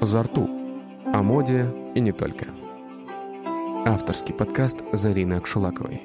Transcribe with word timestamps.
«Зарту» 0.00 0.48
о 1.06 1.22
моде 1.22 1.74
и 1.96 2.00
не 2.00 2.12
только. 2.12 2.46
Авторский 3.84 4.32
подкаст 4.32 4.78
Зарины 4.92 5.34
Акшулаковой. 5.34 6.02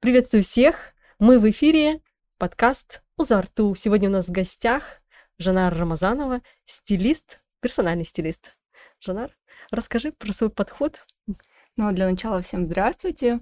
Приветствую 0.00 0.42
всех! 0.42 0.94
Мы 1.18 1.38
в 1.38 1.48
эфире, 1.50 2.00
подкаст 2.38 3.02
«Узарту». 3.18 3.74
Сегодня 3.74 4.08
у 4.08 4.12
нас 4.12 4.28
в 4.28 4.30
гостях 4.30 5.02
Жанар 5.38 5.76
Рамазанова, 5.76 6.40
стилист, 6.64 7.42
персональный 7.60 8.04
стилист. 8.04 8.56
Жанар, 8.98 9.36
расскажи 9.70 10.12
про 10.12 10.32
свой 10.32 10.48
подход. 10.48 11.04
Ну, 11.76 11.92
для 11.92 12.08
начала 12.08 12.40
всем 12.40 12.64
здравствуйте. 12.64 13.38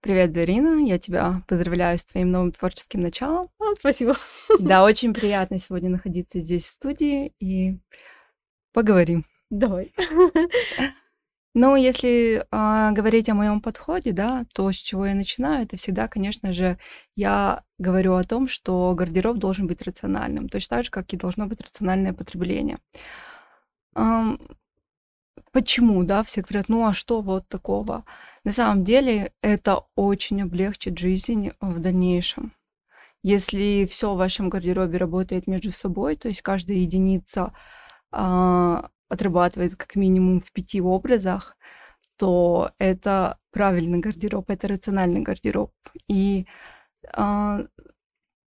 Привет, 0.00 0.34
Зарина. 0.34 0.84
Я 0.86 0.98
тебя 0.98 1.42
поздравляю 1.48 1.98
с 1.98 2.04
твоим 2.04 2.30
новым 2.30 2.52
творческим 2.52 3.00
началом. 3.00 3.48
А, 3.58 3.74
спасибо. 3.74 4.14
Да, 4.60 4.84
очень 4.84 5.12
приятно 5.12 5.58
сегодня 5.58 5.90
находиться 5.90 6.40
здесь 6.40 6.64
в 6.64 6.70
студии 6.70 7.32
и 7.40 7.78
поговорим. 8.72 9.26
Давай. 9.50 9.92
Ну, 11.58 11.74
если 11.74 12.44
э, 12.50 12.92
говорить 12.92 13.30
о 13.30 13.34
моем 13.34 13.62
подходе, 13.62 14.12
да, 14.12 14.44
то 14.52 14.70
с 14.70 14.76
чего 14.76 15.06
я 15.06 15.14
начинаю, 15.14 15.64
это 15.64 15.78
всегда, 15.78 16.06
конечно 16.06 16.52
же, 16.52 16.78
я 17.16 17.64
говорю 17.78 18.12
о 18.14 18.24
том, 18.24 18.46
что 18.46 18.92
гардероб 18.94 19.38
должен 19.38 19.66
быть 19.66 19.82
рациональным, 19.82 20.50
точно 20.50 20.76
так 20.76 20.84
же, 20.84 20.90
как 20.90 21.10
и 21.14 21.16
должно 21.16 21.46
быть 21.46 21.62
рациональное 21.62 22.12
потребление. 22.12 22.76
Эм, 23.94 24.38
почему, 25.52 26.02
да, 26.04 26.22
все 26.22 26.42
говорят, 26.42 26.68
ну 26.68 26.86
а 26.86 26.92
что 26.92 27.20
вот 27.20 27.48
такого? 27.48 28.04
На 28.44 28.52
самом 28.52 28.84
деле 28.84 29.32
это 29.42 29.84
очень 29.94 30.42
облегчит 30.42 30.98
жизнь 30.98 31.52
в 31.60 31.78
дальнейшем. 31.80 32.52
Если 33.22 33.86
все 33.90 34.14
в 34.14 34.18
вашем 34.18 34.48
гардеробе 34.48 34.98
работает 34.98 35.46
между 35.46 35.72
собой, 35.72 36.16
то 36.16 36.28
есть 36.28 36.42
каждая 36.42 36.76
единица 36.76 37.52
а, 38.12 38.90
отрабатывает 39.08 39.76
как 39.76 39.96
минимум 39.96 40.40
в 40.40 40.52
пяти 40.52 40.80
образах, 40.80 41.56
то 42.16 42.70
это 42.78 43.38
правильный 43.50 43.98
гардероб, 43.98 44.48
это 44.50 44.68
рациональный 44.68 45.20
гардероб. 45.20 45.72
И 46.08 46.46
а, 47.12 47.60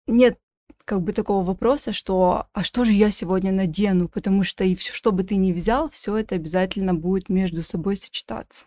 нет 0.08 0.40
как 0.86 1.02
бы 1.02 1.14
такого 1.14 1.44
вопроса, 1.45 1.94
что 1.94 2.48
а 2.53 2.64
что 2.64 2.84
же 2.84 2.92
я 2.92 3.12
сегодня 3.12 3.52
надену, 3.52 4.08
потому 4.09 4.44
что 4.44 4.64
и 4.64 4.76
все, 4.76 4.94
что 4.94 5.12
бы 5.12 5.23
ты 5.23 5.36
ни 5.36 5.53
взял, 5.53 5.90
все 5.90 6.17
это 6.17 6.36
обязательно 6.36 6.94
будет 6.94 7.30
между 7.30 7.64
собой 7.64 7.98
сочетаться. 7.98 8.66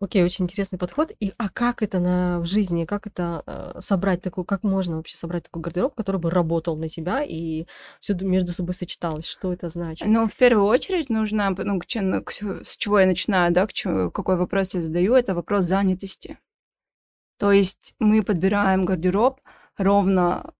Окей, 0.00 0.22
очень 0.22 0.44
интересный 0.44 0.78
подход. 0.78 1.12
И 1.20 1.32
а 1.36 1.48
как 1.48 1.82
это 1.82 1.98
на, 1.98 2.38
в 2.38 2.46
жизни, 2.46 2.84
как 2.84 3.06
это 3.06 3.42
э, 3.46 3.80
собрать 3.80 4.22
такую, 4.22 4.44
как 4.44 4.62
можно 4.62 4.96
вообще 4.96 5.16
собрать 5.16 5.44
такой 5.44 5.62
гардероб, 5.62 5.94
который 5.94 6.20
бы 6.20 6.30
работал 6.30 6.76
на 6.76 6.88
тебя 6.88 7.22
и 7.22 7.66
все 8.00 8.14
между 8.14 8.52
собой 8.52 8.74
сочеталось? 8.74 9.26
Что 9.26 9.52
это 9.52 9.68
значит? 9.68 10.06
Ну, 10.06 10.28
в 10.28 10.36
первую 10.36 10.66
очередь 10.66 11.10
нужно, 11.10 11.50
ну, 11.56 11.80
к, 11.80 11.86
к, 11.86 12.64
с 12.64 12.76
чего 12.76 13.00
я 13.00 13.06
начинаю, 13.06 13.52
да, 13.52 13.66
к 13.66 13.72
чему, 13.72 14.10
какой 14.10 14.36
вопрос 14.36 14.74
я 14.74 14.82
задаю, 14.82 15.14
это 15.14 15.34
вопрос 15.34 15.64
занятости. 15.64 16.38
То 17.38 17.50
есть 17.50 17.94
мы 17.98 18.22
подбираем 18.22 18.84
гардероб 18.84 19.40
ровно 19.76 20.52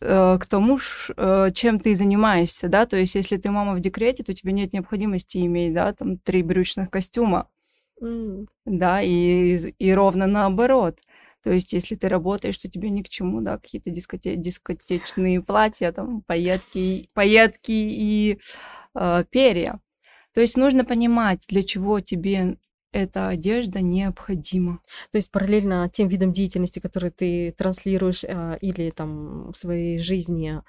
к 0.00 0.40
тому, 0.48 0.78
э, 1.16 1.50
чем 1.54 1.80
ты 1.80 1.94
занимаешься, 1.96 2.68
да, 2.68 2.86
то 2.86 2.96
есть 2.96 3.14
если 3.14 3.36
ты 3.36 3.50
мама 3.50 3.74
в 3.74 3.80
декрете, 3.80 4.22
то 4.24 4.34
тебе 4.34 4.52
нет 4.52 4.72
необходимости 4.72 5.38
иметь, 5.38 5.74
да, 5.74 5.92
там 5.92 6.18
три 6.18 6.42
брючных 6.42 6.90
костюма, 6.90 7.48
Mm. 8.00 8.46
Да, 8.64 9.02
и, 9.02 9.56
и 9.78 9.92
ровно 9.92 10.26
наоборот. 10.26 11.00
То 11.42 11.50
есть, 11.52 11.72
если 11.72 11.94
ты 11.94 12.08
работаешь, 12.08 12.58
то 12.58 12.68
тебе 12.70 12.90
ни 12.90 13.02
к 13.02 13.08
чему, 13.08 13.40
да, 13.40 13.58
какие-то 13.58 13.90
дискоте- 13.90 14.36
дискотечные 14.36 15.40
платья, 15.42 15.92
там, 15.92 16.22
пайетки, 16.22 17.10
пайетки 17.14 17.72
и 17.72 18.38
э, 18.94 19.24
перья. 19.30 19.80
То 20.34 20.40
есть 20.40 20.56
нужно 20.56 20.84
понимать, 20.84 21.44
для 21.48 21.62
чего 21.62 22.00
тебе 22.00 22.58
эта 22.92 23.28
одежда 23.28 23.80
необходима. 23.80 24.80
То 25.12 25.18
есть 25.18 25.30
параллельно 25.30 25.88
тем 25.92 26.08
видам 26.08 26.32
деятельности, 26.32 26.78
которые 26.78 27.10
ты 27.10 27.54
транслируешь 27.56 28.24
э, 28.24 28.58
или 28.60 28.90
там 28.90 29.52
в 29.52 29.56
своей 29.56 29.98
жизни 29.98 30.62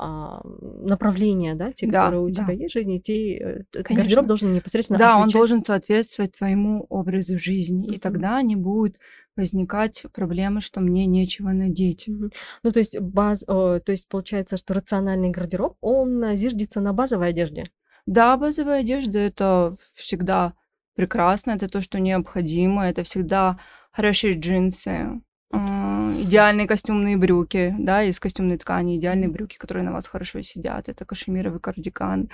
а, 0.00 0.40
направления, 0.44 1.54
да, 1.54 1.72
те, 1.72 1.86
да, 1.88 2.04
которые 2.04 2.22
у 2.22 2.28
да. 2.28 2.44
тебя 2.44 2.54
есть 2.54 2.70
в 2.70 2.78
жизни, 2.78 2.98
те, 2.98 3.36
э, 3.36 3.62
Конечно. 3.72 3.96
гардероб 3.96 4.26
должен 4.26 4.54
непосредственно 4.54 4.98
Да, 4.98 5.16
отвечать. 5.16 5.34
он 5.34 5.38
должен 5.40 5.64
соответствовать 5.64 6.38
твоему 6.38 6.86
образу 6.88 7.36
жизни, 7.36 7.88
mm-hmm. 7.88 7.96
и 7.96 7.98
тогда 7.98 8.40
не 8.42 8.54
будет 8.54 8.96
возникать 9.36 10.04
проблемы, 10.12 10.60
что 10.60 10.80
мне 10.80 11.06
нечего 11.06 11.50
надеть. 11.50 12.08
Mm-hmm. 12.08 12.32
Ну, 12.62 12.70
то 12.70 12.78
есть, 12.78 12.98
баз, 13.00 13.40
то 13.44 13.82
есть 13.86 14.08
получается, 14.08 14.56
что 14.56 14.72
рациональный 14.72 15.30
гардероб, 15.30 15.76
он 15.80 16.36
зиждется 16.36 16.80
на 16.80 16.92
базовой 16.92 17.30
одежде? 17.30 17.64
Да, 18.06 18.36
базовая 18.36 18.80
одежда— 18.80 19.18
это 19.20 19.76
всегда 19.94 20.54
прекрасно, 20.98 21.52
это 21.52 21.68
то, 21.68 21.80
что 21.80 22.00
необходимо, 22.00 22.88
это 22.88 23.04
всегда 23.04 23.60
хорошие 23.92 24.34
джинсы, 24.34 25.22
идеальные 25.52 26.66
костюмные 26.66 27.16
брюки, 27.16 27.72
да, 27.78 28.02
из 28.02 28.18
костюмной 28.18 28.58
ткани, 28.58 28.96
идеальные 28.96 29.28
брюки, 29.28 29.58
которые 29.58 29.84
на 29.84 29.92
вас 29.92 30.08
хорошо 30.08 30.42
сидят. 30.42 30.88
Это 30.88 31.04
кашемировый 31.04 31.60
кардиган, 31.60 32.30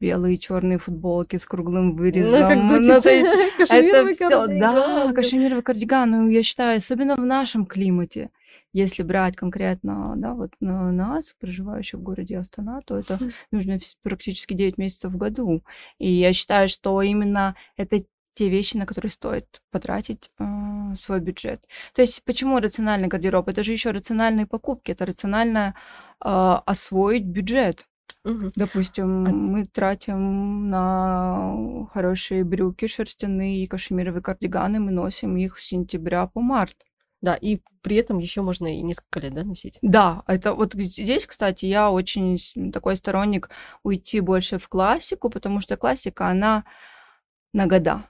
белые 0.00 0.36
и 0.36 0.38
черные 0.38 0.78
футболки 0.78 1.36
с 1.36 1.46
круглым 1.46 1.96
вырезом. 1.96 2.40
Ну, 2.42 2.48
как 2.48 2.60
звучит? 2.60 2.88
Ну, 2.88 3.00
то 3.00 3.10
есть, 3.10 3.70
это 3.70 4.12
все, 4.12 4.46
да, 4.46 5.12
кашемировый 5.14 5.62
кардиган. 5.62 6.10
Ну, 6.10 6.28
я 6.28 6.42
считаю, 6.42 6.76
особенно 6.76 7.16
в 7.16 7.24
нашем 7.24 7.64
климате, 7.64 8.28
если 8.72 9.02
брать 9.02 9.36
конкретно, 9.36 10.14
да, 10.16 10.34
вот 10.34 10.50
на 10.60 10.92
нас, 10.92 11.34
проживающих 11.40 12.00
в 12.00 12.02
городе 12.02 12.38
Астана, 12.38 12.80
то 12.84 12.96
это 12.96 13.18
нужно 13.50 13.78
практически 14.02 14.54
9 14.54 14.78
месяцев 14.78 15.12
в 15.12 15.16
году. 15.16 15.64
И 15.98 16.10
я 16.10 16.32
считаю, 16.32 16.68
что 16.68 17.00
именно 17.02 17.56
это 17.76 18.04
те 18.34 18.48
вещи, 18.48 18.76
на 18.76 18.86
которые 18.86 19.10
стоит 19.10 19.60
потратить 19.72 20.30
э, 20.38 20.44
свой 20.96 21.18
бюджет. 21.20 21.66
То 21.92 22.02
есть 22.02 22.22
почему 22.24 22.60
рациональный 22.60 23.08
гардероб? 23.08 23.48
Это 23.48 23.64
же 23.64 23.72
еще 23.72 23.90
рациональные 23.90 24.46
покупки, 24.46 24.92
это 24.92 25.06
рационально 25.06 25.74
э, 26.24 26.28
освоить 26.28 27.24
бюджет. 27.24 27.88
Угу. 28.24 28.50
Допустим, 28.54 29.26
а... 29.26 29.30
мы 29.30 29.66
тратим 29.66 30.70
на 30.70 31.88
хорошие 31.92 32.44
брюки 32.44 32.86
шерстяные 32.86 33.64
и 33.64 33.66
кашемировые 33.66 34.22
кардиганы, 34.22 34.78
мы 34.78 34.92
носим 34.92 35.36
их 35.36 35.58
с 35.58 35.66
сентября 35.66 36.26
по 36.26 36.40
март. 36.40 36.76
Да, 37.20 37.34
и 37.34 37.58
при 37.82 37.96
этом 37.96 38.18
еще 38.18 38.42
можно 38.42 38.66
и 38.72 38.82
несколько 38.82 39.20
лет, 39.20 39.34
да, 39.34 39.42
носить. 39.44 39.78
Да, 39.82 40.22
это 40.26 40.54
вот 40.54 40.74
здесь, 40.74 41.26
кстати, 41.26 41.66
я 41.66 41.90
очень 41.90 42.38
такой 42.72 42.96
сторонник 42.96 43.50
уйти 43.82 44.20
больше 44.20 44.58
в 44.58 44.68
классику, 44.68 45.28
потому 45.30 45.60
что 45.60 45.76
классика, 45.76 46.28
она 46.28 46.64
на 47.52 47.66
года. 47.66 48.04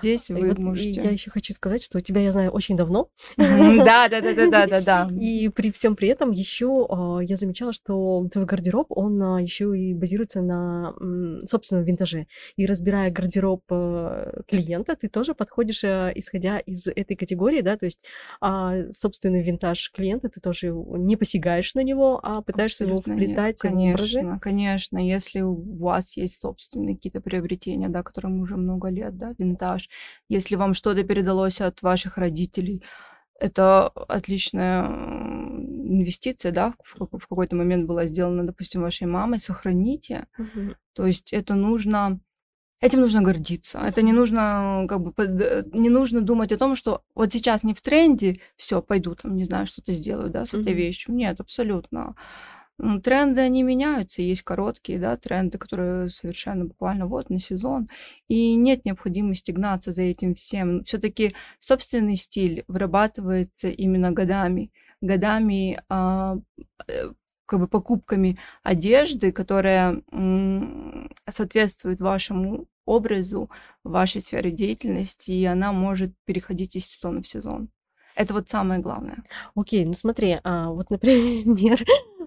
Здесь 0.00 0.30
вы 0.30 0.48
вот 0.48 0.58
можете... 0.58 1.02
я 1.02 1.10
еще 1.10 1.30
хочу 1.30 1.52
сказать, 1.52 1.82
что 1.82 2.00
тебя 2.00 2.20
я 2.20 2.32
знаю 2.32 2.50
очень 2.50 2.76
давно. 2.76 3.10
Да, 3.86 4.08
да, 4.08 4.20
да, 4.20 4.34
да, 4.34 4.46
да, 4.50 4.66
да, 4.66 4.80
да. 4.80 5.08
И 5.20 5.48
при 5.48 5.70
всем 5.70 5.96
при 5.96 6.08
этом 6.08 6.30
еще 6.30 6.86
а, 6.88 7.20
я 7.20 7.36
замечала, 7.36 7.72
что 7.72 8.26
твой 8.32 8.44
гардероб, 8.44 8.86
он 8.90 9.22
а, 9.22 9.40
еще 9.40 9.78
и 9.78 9.94
базируется 9.94 10.40
на 10.40 10.94
собственном 11.46 11.84
винтаже. 11.84 12.26
И 12.56 12.66
разбирая 12.66 13.12
гардероб 13.12 13.62
э, 13.70 14.42
клиента, 14.48 14.96
ты 14.96 15.08
тоже 15.08 15.34
подходишь, 15.34 15.84
э, 15.84 16.12
исходя 16.14 16.58
из 16.58 16.88
этой 16.88 17.16
категории, 17.16 17.60
да, 17.60 17.76
то 17.76 17.84
есть 17.84 18.00
а, 18.40 18.90
собственный 18.90 19.42
винтаж 19.42 19.90
клиента, 19.92 20.28
ты 20.28 20.40
тоже 20.40 20.72
не 20.72 21.16
посягаешь 21.16 21.74
на 21.74 21.80
него, 21.80 22.20
а 22.22 22.42
пытаешься 22.42 22.84
его 22.84 23.00
вплетать 23.00 23.60
в 23.62 23.66
образы. 23.66 24.20
Конечно, 24.20 24.40
конечно. 24.40 24.98
Если 24.98 25.40
у 25.40 25.54
вас 25.78 26.16
есть 26.16 26.40
собственные 26.40 26.96
какие-то 26.96 27.20
приобретения, 27.20 27.88
да, 27.88 28.02
которым 28.02 28.40
уже 28.40 28.56
много 28.56 28.88
лет, 28.88 29.16
да, 29.16 29.25
винтаж. 29.38 29.88
Если 30.28 30.56
вам 30.56 30.74
что-то 30.74 31.02
передалось 31.02 31.60
от 31.60 31.82
ваших 31.82 32.18
родителей, 32.18 32.82
это 33.38 33.88
отличная 33.88 34.86
инвестиция, 34.86 36.52
да, 36.52 36.74
в, 36.82 37.18
в 37.18 37.26
какой-то 37.26 37.56
момент 37.56 37.86
была 37.86 38.06
сделана, 38.06 38.46
допустим, 38.46 38.82
вашей 38.82 39.06
мамой, 39.06 39.38
сохраните. 39.38 40.26
Угу. 40.38 40.74
То 40.94 41.06
есть 41.06 41.32
это 41.32 41.54
нужно, 41.54 42.20
этим 42.80 43.00
нужно 43.00 43.22
гордиться. 43.22 43.78
Это 43.78 44.02
не 44.02 44.12
нужно, 44.12 44.86
как 44.88 45.00
бы, 45.00 45.12
не 45.72 45.90
нужно 45.90 46.22
думать 46.22 46.52
о 46.52 46.58
том, 46.58 46.76
что 46.76 47.02
вот 47.14 47.32
сейчас 47.32 47.62
не 47.62 47.74
в 47.74 47.80
тренде, 47.82 48.40
все, 48.56 48.82
пойду 48.82 49.14
там, 49.14 49.36
не 49.36 49.44
знаю, 49.44 49.66
что-то 49.66 49.92
сделаю, 49.92 50.30
да, 50.30 50.46
с 50.46 50.54
этой 50.54 50.72
угу. 50.72 50.78
вещью. 50.78 51.14
Нет, 51.14 51.40
абсолютно. 51.40 52.16
Тренды, 53.02 53.40
они 53.40 53.62
меняются, 53.62 54.20
есть 54.20 54.42
короткие, 54.42 54.98
да, 54.98 55.16
тренды, 55.16 55.56
которые 55.56 56.10
совершенно 56.10 56.66
буквально 56.66 57.06
вот 57.06 57.30
на 57.30 57.38
сезон, 57.38 57.88
и 58.28 58.54
нет 58.54 58.84
необходимости 58.84 59.50
гнаться 59.50 59.92
за 59.92 60.02
этим 60.02 60.34
всем. 60.34 60.84
Все-таки 60.84 61.34
собственный 61.58 62.16
стиль 62.16 62.64
вырабатывается 62.68 63.68
именно 63.68 64.12
годами, 64.12 64.70
годами 65.00 65.80
а, 65.88 66.36
э, 66.86 67.12
как 67.46 67.60
бы 67.60 67.68
покупками 67.68 68.38
одежды, 68.62 69.32
которая 69.32 70.02
соответствует 71.28 72.00
вашему 72.00 72.66
образу, 72.84 73.50
вашей 73.84 74.20
сфере 74.20 74.50
деятельности, 74.50 75.30
и 75.30 75.44
она 75.44 75.72
может 75.72 76.12
переходить 76.24 76.76
из 76.76 76.86
сезона 76.86 77.22
в 77.22 77.28
сезон. 77.28 77.70
Это 78.16 78.32
вот 78.32 78.48
самое 78.48 78.80
главное. 78.80 79.24
Окей, 79.54 79.84
ну 79.84 79.94
смотри, 79.94 80.38
а, 80.42 80.70
вот, 80.70 80.90
например, 80.90 81.78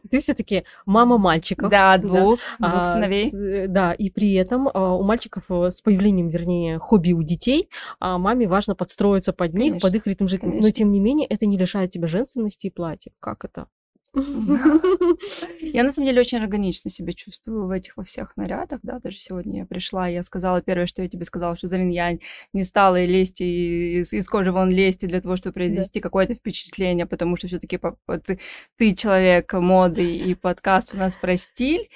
Ты 0.10 0.20
все-таки 0.20 0.64
мама 0.86 1.18
мальчиков. 1.18 1.70
Да, 1.70 1.98
двух, 1.98 2.40
двух 2.40 2.40
А, 2.60 2.94
сыновей. 2.94 3.32
э, 3.32 3.68
да, 3.68 3.94
и 3.94 4.10
при 4.10 4.34
этом 4.34 4.70
а, 4.74 4.96
у 4.96 5.04
мальчиков 5.04 5.44
э, 5.50 5.72
с 5.72 5.82
появлением, 5.82 6.30
вернее, 6.30 6.80
хобби 6.80 7.14
у 7.14 7.24
детей, 7.24 7.70
а 8.00 8.18
маме 8.18 8.48
важно 8.48 8.76
подстроиться 8.76 9.34
под 9.34 9.54
них, 9.54 9.74
под 9.74 9.82
Конечно, 9.82 9.98
их 9.98 10.08
ритм 10.08 10.28
жизни. 10.28 10.60
Но 10.60 10.70
тем 10.72 10.92
не 10.92 11.00
менее, 11.00 11.28
это 11.28 11.46
не 11.46 11.58
лишает 11.58 11.92
тебя 11.92 12.08
женственности 12.08 12.68
и 12.68 12.70
платья. 12.70 13.12
Как 13.20 13.46
это? 13.46 13.68
Я 15.62 15.84
на 15.84 15.94
самом 15.94 16.08
деле 16.08 16.22
очень 16.22 16.40
органично 16.40 16.90
себя 16.90 17.14
чувствую 17.14 17.68
в 17.68 17.70
этих 17.70 17.96
во 17.96 18.04
всех 18.04 18.36
нарядах, 18.38 18.80
да, 18.82 19.00
даже 19.00 19.20
сегодня 19.20 19.60
я 19.60 19.66
пришла, 19.68 20.08
я 20.08 20.24
сказала 20.24 20.62
первое, 20.64 20.88
что 20.88 21.04
я 21.04 21.10
тебе 21.10 21.26
сказала, 21.26 21.56
что, 21.56 21.68
Зарин, 21.68 21.90
я 21.90 22.18
не 22.52 22.64
стала 22.64 23.04
лезть 23.06 23.42
и 23.42 24.00
из, 24.00 24.12
из 24.12 24.28
кожи 24.28 24.52
вон 24.52 24.72
лезть 24.72 25.06
для 25.08 25.22
того, 25.22 25.36
чтобы 25.36 25.54
произвести 25.54 26.00
какое-то 26.00 26.34
впечатление, 26.34 27.06
потому 27.06 27.38
что 27.38 27.48
все-таки 27.48 27.80
ты, 28.26 28.40
ты 28.78 28.96
человек 28.96 29.54
моды 29.54 30.16
и 30.16 30.34
подкаст 30.34 30.94
у 30.96 30.98
нас 30.98 31.16
про 31.16 31.38
стиль. 31.38 31.90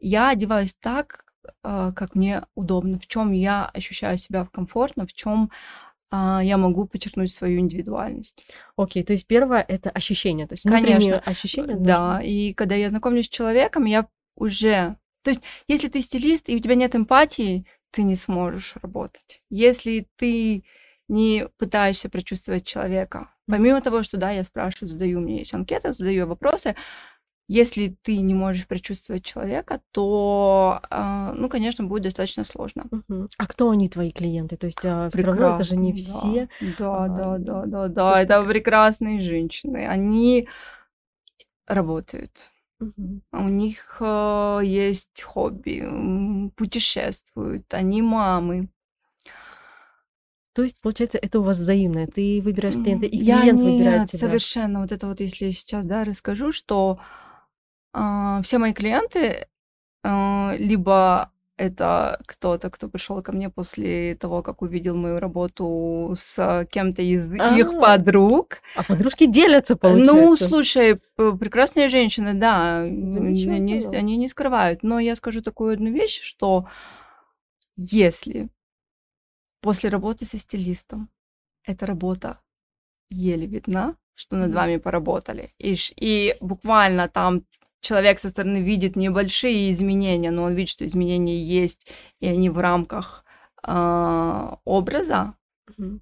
Я 0.00 0.30
одеваюсь 0.30 0.74
так, 0.74 1.24
а, 1.62 1.92
как 1.92 2.16
мне 2.16 2.42
удобно, 2.56 2.98
в 2.98 3.06
чем 3.06 3.30
я 3.32 3.66
ощущаю 3.66 4.18
себя 4.18 4.48
комфортно, 4.52 5.06
в 5.06 5.12
чем 5.12 5.50
я 6.42 6.56
могу 6.56 6.86
подчеркнуть 6.86 7.32
свою 7.32 7.58
индивидуальность. 7.60 8.46
Окей, 8.76 9.02
то 9.02 9.12
есть 9.12 9.26
первое 9.26 9.64
это 9.66 9.90
ощущение, 9.90 10.46
то 10.46 10.54
есть 10.54 10.64
Конечно. 10.64 11.18
ощущение. 11.18 11.76
Да, 11.76 12.20
и 12.22 12.52
когда 12.52 12.74
я 12.74 12.90
знакомлюсь 12.90 13.26
с 13.26 13.30
человеком, 13.30 13.84
я 13.84 14.08
уже... 14.36 14.96
То 15.22 15.30
есть, 15.30 15.40
если 15.68 15.88
ты 15.88 16.00
стилист, 16.00 16.48
и 16.48 16.56
у 16.56 16.58
тебя 16.58 16.74
нет 16.74 16.94
эмпатии, 16.94 17.66
ты 17.90 18.02
не 18.02 18.14
сможешь 18.14 18.74
работать. 18.82 19.42
Если 19.48 20.06
ты 20.16 20.64
не 21.08 21.48
пытаешься 21.58 22.08
прочувствовать 22.08 22.66
человека, 22.66 23.30
помимо 23.46 23.80
того, 23.80 24.02
что, 24.02 24.16
да, 24.16 24.30
я 24.30 24.44
спрашиваю, 24.44 24.88
задаю, 24.88 25.20
меня 25.20 25.38
есть 25.38 25.54
анкета, 25.54 25.92
задаю 25.92 26.26
вопросы, 26.26 26.76
если 27.46 27.96
ты 28.02 28.18
не 28.18 28.34
можешь 28.34 28.66
прочувствовать 28.66 29.24
человека, 29.24 29.80
то, 29.90 30.80
э, 30.90 31.32
ну, 31.36 31.48
конечно, 31.48 31.84
будет 31.84 32.04
достаточно 32.04 32.44
сложно. 32.44 32.86
Мгм. 32.90 33.28
А 33.36 33.46
кто 33.46 33.70
они 33.70 33.88
твои 33.88 34.10
клиенты? 34.10 34.56
То 34.56 34.66
есть 34.66 34.78
все 34.78 35.10
равно 35.12 35.54
это 35.54 35.64
же 35.64 35.76
не 35.76 35.92
Прекрасно, 35.92 36.30
все. 36.30 36.48
Да, 36.78 37.04
а, 37.04 37.08
да, 37.08 37.38
да, 37.38 37.66
да, 37.66 37.88
да. 37.88 38.22
Это 38.22 38.42
прекрасные 38.44 39.20
женщины. 39.20 39.86
Они 39.86 40.48
работают. 41.66 42.50
У 43.32 43.48
них 43.48 43.96
э, 44.00 44.60
есть 44.64 45.22
хобби, 45.22 46.50
путешествуют, 46.56 47.72
они 47.72 48.02
мамы. 48.02 48.68
То 50.54 50.62
есть, 50.62 50.80
получается, 50.82 51.18
это 51.18 51.40
у 51.40 51.42
вас 51.42 51.58
взаимное. 51.58 52.06
Ты 52.06 52.40
выбираешь 52.42 52.74
клиента, 52.74 53.06
и 53.06 53.16
Я 53.16 53.40
клиент 53.40 53.60
выбирает 53.60 54.00
нет, 54.00 54.10
тебя. 54.10 54.18
совершенно. 54.20 54.80
Вот 54.80 54.92
это 54.92 55.06
вот, 55.08 55.20
если 55.20 55.46
я 55.46 55.52
сейчас, 55.52 55.86
да, 55.86 56.04
расскажу, 56.04 56.52
что 56.52 57.00
а, 57.00 57.23
все 58.42 58.58
мои 58.58 58.72
клиенты 58.72 59.46
а, 60.02 60.54
либо 60.58 61.30
это 61.56 62.20
кто-то, 62.26 62.68
кто 62.68 62.88
пришел 62.88 63.22
ко 63.22 63.32
мне 63.32 63.48
после 63.48 64.16
того, 64.16 64.42
как 64.42 64.62
увидел 64.62 64.96
мою 64.96 65.20
работу 65.20 66.12
с 66.16 66.66
кем-то 66.70 67.00
из 67.02 67.32
их 67.32 67.40
А. 67.72 67.80
подруг. 67.80 68.58
А 68.74 68.82
подружки 68.82 69.26
делятся, 69.26 69.74
Ну, 69.74 69.78
получается. 69.78 70.48
слушай, 70.48 70.96
п- 71.16 71.36
прекрасные 71.36 71.88
женщины, 71.88 72.34
да, 72.34 72.80
они, 72.80 73.86
они 73.96 74.16
не 74.16 74.28
скрывают. 74.28 74.82
Но 74.82 74.98
я 74.98 75.14
скажу 75.14 75.42
такую 75.42 75.74
одну 75.74 75.90
вещь, 75.92 76.20
что 76.22 76.66
если 77.76 78.48
после 79.60 79.90
работы 79.90 80.26
со 80.26 80.38
стилистом 80.38 81.08
эта 81.64 81.86
работа 81.86 82.40
еле 83.10 83.46
видна, 83.46 83.96
что 84.14 84.36
над 84.36 84.52
вами 84.54 84.76
поработали, 84.78 85.50
и, 85.58 85.76
и 85.96 86.36
буквально 86.40 87.08
там 87.08 87.44
человек 87.84 88.18
со 88.18 88.30
стороны 88.30 88.58
видит 88.58 88.96
небольшие 88.96 89.72
изменения, 89.72 90.30
но 90.30 90.44
он 90.44 90.54
видит, 90.54 90.70
что 90.70 90.86
изменения 90.86 91.38
есть, 91.38 91.86
и 92.20 92.26
они 92.26 92.50
в 92.50 92.58
рамках 92.58 93.24
а, 93.62 94.58
образа, 94.64 95.34
Мгм. 95.78 96.00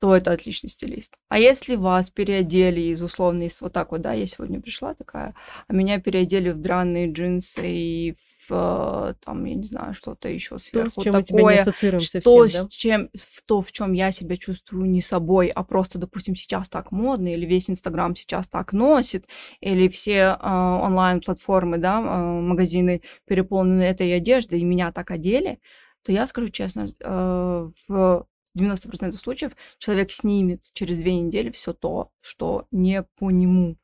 то 0.00 0.16
это 0.16 0.32
отличный 0.32 0.70
стилист. 0.70 1.14
А 1.28 1.38
если 1.38 1.76
вас 1.76 2.10
переодели 2.10 2.80
из 2.80 3.02
условно 3.02 3.42
из 3.44 3.60
вот 3.60 3.72
так 3.74 3.92
вот, 3.92 4.00
да, 4.00 4.12
я 4.14 4.26
сегодня 4.26 4.60
пришла 4.60 4.94
такая, 4.94 5.34
а 5.68 5.72
меня 5.74 6.00
переодели 6.00 6.50
в 6.50 6.60
драные 6.60 7.12
джинсы 7.12 7.62
и 7.66 8.12
в 8.12 8.16
э, 8.16 8.29
там, 8.50 9.44
я 9.44 9.54
не 9.54 9.64
знаю, 9.64 9.94
что-то 9.94 10.28
еще 10.28 10.56
То, 10.56 10.58
сверху 10.58 11.00
с 11.00 11.04
чем 11.04 11.14
мы 11.14 11.22
тебя 11.22 11.38
не 11.38 11.42
такое, 11.42 11.60
ассоциируем 11.60 12.00
что 12.00 12.20
совсем, 12.20 12.48
с 12.48 12.62
да? 12.62 12.66
чем, 12.70 13.10
в 13.14 13.42
то, 13.42 13.62
в 13.62 13.72
чем 13.72 13.92
я 13.92 14.10
себя 14.12 14.36
чувствую 14.36 14.90
не 14.90 15.02
собой, 15.02 15.48
а 15.48 15.64
просто, 15.64 15.98
допустим, 15.98 16.36
сейчас 16.36 16.68
так 16.68 16.92
модно, 16.92 17.32
или 17.32 17.46
весь 17.46 17.70
Инстаграм 17.70 18.14
сейчас 18.16 18.48
так 18.48 18.72
носит, 18.72 19.26
или 19.60 19.88
все 19.88 20.36
э, 20.40 20.46
онлайн-платформы, 20.46 21.78
да, 21.78 22.00
э, 22.00 22.40
магазины 22.40 23.02
переполнены 23.26 23.82
этой 23.82 24.14
одеждой, 24.14 24.60
и 24.60 24.64
меня 24.64 24.92
так 24.92 25.10
одели, 25.10 25.60
то 26.02 26.12
я 26.12 26.26
скажу 26.26 26.48
честно, 26.48 26.92
э, 26.98 27.70
в 27.88 28.26
90% 28.58 29.12
случаев 29.12 29.52
человек 29.78 30.10
снимет 30.10 30.64
через 30.72 30.98
две 30.98 31.20
недели 31.20 31.50
все 31.50 31.72
то, 31.72 32.10
что 32.20 32.66
не 32.70 33.02
по 33.02 33.30
нему. 33.30 33.76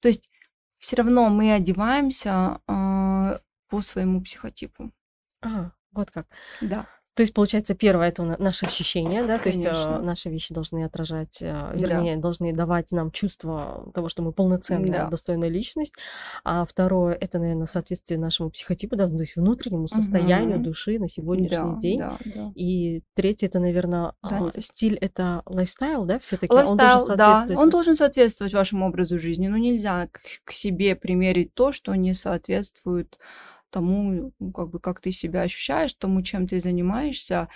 То 0.00 0.08
есть 0.08 0.30
все 0.78 0.96
равно 0.96 1.28
мы 1.28 1.52
одеваемся 1.52 2.60
э, 2.66 3.38
по 3.72 3.80
своему 3.80 4.20
психотипу. 4.20 4.92
А, 5.40 5.70
вот 5.92 6.10
как. 6.10 6.26
Да. 6.60 6.86
То 7.14 7.22
есть, 7.22 7.34
получается, 7.34 7.74
первое 7.74 8.08
это 8.08 8.22
на- 8.22 8.38
наши 8.38 8.64
ощущения, 8.64 9.22
да, 9.24 9.38
то 9.38 9.48
есть 9.50 9.62
э, 9.62 9.68
Конечно. 9.70 9.98
наши 10.02 10.30
вещи 10.30 10.54
должны 10.54 10.82
отражать, 10.84 11.42
э, 11.42 11.72
вернее, 11.74 12.16
должны 12.16 12.54
давать 12.54 12.90
нам 12.90 13.10
чувство 13.10 13.90
того, 13.94 14.08
что 14.08 14.22
мы 14.22 14.32
полноценная, 14.32 15.04
Да. 15.04 15.08
достойная 15.08 15.50
личность. 15.50 15.92
А 16.42 16.64
второе 16.64 17.12
это, 17.14 17.38
наверное, 17.38 17.66
соответствие 17.66 18.18
нашему 18.18 18.48
психотипу, 18.50 18.96
да, 18.96 19.08
то 19.08 19.18
есть 19.18 19.36
внутреннему 19.36 19.88
состоянию 19.88 20.56
Мгм. 20.56 20.62
души 20.62 20.98
на 20.98 21.06
сегодняшний 21.06 21.74
да, 21.74 21.80
день. 21.80 21.98
Да, 21.98 22.18
да. 22.24 22.52
И 22.54 23.02
третье 23.14 23.46
это, 23.46 23.58
наверное, 23.58 24.14
Занятость. 24.22 24.68
стиль 24.68 24.96
это 24.96 25.42
лайфстайл, 25.44 26.06
да, 26.06 26.18
все-таки 26.18 26.54
он 26.54 26.78
должен 26.78 27.16
да, 27.16 27.46
он 27.56 27.68
должен 27.68 27.94
соответствовать 27.94 28.54
вашему 28.54 28.86
образу 28.86 29.18
жизни. 29.18 29.48
Но 29.48 29.58
нельзя 29.58 30.08
к, 30.10 30.20
к 30.44 30.52
себе 30.52 30.96
примерить 30.96 31.52
то, 31.52 31.72
что 31.72 31.94
не 31.94 32.14
соответствует 32.14 33.18
тому, 33.72 34.32
ну, 34.40 34.52
как 34.52 34.70
бы, 34.70 34.80
как 34.80 35.00
ты 35.00 35.12
себя 35.12 35.42
ощущаешь, 35.42 35.94
тому, 35.94 36.22
чем 36.22 36.48
ты 36.48 36.60
занимаешься. 36.60 37.48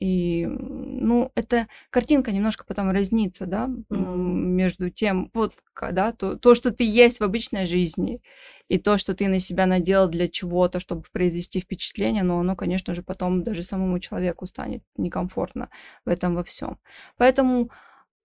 И, 0.00 0.46
ну, 0.46 1.30
эта 1.36 1.68
картинка 1.90 2.32
немножко 2.32 2.64
потом 2.66 2.90
разнится, 2.90 3.46
да, 3.46 3.68
Мгм. 3.90 4.08
между 4.56 4.90
тем, 4.90 5.30
вот, 5.34 5.54
да, 5.92 6.12
то, 6.12 6.36
то, 6.36 6.54
что 6.56 6.72
ты 6.72 6.84
есть 6.84 7.20
в 7.20 7.24
обычной 7.24 7.66
жизни, 7.66 8.20
и 8.68 8.78
то, 8.78 8.98
что 8.98 9.14
ты 9.14 9.28
на 9.28 9.38
себя 9.38 9.66
надел 9.66 10.08
для 10.08 10.26
чего-то, 10.28 10.80
чтобы 10.80 11.04
произвести 11.12 11.60
впечатление, 11.60 12.24
но 12.24 12.40
оно, 12.40 12.56
конечно 12.56 12.94
же, 12.94 13.02
потом 13.04 13.44
даже 13.44 13.62
самому 13.62 14.00
человеку 14.00 14.46
станет 14.46 14.82
некомфортно 14.96 15.70
в 16.04 16.08
этом 16.08 16.34
во 16.34 16.42
всем. 16.44 16.78
Поэтому 17.16 17.70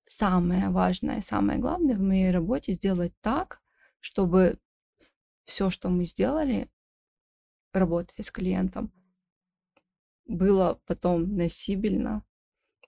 самое 0.08 0.70
важное, 0.70 1.22
самое 1.22 1.60
главное 1.60 1.96
в 1.98 2.02
моей 2.02 2.32
работе 2.32 2.74
сделать 2.74 3.14
так, 3.22 3.62
чтобы 4.00 4.58
все, 5.46 5.70
что 5.70 5.90
мы 5.90 6.06
сделали, 6.06 6.70
работая 7.78 8.24
с 8.24 8.32
клиентом, 8.32 8.92
было 10.26 10.80
потом 10.86 11.36
носибельно, 11.36 12.24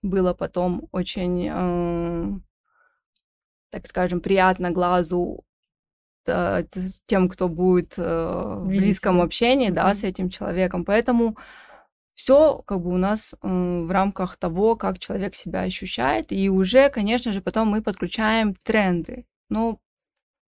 было 0.02 0.34
потом 0.34 0.88
очень, 0.92 1.48
э, 1.50 2.40
так 3.70 3.88
скажем, 3.88 4.22
приятно 4.22 4.72
глазу 4.72 5.46
с 6.26 7.02
тем, 7.06 7.30
кто 7.30 7.50
будет 7.50 7.94
э, 7.98 8.56
в 8.60 8.68
близком 8.68 9.22
общении, 9.22 9.70
да, 9.70 9.94
с 9.96 10.04
этим 10.04 10.30
человеком. 10.30 10.86
Поэтому 10.86 11.38
все 12.14 12.62
как 12.66 12.82
бы 12.82 12.92
у 12.92 12.98
нас 12.98 13.34
э, 13.34 13.38
в 13.48 13.92
рамках 13.92 14.38
того, 14.38 14.76
как 14.76 15.00
человек 15.00 15.36
себя 15.36 15.62
ощущает, 15.62 16.32
и 16.32 16.50
уже, 16.50 16.90
конечно 16.90 17.34
же, 17.34 17.42
потом 17.42 17.70
мы 17.70 17.82
подключаем 17.82 18.54
тренды. 18.54 19.26
Но 19.50 19.80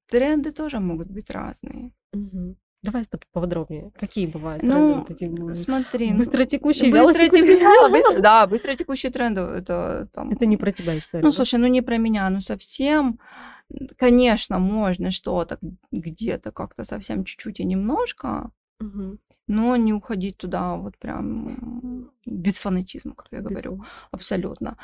тренды 0.08 0.52
тоже 0.52 0.80
могут 0.80 1.10
быть 1.10 1.30
разные. 1.30 1.92
Мгм. 2.14 2.58
Давай 2.84 3.06
под- 3.06 3.28
поподробнее. 3.32 3.92
Какие 4.00 4.26
бывают 4.26 4.62
тренды? 4.62 4.80
Ну, 4.80 5.00
вот 5.00 5.12
эти, 5.12 5.26
м, 5.26 5.54
смотри, 5.54 6.12
ну, 6.12 6.18
быстротекущие, 6.18 6.92
быстротекущие- 6.92 7.60
вялотекущие? 7.60 8.22
да, 8.22 8.48
быстротекущие 8.48 9.12
тренды, 9.12 9.42
это 9.42 10.08
там... 10.14 10.32
Это 10.32 10.48
не 10.48 10.58
про 10.58 10.72
тебя 10.72 10.98
история. 10.98 11.24
Ну, 11.24 11.30
да? 11.30 11.36
слушай, 11.36 11.60
ну 11.60 11.68
не 11.68 11.82
про 11.82 11.98
меня, 11.98 12.28
ну 12.32 12.42
совсем, 12.42 13.20
конечно, 13.98 14.58
можно 14.58 15.12
что-то 15.12 15.60
где-то 15.92 16.52
как-то 16.52 16.84
совсем 16.84 17.24
чуть-чуть 17.24 17.60
и 17.60 17.66
немножко, 17.66 18.50
Мгм. 18.80 19.20
но 19.48 19.76
не 19.76 19.94
уходить 19.94 20.38
туда 20.38 20.76
вот 20.76 20.98
прям 20.98 22.10
без 22.26 22.58
фанатизма, 22.58 23.14
как 23.14 23.28
я 23.32 23.40
Без 23.42 23.48
говорю, 23.50 23.84
абсолютно. 24.10 24.78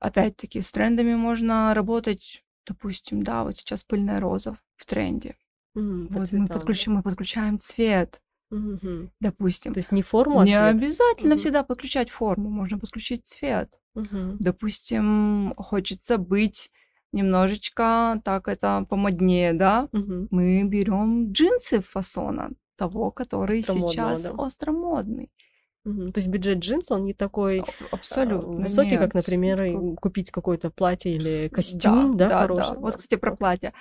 Опять-таки, 0.00 0.60
с 0.62 0.72
трендами 0.72 1.14
можно 1.14 1.72
работать, 1.74 2.42
допустим, 2.66 3.22
да, 3.22 3.44
вот 3.44 3.56
сейчас 3.56 3.84
пыльная 3.84 4.18
роза 4.20 4.58
в 4.76 4.84
тренде. 4.84 5.36
По 5.74 5.80
Вот 5.80 6.10
мы, 6.20 6.26
цветам, 6.26 6.46
да? 6.46 6.54
подключим, 6.54 6.92
мы 6.94 7.02
подключаем 7.02 7.58
цвет, 7.58 8.20
Мгм. 8.50 9.10
допустим. 9.20 9.72
То 9.74 9.78
есть 9.80 9.90
не 9.92 10.02
форму, 10.02 10.38
а 10.40 10.44
Не 10.44 10.52
цвет? 10.54 10.74
обязательно 10.76 11.30
Мгм. 11.34 11.38
всегда 11.38 11.62
подключать 11.64 12.10
форму, 12.10 12.48
можно 12.50 12.78
подключить 12.78 13.26
цвет. 13.26 13.70
Мгм. 13.94 14.36
Допустим, 14.38 15.54
хочется 15.56 16.16
быть 16.18 16.70
немножечко 17.12 18.20
так 18.24 18.48
это 18.48 18.86
помоднее, 18.88 19.52
да, 19.52 19.88
Мгм. 19.92 20.28
мы 20.30 20.62
берем 20.64 21.32
джинсы 21.32 21.80
фасона 21.80 22.50
того, 22.76 23.10
который 23.10 23.62
сейчас 23.62 24.22
да. 24.22 24.34
остромодный. 24.44 25.30
Мгм. 25.84 26.12
То 26.12 26.18
есть 26.18 26.28
бюджет 26.28 26.58
джинс, 26.58 26.90
он 26.90 27.04
не 27.04 27.14
такой 27.14 27.60
А- 27.60 27.64
Абсолютно 27.92 28.62
высокий, 28.62 28.96
как, 28.96 29.14
нет. 29.14 29.14
например, 29.14 29.58
Как- 29.90 30.00
купить 30.00 30.30
какое-то 30.30 30.70
платье 30.70 31.14
или 31.14 31.48
костюм, 31.48 32.16
да, 32.16 32.28
да, 32.28 32.40
хороший. 32.42 32.76
Вот, 32.78 32.96
кстати, 32.96 33.16
про 33.20 33.36
платье. 33.36 33.72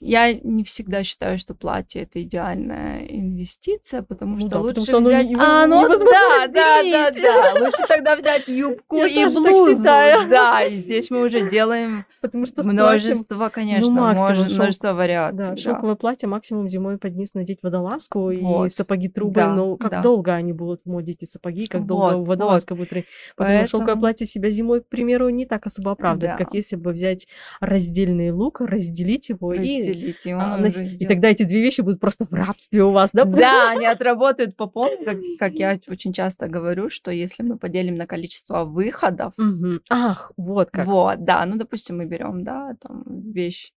Я 0.00 0.32
не 0.32 0.64
всегда 0.64 1.04
считаю, 1.04 1.38
что 1.38 1.54
платье 1.54 2.02
это 2.04 2.22
идеальная 2.22 3.04
инвестиция, 3.06 4.00
потому 4.02 4.36
Ну 4.36 4.40
что 4.40 4.48
да, 4.48 4.56
потому 4.56 4.68
лучше 4.78 4.84
что 4.86 4.96
оно 4.98 5.08
взять. 5.08 5.26
не- 5.28 5.36
А, 5.38 5.66
ну 5.66 5.82
невозможно 5.82 6.10
да, 6.10 6.46
да, 6.48 6.82
да, 6.82 7.10
да. 7.54 7.60
Лучше 7.66 7.82
тогда 7.86 8.16
взять 8.16 8.48
юбку 8.48 8.96
Я 8.96 9.06
и 9.06 9.24
блузу. 9.26 9.82
Да, 9.84 10.62
и 10.64 10.80
здесь 10.80 11.10
мы 11.10 11.22
уже 11.26 11.50
делаем 11.50 12.06
Потому 12.22 12.46
что 12.46 12.62
с 12.62 12.64
платьем, 12.64 12.80
множество, 12.82 13.48
конечно, 13.50 13.90
максимум 13.92 14.28
множе- 14.30 14.46
шелк- 14.48 14.54
множество 14.56 14.92
вариаций. 14.94 15.38
да, 15.38 15.50
да. 15.50 15.56
шелковое 15.56 15.94
платье 15.96 16.26
максимум 16.28 16.68
зимой 16.70 16.96
под 16.96 17.14
низ 17.14 17.34
надеть 17.34 17.58
водолазку 17.62 18.30
и 18.30 18.40
Вот. 18.40 18.72
сапоги 18.72 19.08
трубы. 19.08 19.34
Да, 19.34 19.52
но 19.54 19.76
как 19.76 19.90
да. 19.90 20.02
долго 20.02 20.32
они 20.32 20.54
будут 20.54 20.80
в 20.84 20.88
моде, 20.90 21.12
эти 21.12 21.26
сапоги, 21.26 21.66
как 21.66 21.84
долго 21.84 22.16
Вот, 22.16 22.28
водолазка 22.28 22.74
будет. 22.74 22.92
ре- 22.94 23.04
Поэтому 23.36 23.68
шелковое 23.68 23.86
Поэтому- 23.88 24.00
платье 24.00 24.26
себя 24.26 24.48
зимой, 24.50 24.80
к 24.80 24.88
примеру, 24.88 25.28
не 25.28 25.44
так 25.44 25.66
особо 25.66 25.90
оправдывает, 25.92 26.38
Да. 26.38 26.44
как 26.44 26.54
если 26.54 26.76
бы 26.76 26.92
взять 26.92 27.26
раздельный 27.60 28.30
лук, 28.30 28.60
разделить 28.62 29.30
его 29.34 29.54
и 29.54 29.58
Разделить, 29.58 30.26
и 30.26 30.32
он 30.34 30.40
а, 30.40 30.56
носить. 30.56 31.00
И 31.00 31.06
тогда 31.06 31.28
эти 31.28 31.42
две 31.44 31.60
вещи 31.62 31.80
будут 31.82 32.00
просто 32.00 32.24
в 32.26 32.32
рабстве 32.32 32.82
у 32.82 32.90
вас, 32.90 33.10
да? 33.12 33.24
Да, 33.24 33.70
они 33.70 33.86
отработают 33.96 34.56
по 34.56 34.66
полной, 34.66 35.04
как, 35.04 35.18
как 35.38 35.52
я 35.54 35.78
очень 35.88 36.12
часто 36.12 36.48
говорю, 36.48 36.90
что 36.90 37.10
если 37.10 37.42
мы 37.42 37.58
поделим 37.58 37.94
на 37.96 38.06
количество 38.06 38.64
выходов, 38.64 39.32
Мгм. 39.36 39.80
Ах, 39.90 40.32
вот 40.36 40.70
как. 40.70 40.86
вот, 40.86 41.24
да, 41.24 41.44
ну, 41.46 41.56
допустим, 41.56 41.98
мы 41.98 42.06
берем, 42.06 42.44
да, 42.44 42.74
там, 42.80 43.02
вещь 43.32 43.72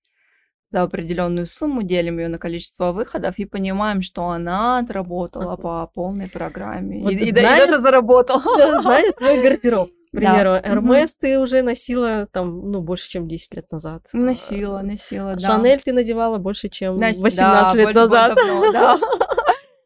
за 0.72 0.82
определенную 0.82 1.46
сумму, 1.46 1.84
делим 1.84 2.18
ее 2.20 2.28
на 2.28 2.40
количество 2.40 2.92
выходов 2.92 3.38
и 3.38 3.46
понимаем, 3.46 4.02
что 4.02 4.30
она 4.30 4.80
отработала 4.80 5.56
по 5.58 5.86
полной 5.94 6.28
программе. 6.28 7.04
Вот 7.04 7.12
и, 7.12 7.16
и- 7.16 7.30
и 7.30 7.32
знаешь- 7.32 7.70
даже 7.70 7.82
заработала. 7.82 8.42
Да, 8.58 8.82
знаю 8.82 9.14
твой 9.14 9.42
гардероб. 9.44 9.90
К 10.16 10.18
примеру, 10.18 10.50
Да. 10.52 10.62
Hermes 10.62 11.10
ты 11.20 11.38
уже 11.40 11.62
носила 11.62 12.28
там, 12.32 12.72
ну, 12.72 12.82
больше, 12.82 13.10
чем 13.10 13.28
10 13.28 13.56
лет 13.56 13.72
назад. 13.72 14.08
Носила, 14.14 14.82
носила, 14.82 15.32
А 15.32 15.36
да. 15.36 15.40
Шанель 15.40 15.82
ты 15.82 15.92
надевала 15.94 16.38
больше, 16.38 16.70
чем 16.70 16.96
Носи- 16.96 17.22
18 17.22 17.40
да, 17.40 17.74
лет 17.74 17.86
больше- 17.86 18.00
назад. 18.00 18.36
давно, 18.36 18.72
да. 18.72 19.00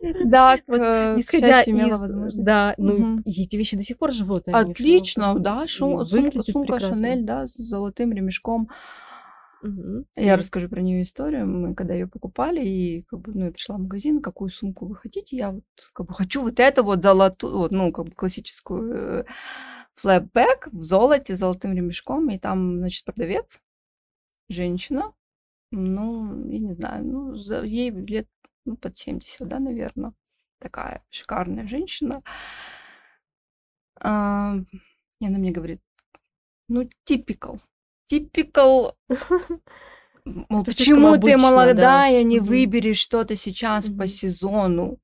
Вот 0.02 0.80
э, 0.80 1.16
Исходя 1.18 1.62
из... 1.62 2.38
Да, 2.38 2.74
ну, 2.78 3.20
эти 3.26 3.58
вещи 3.58 3.76
до 3.76 3.84
сих 3.84 3.98
пор 3.98 4.12
живут. 4.14 4.48
Отлично, 4.48 5.38
да, 5.38 5.66
сумка. 5.68 6.80
Шанель, 6.80 7.24
да, 7.24 7.46
с 7.48 7.56
золотым 7.56 8.14
ремешком. 8.14 8.70
Мгм. 9.62 10.06
Я 10.16 10.38
расскажу 10.38 10.70
про 10.70 10.80
нее 10.82 11.02
историю. 11.02 11.46
Мы 11.46 11.76
когда 11.76 11.94
ее 11.94 12.08
покупали, 12.08 12.62
и 12.62 13.04
как 13.10 13.20
бы, 13.20 13.34
ну, 13.34 13.46
я 13.48 13.52
пришла 13.52 13.76
в 13.76 13.80
магазин, 13.82 14.22
какую 14.22 14.50
сумку 14.52 14.86
вы 14.86 14.96
хотите, 14.96 15.36
я 15.36 15.52
вот 15.52 15.64
как 15.92 16.08
бы 16.08 16.14
хочу 16.14 16.42
вот 16.44 16.62
эту 16.62 16.84
вот 16.86 17.02
золотую, 17.04 17.58
вот, 17.58 17.72
ну, 17.72 17.92
как 17.92 18.06
бы 18.06 18.12
классическую 18.12 19.26
флэпбэк 20.00 20.70
в 20.72 20.84
золоте 20.84 21.36
с 21.36 21.40
золотым 21.40 21.74
ремешком, 21.74 22.30
и 22.30 22.40
там, 22.40 22.80
значит, 22.80 23.04
продавец, 23.06 23.60
женщина, 24.48 25.14
ну, 25.72 26.50
я 26.50 26.60
не 26.60 26.74
знаю, 26.74 27.06
ну, 27.06 27.36
за- 27.36 27.64
ей 27.64 27.92
лет 27.92 28.28
ну, 28.66 28.78
под 28.78 28.98
70, 28.98 29.48
да, 29.48 29.60
наверное, 29.60 30.14
такая 30.60 31.04
шикарная 31.10 31.68
женщина. 31.68 32.24
А, 34.02 34.56
и 35.20 35.28
она 35.28 35.38
мне 35.38 35.52
говорит, 35.52 35.82
ну, 36.70 36.88
типикал, 37.04 37.60
типикал, 38.06 38.98
мол, 40.26 40.64
почему 40.64 41.14
ты 41.14 41.34
обычно, 41.34 41.38
да. 41.38 41.52
молодая, 41.52 42.24
не 42.24 42.40
выберешь 42.40 43.00
что-то 43.00 43.36
сейчас 43.36 43.90
по 43.90 44.08
сезону? 44.08 45.00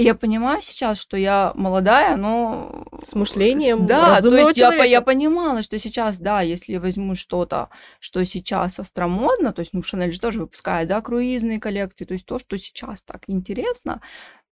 И 0.00 0.04
я 0.04 0.14
понимаю 0.14 0.62
сейчас, 0.62 0.98
что 0.98 1.16
я 1.16 1.52
молодая, 1.54 2.16
но... 2.16 2.84
С 3.02 3.14
мышлением 3.14 3.86
Да, 3.86 4.20
то 4.20 4.34
есть 4.34 4.58
я, 4.58 4.84
я 4.84 5.00
понимала, 5.02 5.62
что 5.62 5.78
сейчас, 5.78 6.18
да, 6.18 6.40
если 6.40 6.78
возьму 6.78 7.14
что-то, 7.14 7.68
что 7.98 8.24
сейчас 8.24 8.78
остромодно, 8.78 9.52
то 9.52 9.60
есть, 9.60 9.74
ну, 9.74 9.82
Шанель 9.82 10.12
же 10.12 10.20
тоже 10.20 10.40
выпускает, 10.40 10.88
да, 10.88 11.00
круизные 11.02 11.60
коллекции, 11.60 12.06
то 12.06 12.14
есть 12.14 12.24
то, 12.24 12.38
что 12.38 12.56
сейчас 12.56 13.02
так 13.02 13.24
интересно, 13.26 14.00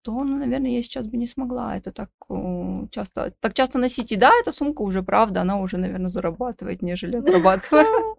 то, 0.02 0.12
ну, 0.24 0.36
наверное, 0.36 0.70
я 0.70 0.82
сейчас 0.82 1.06
бы 1.06 1.16
не 1.16 1.26
смогла 1.26 1.76
это 1.76 1.92
так 1.92 2.10
э, 2.30 2.86
часто, 2.90 3.32
так 3.40 3.54
часто 3.54 3.78
носить. 3.78 4.12
И 4.12 4.16
да, 4.16 4.30
эта 4.40 4.52
сумка 4.52 4.82
уже, 4.82 5.02
правда, 5.02 5.40
она 5.40 5.58
уже, 5.58 5.76
наверное, 5.78 6.10
зарабатывает, 6.10 6.82
нежели 6.82 7.16
отрабатывает. 7.20 8.17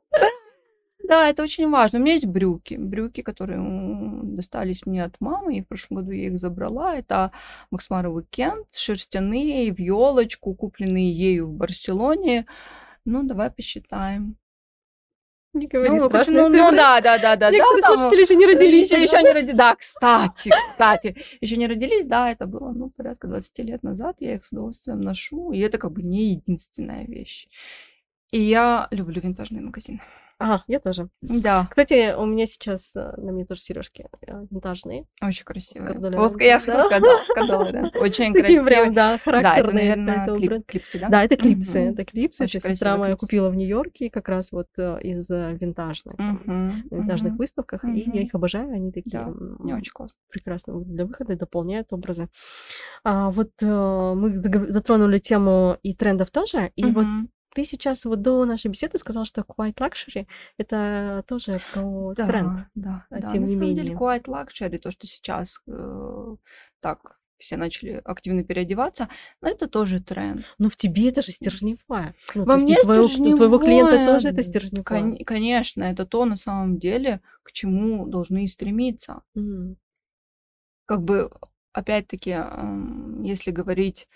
Да, 1.09 1.27
это 1.27 1.41
очень 1.41 1.67
важно. 1.71 1.97
У 1.97 2.01
меня 2.03 2.13
есть 2.13 2.27
брюки. 2.27 2.75
Брюки, 2.75 3.21
которые 3.23 3.59
достались 4.21 4.85
мне 4.85 5.03
от 5.03 5.19
мамы, 5.19 5.57
и 5.57 5.61
в 5.63 5.67
прошлом 5.67 5.97
году 5.97 6.11
я 6.11 6.27
их 6.27 6.37
забрала. 6.37 6.95
Это 6.95 7.31
Максмара 7.71 8.09
Уикенд, 8.09 8.67
шерстяные, 8.71 9.73
в 9.73 9.79
елочку, 9.79 10.53
купленные 10.53 11.11
ею 11.11 11.47
в 11.47 11.53
Барселоне. 11.53 12.45
Ну, 13.05 13.23
давай 13.23 13.49
посчитаем. 13.49 14.37
Не 15.53 15.65
говори 15.65 15.89
ну, 15.89 16.09
страшные 16.09 16.43
ну, 16.43 16.49
ну, 16.49 16.55
цифры. 16.55 16.77
да, 16.77 17.01
да, 17.01 17.17
да, 17.17 17.35
да, 17.35 17.49
Некоторые 17.49 17.81
да. 17.81 17.87
там, 17.87 17.97
слушатели 17.97 18.21
еще 18.21 18.35
не 18.35 18.45
родились. 18.45 18.91
еще, 18.91 19.01
еще 19.01 19.23
не 19.23 19.31
родились. 19.31 19.57
Да, 19.57 19.75
кстати, 19.75 20.51
кстати, 20.73 21.17
еще 21.41 21.57
не 21.57 21.65
родились, 21.65 22.05
да, 22.05 22.29
это 22.29 22.45
было, 22.45 22.71
ну, 22.71 22.91
порядка 22.91 23.27
20 23.27 23.57
лет 23.59 23.81
назад, 23.81 24.17
я 24.19 24.35
их 24.35 24.45
с 24.45 24.51
удовольствием 24.51 25.01
ношу, 25.01 25.53
и 25.53 25.59
это 25.59 25.79
как 25.79 25.91
бы 25.91 26.03
не 26.03 26.33
единственная 26.33 27.03
вещь. 27.05 27.47
И 28.29 28.39
я 28.39 28.87
люблю 28.91 29.21
винтажные 29.21 29.63
магазины. 29.63 30.01
А, 30.41 30.63
я 30.67 30.79
тоже. 30.79 31.09
Да, 31.21 31.67
Кстати, 31.69 32.15
у 32.15 32.25
меня 32.25 32.45
сейчас 32.45 32.95
э, 32.95 33.13
на 33.17 33.33
мне 33.33 33.45
тоже 33.45 33.59
сережки 33.59 34.07
э, 34.25 34.45
винтажные. 34.49 35.05
очень 35.21 35.43
красивые. 35.43 35.99
Вот 35.99 36.39
я 36.41 36.59
да. 36.65 36.83
хотела 36.83 36.85
сказать, 36.85 37.03
да, 37.03 37.23
с 37.25 37.27
Кардалем. 37.35 37.91
Очень 38.01 38.33
Такие 38.33 38.63
прям, 38.63 38.65
красивые. 38.65 38.91
да, 38.91 38.93
Да, 38.93 39.15
это, 39.15 39.23
характерные. 39.23 39.73
наверное, 39.95 40.27
клип- 40.35 40.63
клипсы, 40.65 40.99
да? 40.99 41.09
Да, 41.09 41.23
это 41.25 41.35
клипсы, 41.35 41.79
это 41.79 42.05
клипсы. 42.05 42.43
Очень 42.45 42.61
сестра 42.61 42.69
красивые 42.71 42.97
моя 42.99 43.11
клипсы. 43.15 43.25
купила 43.25 43.49
в 43.49 43.55
Нью-Йорке 43.55 44.09
как 44.09 44.29
раз 44.29 44.53
вот 44.53 44.67
э, 44.77 44.99
из 45.01 45.29
винтажных, 45.29 46.15
винтажных 46.17 47.33
выставках, 47.37 47.83
и 47.83 48.09
я 48.13 48.21
их 48.21 48.33
обожаю, 48.33 48.71
они 48.73 48.93
такие 48.93 49.19
Да, 49.19 49.27
Мне 49.59 49.75
очень 49.75 49.91
классно. 49.91 50.17
прекрасно 50.29 50.79
для 50.79 51.05
выхода, 51.05 51.35
дополняют 51.35 51.91
образы. 51.91 52.29
А, 53.03 53.29
вот 53.31 53.51
мы 53.61 54.39
затронули 54.39 55.17
тему 55.17 55.77
и 55.83 55.93
трендов 55.93 56.31
тоже, 56.31 56.71
и 56.77 56.85
вот. 56.85 57.05
Ты 57.55 57.65
сейчас 57.65 58.05
вот 58.05 58.21
до 58.21 58.45
нашей 58.45 58.67
беседы 58.69 58.97
сказал, 58.97 59.25
что 59.25 59.41
Quiet 59.41 59.75
Luxury 59.75 60.27
это 60.57 61.23
тоже 61.27 61.59
про 61.73 62.13
Да, 62.15 62.27
тренд. 62.27 62.59
да, 62.75 63.05
а 63.09 63.21
да. 63.21 63.31
тем 63.31 63.41
На 63.41 63.47
не 63.47 63.53
самом 63.55 63.67
деле, 63.75 63.81
менее. 63.81 63.97
quiet 63.97 64.23
luxury, 64.25 64.77
то, 64.77 64.91
что 64.91 65.07
сейчас 65.07 65.61
э, 65.67 66.35
так 66.79 67.19
все 67.37 67.55
начали 67.57 68.01
активно 68.03 68.43
переодеваться, 68.43 69.07
но 69.41 69.47
это 69.49 69.67
тоже 69.67 70.01
тренд. 70.01 70.45
Но 70.57 70.67
в 70.69 70.75
тебе 70.75 71.07
это 71.09 71.21
же 71.21 71.31
стержневая. 71.31 72.13
Ну, 72.35 72.43
Во 72.45 72.55
мне 72.55 72.75
твоего, 72.81 73.05
у 73.05 73.35
твоего 73.37 73.59
клиента 73.59 73.91
стержневое, 73.91 74.13
тоже 74.15 74.27
это 74.29 74.43
стержневая. 74.43 74.83
кон- 74.83 75.17
конечно, 75.25 75.83
это 75.83 76.05
то 76.05 76.25
на 76.25 76.35
самом 76.35 76.77
деле, 76.77 77.21
к 77.43 77.51
чему 77.53 78.05
должны 78.07 78.45
стремиться. 78.47 79.21
М. 79.35 79.77
Как 80.85 81.01
бы, 81.03 81.31
опять-таки, 81.71 82.35
если 83.23 83.51
говорить 83.51 84.07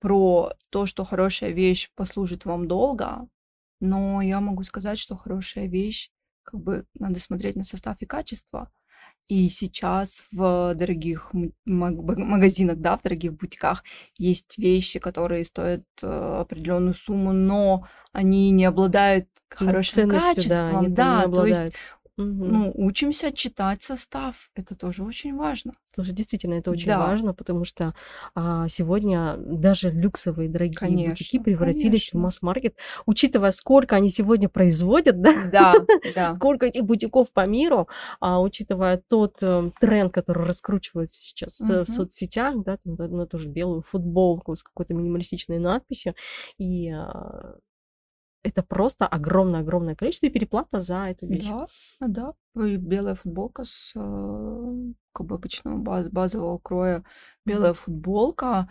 про 0.00 0.52
то, 0.70 0.86
что 0.86 1.04
хорошая 1.04 1.50
вещь 1.50 1.90
послужит 1.94 2.44
вам 2.44 2.68
долго, 2.68 3.28
но 3.80 4.22
я 4.22 4.40
могу 4.40 4.64
сказать, 4.64 4.98
что 4.98 5.16
хорошая 5.16 5.66
вещь, 5.66 6.10
как 6.42 6.60
бы, 6.60 6.84
надо 6.94 7.20
смотреть 7.20 7.56
на 7.56 7.64
состав 7.64 7.96
и 8.00 8.06
качество. 8.06 8.70
И 9.28 9.50
сейчас 9.50 10.24
в 10.32 10.74
дорогих 10.74 11.30
магазинах, 11.66 12.78
да, 12.78 12.96
в 12.96 13.02
дорогих 13.02 13.34
бутиках 13.34 13.84
есть 14.16 14.56
вещи, 14.56 14.98
которые 14.98 15.44
стоят 15.44 15.84
э, 16.02 16.38
определенную 16.40 16.94
сумму, 16.94 17.32
но 17.32 17.86
они 18.12 18.50
не 18.52 18.64
обладают 18.64 19.28
хорошим 19.50 19.94
ценностью, 19.94 20.48
да, 20.48 20.64
качеством. 20.64 20.82
не 20.82 20.88
Да, 20.88 21.24
то 21.24 21.44
есть, 21.44 21.74
Мгм. 22.18 22.52
ну, 22.52 22.72
учимся 22.74 23.30
читать 23.32 23.82
состав. 23.82 24.50
Это 24.56 24.74
тоже 24.76 25.04
очень 25.04 25.36
важно. 25.36 25.72
Слушай, 25.94 26.14
действительно, 26.14 26.54
это 26.54 26.70
очень 26.70 26.88
Да. 26.88 26.98
важно, 26.98 27.32
потому 27.32 27.64
что 27.64 27.94
а, 28.34 28.68
сегодня 28.68 29.36
даже 29.38 29.90
люксовые 29.90 30.48
дорогие 30.48 30.78
бутики 31.08 31.38
Конечно, 31.38 31.42
превратились 31.42 32.08
в 32.08 32.12
конечно. 32.12 32.20
масс-маркет, 32.20 32.76
учитывая, 33.06 33.52
сколько 33.52 33.96
они 33.96 34.10
сегодня 34.10 34.48
производят, 34.48 35.20
да, 35.22 35.34
Да, 35.52 35.74
да. 36.14 36.32
сколько 36.32 36.66
этих 36.66 36.84
бутиков 36.84 37.32
по 37.32 37.46
миру, 37.46 37.88
а, 38.20 38.40
учитывая 38.40 39.00
тот 39.08 39.36
э, 39.42 39.70
тренд, 39.80 40.12
который 40.12 40.44
раскручивается 40.44 41.22
сейчас 41.22 41.60
э, 41.60 41.84
в 41.84 41.88
соцсетях, 41.88 42.62
да, 42.64 42.78
там, 42.78 42.96
на 43.16 43.26
ту 43.26 43.38
же 43.38 43.48
белую 43.48 43.82
футболку 43.82 44.54
с 44.56 44.62
какой-то 44.62 44.94
минималистичной 44.94 45.58
надписью, 45.58 46.14
и 46.58 46.90
а, 46.90 47.56
это 48.42 48.62
просто 48.62 49.06
огромное-огромное 49.06 49.94
количество 49.94 50.26
и 50.26 50.30
переплата 50.30 50.80
за 50.80 51.06
эту 51.10 51.26
вещь. 51.26 51.46
Да, 51.46 51.66
да. 52.00 52.34
И 52.64 52.76
белая 52.76 53.14
футболка 53.14 53.64
с 53.64 53.92
э, 53.94 54.74
как 55.12 55.26
бы 55.26 55.34
обычного 55.36 55.78
баз- 55.78 56.08
базового 56.10 56.58
кроя. 56.58 57.04
Белая 57.44 57.74
футболка 57.74 58.68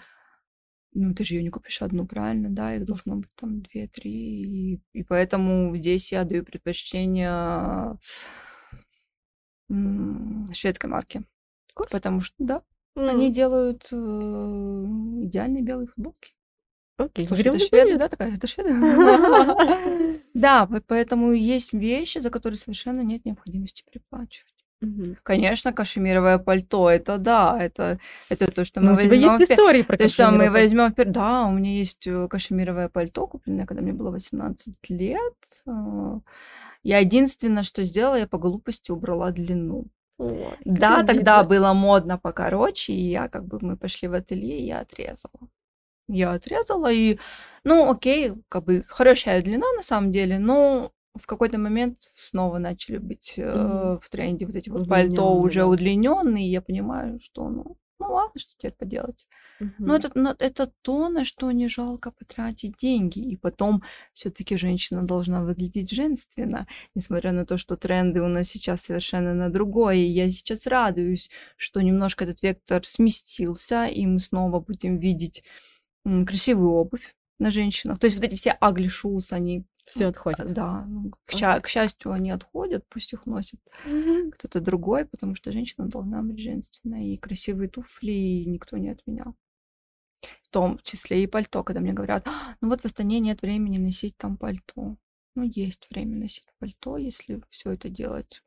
ну, 0.93 1.13
ты 1.13 1.24
же 1.24 1.36
ее 1.36 1.43
не 1.43 1.50
купишь 1.50 1.81
одну, 1.81 2.07
правильно, 2.07 2.50
да, 2.50 2.74
их 2.74 2.86
должно 2.86 3.17
быть 3.17 3.29
там 3.36 3.62
две-три, 3.62 4.12
и, 4.12 4.81
и 4.93 5.03
поэтому 5.03 5.75
здесь 5.77 6.12
я 6.12 6.24
даю 6.24 6.43
предпочтение 6.43 7.97
шведской 10.53 10.89
марке, 10.89 11.24
Класс. 11.74 11.91
потому 11.91 12.21
что, 12.21 12.36
да, 12.39 12.63
М, 12.95 13.09
они 13.09 13.31
делают 13.31 13.88
э, 13.91 13.95
идеальные 13.95 15.62
белые 15.62 15.88
футболки. 15.88 16.33
Окей, 16.97 17.25
Слушай, 17.25 17.45
это 17.47 17.59
шведы, 17.59 17.97
да, 17.97 18.07
такая, 18.09 18.33
это 18.33 18.47
шведы? 18.47 18.73
Да, 20.33 20.65
по- 20.67 20.81
поэтому 20.81 21.31
есть 21.31 21.73
вещи, 21.73 22.19
за 22.19 22.29
которые 22.29 22.57
совершенно 22.57 23.01
нет 23.01 23.25
необходимости 23.25 23.83
переплачивать. 23.91 24.53
Мгм. 24.81 25.17
Конечно, 25.23 25.73
кашемировое 25.73 26.37
пальто, 26.37 26.89
это 26.89 27.17
да, 27.17 27.57
это, 27.59 27.99
это 28.29 28.51
то, 28.51 28.63
что 28.63 28.81
мы 28.81 28.87
Ну, 28.87 28.93
у 28.93 29.01
тебя 29.01 29.15
возьмем... 29.15 29.39
есть 29.39 29.51
истории 29.51 29.81
про 29.81 29.97
То, 29.97 30.07
что 30.07 30.29
мы 30.31 30.49
возьмем... 30.51 30.87
впер- 30.91 31.11
Да, 31.11 31.45
у 31.47 31.51
меня 31.51 31.71
есть 31.71 32.05
э, 32.05 32.27
кашемировое 32.27 32.87
пальто, 32.89 33.25
купленное, 33.27 33.65
когда 33.65 33.81
мне 33.81 33.93
было 33.93 34.11
18 34.11 34.75
лет. 34.89 35.33
А, 35.65 36.19
Я 36.83 36.99
единственное, 36.99 37.63
что 37.63 37.83
сделала, 37.83 38.15
я 38.17 38.27
по 38.27 38.37
глупости 38.37 38.91
убрала 38.91 39.31
длину. 39.31 39.85
Ой, 40.19 40.57
Да, 40.65 41.03
тогда 41.03 41.39
обидно. 41.39 41.57
было 41.57 41.73
модно 41.73 42.17
покороче, 42.19 42.93
и 42.93 43.09
я 43.09 43.27
как 43.29 43.45
бы, 43.45 43.57
мы 43.61 43.77
пошли 43.77 44.07
в 44.07 44.13
ателье, 44.13 44.59
и 44.59 44.65
я 44.65 44.79
отрезала. 44.81 45.39
Я 46.09 46.33
отрезала, 46.33 46.91
и, 46.91 47.19
ну, 47.63 47.89
окей, 47.91 48.31
как 48.49 48.63
бы 48.65 48.83
хорошая 48.87 49.41
длина 49.41 49.65
на 49.75 49.81
самом 49.81 50.11
деле, 50.13 50.39
но 50.39 50.93
в 51.19 51.25
какой-то 51.27 51.57
момент 51.57 52.11
снова 52.15 52.59
начали 52.59 52.97
быть 52.97 53.33
э, 53.37 53.43
в 54.01 54.09
тренде 54.09 54.45
вот 54.45 54.55
эти 54.55 54.69
вот 54.69 54.85
пальто 54.87 55.37
Удлинённые, 55.37 55.41
уже 55.41 55.65
да. 55.65 55.65
удлиненные, 55.65 56.47
и 56.47 56.51
я 56.51 56.61
понимаю, 56.61 57.19
что, 57.19 57.49
ну, 57.49 57.77
ну 57.99 58.11
ладно, 58.13 58.39
что 58.39 58.51
теперь 58.53 58.71
поделать. 58.73 59.25
Но 59.85 59.95
Мгм. 59.95 59.97
это, 59.97 60.11
но 60.15 60.35
это 60.39 60.71
то, 60.81 61.09
на 61.09 61.23
что 61.25 61.51
не 61.51 61.67
жалко 61.69 62.11
потратить 62.11 62.77
деньги. 62.77 63.19
И 63.19 63.37
потом 63.37 63.83
все-таки 64.13 64.57
женщина 64.57 65.03
должна 65.07 65.43
выглядеть 65.43 65.91
женственно, 65.91 66.67
несмотря 66.95 67.31
на 67.31 67.45
то, 67.45 67.57
что 67.57 67.77
тренды 67.77 68.21
у 68.21 68.27
нас 68.27 68.47
сейчас 68.49 68.81
совершенно 68.83 69.33
на 69.33 69.49
другое. 69.49 69.95
И 69.97 70.01
я 70.05 70.29
сейчас 70.31 70.67
радуюсь, 70.67 71.29
что 71.57 71.81
немножко 71.81 72.25
этот 72.25 72.41
вектор 72.43 72.85
сместился, 72.85 73.85
и 73.85 74.05
мы 74.05 74.19
снова 74.19 74.59
будем 74.59 74.97
видеть 74.99 75.43
красивую 76.25 76.71
обувь 76.71 77.15
на 77.39 77.51
женщинах. 77.51 77.99
То 77.99 78.05
есть 78.05 78.17
вот 78.17 78.25
эти 78.25 78.35
все 78.35 78.57
ugly 78.61 78.87
shoes, 78.87 79.31
они... 79.31 79.65
Все 79.85 80.05
а, 80.05 80.09
отходит. 80.09 80.53
Да, 80.53 80.85
ну, 80.85 81.11
к, 81.25 81.31
ща- 81.31 81.59
к 81.61 81.67
счастью, 81.67 82.11
они 82.11 82.31
отходят, 82.31 82.85
пусть 82.89 83.13
их 83.13 83.25
носит 83.25 83.59
Мгм. 83.85 84.31
кто-то 84.31 84.59
другой, 84.59 85.05
потому 85.05 85.35
что 85.35 85.51
женщина 85.51 85.87
должна 85.87 86.21
быть 86.21 86.39
женственной, 86.39 87.13
и 87.13 87.17
красивые 87.17 87.69
туфли 87.69 88.43
никто 88.45 88.77
не 88.77 88.89
отменял. 88.89 89.35
В 90.43 90.49
том 90.49 90.79
числе 90.83 91.23
и 91.23 91.27
пальто, 91.27 91.63
когда 91.63 91.81
мне 91.81 91.93
говорят, 91.93 92.25
«А, 92.27 92.55
ну 92.61 92.69
вот 92.69 92.81
в 92.81 92.85
Астане 92.85 93.19
нет 93.19 93.41
времени 93.41 93.77
носить 93.77 94.17
там 94.17 94.37
пальто. 94.37 94.97
Ну, 95.35 95.43
есть 95.43 95.87
время 95.89 96.17
носить 96.17 96.47
пальто, 96.59 96.97
если 96.97 97.41
все 97.51 97.71
это 97.73 97.89
делать 97.89 98.41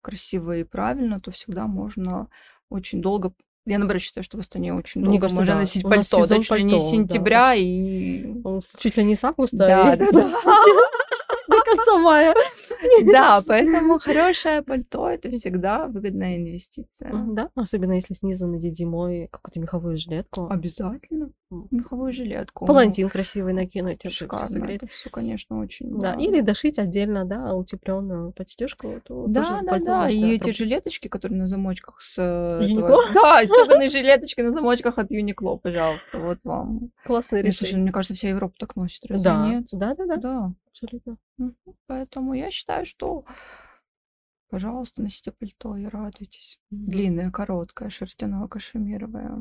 красиво 0.00 0.56
и 0.56 0.64
правильно, 0.64 1.20
то 1.20 1.30
всегда 1.30 1.66
можно 1.66 2.28
очень 2.68 3.02
долго... 3.02 3.34
Я, 3.66 3.78
наоборот, 3.78 4.02
считаю, 4.02 4.24
что 4.24 4.36
в 4.36 4.40
Астане 4.40 4.74
очень 4.74 5.00
Мне 5.00 5.10
долго 5.10 5.22
кажется, 5.22 5.40
можно 5.40 5.54
да. 5.54 5.60
носить 5.60 5.82
пальто, 5.82 5.96
да, 5.96 6.22
сезон 6.22 6.42
чуть 6.42 6.50
ли 6.56 6.64
не 6.64 6.70
с 6.72 6.74
пальто, 6.74 6.84
да, 6.84 6.90
сентября 6.90 7.54
и... 7.54 8.26
Чуть 8.78 8.96
ли 8.96 9.04
не 9.04 9.16
с 9.16 9.24
августа 9.24 9.56
Да, 9.56 9.94
и 9.94 9.98
да, 9.98 10.12
да. 10.12 10.40
конца 11.76 11.98
мая. 11.98 12.34
Да, 13.12 13.42
поэтому 13.46 13.98
хорошее 13.98 14.62
пальто— 14.62 15.08
это 15.10 15.28
всегда 15.30 15.86
выгодная 15.86 16.36
инвестиция. 16.36 17.10
Да, 17.12 17.50
особенно 17.54 17.92
если 17.92 18.14
снизу 18.14 18.46
надеть 18.46 18.76
зимой 18.76 19.28
какую-то 19.30 19.60
меховую 19.60 19.96
жилетку. 19.96 20.48
Обязательно. 20.48 21.30
Меховую 21.70 22.12
жилетку. 22.12 22.64
Палантин 22.64 23.08
красивый 23.08 23.52
накинуть, 23.52 23.96
это 24.04 24.08
всё 24.08 24.26
Шикарно. 24.26 24.64
Это 24.66 24.86
все, 24.86 25.10
конечно, 25.10 25.58
очень. 25.58 25.98
Да, 25.98 26.14
или 26.14 26.40
дошить 26.40 26.78
отдельно, 26.78 27.24
да, 27.24 27.54
утепленную 27.54 28.32
подстежку. 28.32 29.00
Да, 29.26 29.60
да, 29.62 29.78
да. 29.78 30.08
И 30.08 30.36
эти 30.36 30.52
жилеточки, 30.52 31.08
которые 31.08 31.38
на 31.38 31.48
замочках 31.48 32.00
с 32.00 32.16
э, 32.18 32.60
Да, 33.14 33.44
стеганые 33.44 33.90
жилеточки 33.90 34.40
на 34.42 34.52
замочках 34.52 34.98
от 34.98 35.10
Юникло, 35.10 35.56
пожалуйста. 35.56 36.18
Вот 36.18 36.38
вам. 36.44 36.90
Классное 37.04 37.42
Ну, 37.42 37.50
слушай, 37.50 37.62
решение. 37.70 37.82
мне 37.82 37.92
кажется, 37.92 38.14
вся 38.14 38.28
Европа 38.28 38.54
так 38.58 38.76
носит, 38.76 39.04
разве 39.06 39.24
Да, 39.24 39.48
нет? 39.48 39.66
да, 39.72 39.94
да, 39.94 40.06
да, 40.06 40.16
Да. 40.16 40.52
Абсолютно. 40.70 41.18
Поэтому 41.86 42.34
я 42.34 42.50
считаю, 42.50 42.86
что 42.86 43.24
пожалуйста, 44.48 45.02
носите 45.02 45.32
пальто 45.32 45.76
и 45.76 45.86
радуйтесь. 45.86 46.58
Длинное, 46.70 47.30
короткое, 47.30 47.88
шерстяное, 47.88 48.48
кашемировое. 48.48 49.32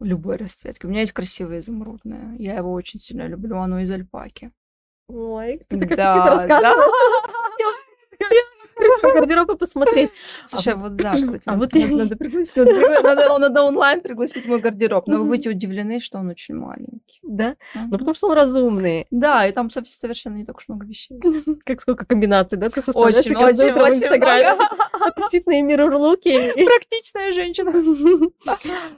Любой 0.00 0.36
расцветки. 0.36 0.86
У 0.86 0.88
меня 0.88 1.00
есть 1.00 1.12
красивое 1.12 1.58
изумрудное. 1.58 2.34
Я 2.38 2.56
его 2.56 2.72
очень 2.72 2.98
сильно 2.98 3.26
люблю. 3.26 3.58
Оно 3.58 3.80
из 3.80 3.90
альпаки. 3.90 4.52
Ой, 5.08 5.58
ты 5.68 5.78
так 5.78 5.88
Да, 5.90 6.46
да. 6.46 6.74
Я 8.20 8.26
по 9.02 9.12
гардеробу 9.12 9.56
посмотреть. 9.56 10.10
Слушай, 10.46 10.74
вот 10.74 10.96
да, 10.96 11.14
кстати, 11.22 11.42
а 11.46 11.52
надо, 11.56 11.60
вот 11.60 11.74
надо- 11.74 11.96
надо 11.96 12.16
пригласить, 12.16 12.56
надо, 12.56 13.02
надо- 13.02 13.38
надо 13.38 13.62
онлайн 13.62 14.00
пригласить 14.00 14.46
мой 14.46 14.60
гардероб, 14.60 15.06
но 15.06 15.18
вы 15.18 15.24
будете 15.24 15.50
удивлены, 15.50 16.00
что 16.00 16.18
он 16.18 16.28
очень 16.28 16.54
маленький. 16.54 17.20
Да? 17.22 17.56
Ну, 17.74 17.80
Мгм. 17.82 17.90
потому 17.92 18.14
что 18.14 18.28
он 18.28 18.34
разумный. 18.34 19.06
Да, 19.10 19.46
и 19.46 19.52
там 19.52 19.70
сов- 19.70 19.88
совершенно 19.88 20.36
не 20.36 20.44
так 20.44 20.56
уж 20.58 20.68
много 20.68 20.86
вещей. 20.86 21.20
Как 21.64 21.80
сколько 21.80 22.04
комбинаций, 22.06 22.58
да, 22.58 22.68
ты 22.70 22.82
составляешь 22.82 23.16
Очень, 23.18 23.32
и 23.32 23.34
каждое 23.34 23.66
очень, 23.72 23.74
в 23.80 23.82
очень 23.84 23.94
Инстаграме. 24.04 24.58
Аппетитные 25.00 25.62
миррор-луки. 25.62 26.52
Практичная 26.64 27.32
женщина. 27.32 27.72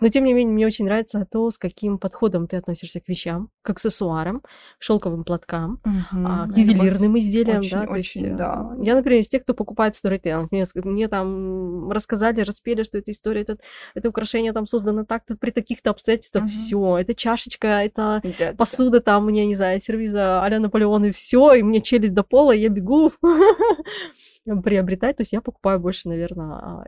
Но 0.01 0.09
тем 0.09 0.25
не 0.25 0.33
менее, 0.35 0.53
мне 0.53 0.67
очень 0.67 0.85
нравится 0.85 1.27
то, 1.31 1.51
с 1.51 1.59
каким 1.59 1.99
подходом 1.99 2.47
ты 2.47 2.57
относишься 2.57 3.01
к 3.01 3.09
вещам, 3.09 3.49
к 3.63 3.71
аксессуарам, 3.71 4.41
к 4.41 4.47
шелковым 4.79 5.25
платкам, 5.25 5.81
а, 6.13 6.49
к 6.49 6.57
ювелирным 6.57 7.19
изделиям, 7.19 7.61
Очень, 7.61 7.79
очень, 7.87 8.27
э, 8.27 8.37
да. 8.37 8.71
Я, 8.81 8.95
например, 8.95 9.21
из 9.21 9.29
тех, 9.29 9.43
кто 9.43 9.55
покупает 9.55 9.72
сторителлинг. 9.97 10.51
Мне, 10.53 10.63
ск- 10.63 10.83
мне 10.89 11.09
там 11.09 11.91
рассказали, 11.91 12.41
распели, 12.43 12.83
что 12.83 12.99
эта 12.99 13.11
история, 13.11 13.43
этот, 13.43 13.61
это 13.95 14.09
украшение 14.09 14.53
там 14.53 14.67
создано 14.67 15.05
так-то 15.05 15.37
при 15.37 15.51
таких-то 15.51 15.91
обстоятельствах. 15.91 16.45
Мгм. 16.45 16.51
Все, 16.51 16.99
это 16.99 17.15
чашечка, 17.15 17.69
это 17.69 18.21
Да, 18.23 18.31
да, 18.39 18.51
да. 18.51 18.57
посуда 18.57 19.01
там, 19.01 19.27
мне, 19.27 19.47
не 19.47 19.55
знаю, 19.55 19.81
сервиза 19.81 20.43
а-ля 20.43 20.61
Наполеон 20.61 21.07
и 21.07 21.11
все, 21.11 21.55
и 21.55 21.63
мне 21.63 21.81
челюсть 21.81 22.15
до 22.15 22.23
пола, 22.23 22.53
я 22.53 22.69
бегу 22.69 23.11
приобретать. 24.65 25.17
То 25.17 25.23
есть 25.23 25.33
я 25.33 25.41
покупаю 25.41 25.81
больше, 25.81 26.09
наверное, 26.09 26.85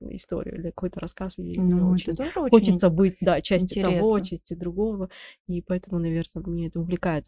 историю 0.00 0.56
или 0.56 0.66
какой-то 0.70 1.00
рассказ. 1.00 1.38
И 1.38 1.42
мне 1.60 1.74
Ну, 1.74 1.90
очень 1.90 2.12
это 2.12 2.24
тоже 2.24 2.40
очень 2.40 2.50
хочется 2.50 2.90
быть, 2.90 3.16
да, 3.20 3.40
частью 3.40 3.82
того, 3.82 4.18
интересно. 4.18 4.24
частью 4.24 4.58
другого, 4.58 5.10
и 5.48 5.60
поэтому, 5.62 5.98
наверное, 5.98 6.42
мне 6.46 6.68
это 6.68 6.80
увлекает. 6.80 7.24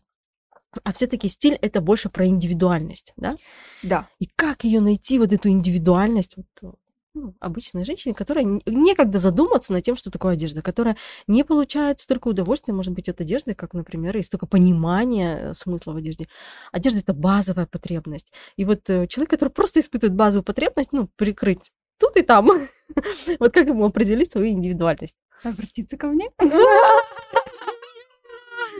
А 0.84 0.92
все-таки 0.92 1.28
стиль 1.28 1.58
это 1.60 1.80
больше 1.80 2.08
про 2.10 2.26
индивидуальность, 2.26 3.12
да? 3.16 3.36
Да. 3.82 4.08
И 4.20 4.28
как 4.36 4.64
ее 4.64 4.80
найти, 4.80 5.18
вот 5.18 5.32
эту 5.32 5.48
индивидуальность, 5.48 6.36
вот, 6.36 6.76
ну, 7.12 7.34
обычной 7.40 7.84
женщине, 7.84 8.14
которая 8.14 8.44
некогда 8.66 9.18
задуматься 9.18 9.72
над 9.72 9.82
тем, 9.82 9.96
что 9.96 10.12
такое 10.12 10.34
одежда, 10.34 10.62
которая 10.62 10.96
не 11.26 11.44
получает 11.44 11.98
столько 11.98 12.28
удовольствия, 12.28 12.72
может 12.72 12.92
быть, 12.92 13.08
от 13.08 13.20
одежды, 13.20 13.54
как, 13.54 13.74
например, 13.74 14.16
и 14.16 14.22
столько 14.22 14.46
понимания 14.46 15.50
э, 15.50 15.54
смысла 15.54 15.92
в 15.92 15.96
одежде. 15.96 16.28
Одежда 16.70 17.00
это 17.00 17.14
базовая 17.14 17.66
потребность. 17.66 18.32
И 18.56 18.64
вот 18.64 18.88
э, 18.90 19.08
человек, 19.08 19.30
который 19.30 19.50
просто 19.50 19.80
испытывает 19.80 20.14
базовую 20.14 20.44
потребность, 20.44 20.92
ну, 20.92 21.08
прикрыть 21.16 21.72
тут 21.98 22.16
и 22.16 22.22
там, 22.22 22.46
вот 23.40 23.52
как 23.52 23.66
ему 23.66 23.84
определить 23.84 24.30
свою 24.30 24.48
индивидуальность? 24.48 25.16
Обратиться 25.42 25.96
ко 25.96 26.06
мне. 26.06 26.30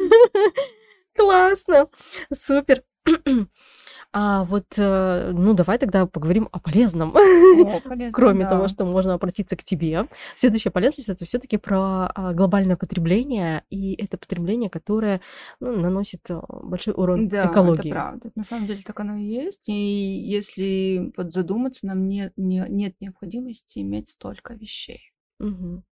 Классно, 1.21 1.89
супер. 2.33 2.83
А 4.13 4.43
вот, 4.43 4.67
э, 4.77 5.31
ну, 5.33 5.55
давай 5.55 5.79
тогда 5.79 6.05
поговорим 6.05 6.49
о 6.51 6.59
полезном. 6.59 7.11
О, 7.17 7.81
полезно, 7.85 8.13
Кроме 8.13 8.43
да. 8.45 8.51
того, 8.51 8.67
что 8.67 8.85
можно 8.85 9.15
обратиться 9.15 9.57
к 9.57 9.63
тебе. 9.63 10.09
Следующая 10.35 10.71
полезность 10.71 11.09
это 11.09 11.25
все-таки 11.25 11.59
про 11.59 12.09
а, 12.13 12.33
глобальное 12.35 12.75
потребление, 12.77 13.63
и 13.71 13.95
это 13.95 14.19
потребление, 14.19 14.69
которое 14.69 15.21
ну, 15.61 15.77
наносит 15.77 16.29
а, 16.29 16.43
большой 16.49 16.93
урон 16.97 17.29
Да, 17.29 17.45
это 17.45 17.53
экологии. 17.53 17.91
правда. 17.91 18.33
На 18.35 18.43
самом 18.43 18.67
деле 18.67 18.83
так 18.85 18.99
оно 18.99 19.17
и 19.17 19.27
есть. 19.27 19.69
И 19.69 19.73
если 19.73 21.13
подзадуматься, 21.15 21.87
нам 21.87 22.09
не- 22.09 22.33
не- 22.37 22.67
нет 22.69 22.97
необходимости 22.99 23.79
иметь 23.79 24.09
столько 24.09 24.55
вещей. 24.55 25.13
Мгм. 25.39 25.85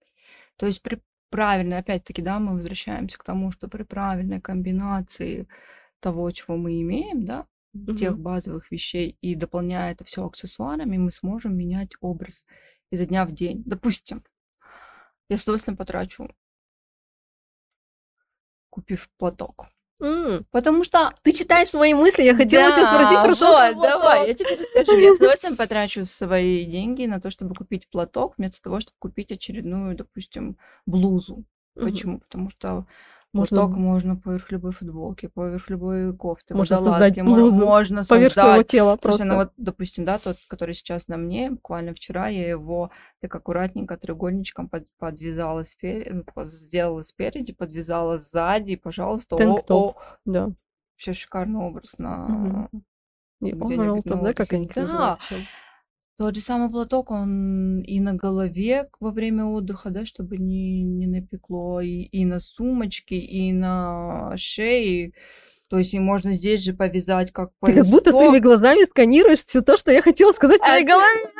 То 0.56 0.64
есть 0.64 0.80
при 0.82 1.02
правильной, 1.30 1.78
опять-таки, 1.78 2.22
да, 2.22 2.38
мы 2.38 2.54
возвращаемся 2.54 3.18
к 3.18 3.24
тому, 3.24 3.50
что 3.50 3.68
при 3.68 3.82
правильной 3.84 4.40
комбинации 4.40 5.48
того, 6.00 6.30
чего 6.32 6.56
мы 6.56 6.80
имеем, 6.82 7.24
да, 7.26 7.46
тех 7.96 8.12
Мгм. 8.12 8.22
базовых 8.22 8.70
вещей, 8.70 9.18
и 9.22 9.34
дополняя 9.34 9.92
это 9.92 10.04
все 10.04 10.26
аксессуарами, 10.26 10.98
мы 10.98 11.10
сможем 11.10 11.56
менять 11.56 11.92
образ 12.00 12.44
изо 12.90 13.06
дня 13.06 13.26
в 13.26 13.32
день. 13.32 13.62
Допустим, 13.66 14.24
я 15.28 15.36
с 15.36 15.42
удовольствием 15.44 15.76
потрачу, 15.76 16.28
купив 18.70 19.08
платок. 19.18 19.66
М, 20.00 20.44
Потому 20.50 20.84
что 20.84 21.10
Ты 21.22 21.32
читаешь 21.32 21.72
мои 21.74 21.94
мысли, 21.94 22.22
я 22.22 22.34
хотела 22.34 22.70
тебя 22.70 22.86
спросить, 22.86 23.14
Да, 23.14 23.22
хорошо 23.22 23.74
вот, 23.74 23.82
давай, 23.82 24.28
я 24.28 24.34
тебе 24.34 24.48
расскажу. 24.50 25.00
Я 25.00 25.12
с 25.14 25.16
удовольствием 25.20 25.56
потрачу 25.56 26.04
свои 26.04 26.64
деньги 26.64 27.06
на 27.06 27.20
то, 27.20 27.30
чтобы 27.30 27.54
купить 27.54 27.88
платок, 27.88 28.34
вместо 28.36 28.62
того, 28.62 28.80
чтобы 28.80 28.96
купить 28.98 29.32
очередную, 29.32 29.96
допустим, 29.96 30.58
блузу. 30.84 31.44
Почему? 31.74 32.20
Потому 32.20 32.50
что 32.50 32.86
Можно 33.32 33.56
платок 33.58 33.76
можно 33.76 34.16
поверх 34.16 34.50
любой 34.50 34.72
футболки, 34.72 35.26
поверх 35.26 35.68
любой 35.68 36.16
кофты, 36.16 36.54
Можно 36.54 36.76
создать 36.78 37.22
блузу 37.22 37.66
можно 37.66 38.02
поверх 38.04 38.32
своего 38.34 38.50
создать. 38.52 38.66
тела 38.68 38.98
Слушай, 39.02 39.24
ну 39.24 39.34
просто. 39.34 39.36
вот, 39.36 39.52
допустим, 39.58 40.04
да, 40.04 40.18
тот, 40.18 40.38
который 40.48 40.74
сейчас 40.74 41.08
на 41.08 41.16
мне, 41.18 41.50
буквально 41.50 41.92
вчера 41.92 42.28
я 42.28 42.48
его 42.48 42.90
так 43.20 43.34
аккуратненько 43.34 43.96
треугольничком 43.98 44.68
под- 44.68 44.86
подвязала 44.98 45.64
спереди, 45.64 46.24
сделала 46.44 47.02
спереди, 47.02 47.52
подвязала 47.52 48.18
сзади, 48.18 48.72
и, 48.72 48.76
пожалуйста, 48.76 49.36
о, 49.36 49.60
о, 49.68 49.94
Да. 50.24 50.50
вообще 50.94 51.12
шикарный 51.12 51.60
образ 51.60 51.98
на 51.98 52.68
overall 53.42 53.96
на 53.96 54.02
топ, 54.02 54.22
да, 54.22 54.32
как 54.32 54.52
они 54.54 54.66
Да? 54.74 55.18
Тот 56.18 56.34
же 56.34 56.40
самый 56.40 56.70
платок, 56.70 57.10
он 57.10 57.80
и 57.80 58.00
на 58.00 58.14
голове 58.14 58.88
во 59.00 59.10
время 59.10 59.44
отдыха, 59.44 59.90
да, 59.90 60.04
чтобы 60.04 60.38
не, 60.38 60.82
не 60.82 61.06
напекло, 61.06 61.80
и, 61.80 62.02
и 62.02 62.24
на 62.24 62.40
сумочке, 62.40 63.16
и 63.18 63.52
на 63.52 64.32
шее. 64.36 65.12
То 65.68 65.78
есть 65.78 65.94
и 65.94 65.98
можно 65.98 66.32
здесь 66.34 66.62
же 66.62 66.72
повязать 66.72 67.32
как 67.32 67.50
Ты 67.64 67.74
как 67.74 67.86
будто 67.86 68.12
своими 68.12 68.38
глазами 68.38 68.84
сканируешь 68.84 69.42
все 69.42 69.60
то, 69.62 69.76
что 69.76 69.90
я 69.90 70.00
хотела 70.00 70.32
сказать 70.32 70.60
в 70.60 70.64
твоей 70.64 70.84
А, 70.84 70.86
голове. 70.86 71.30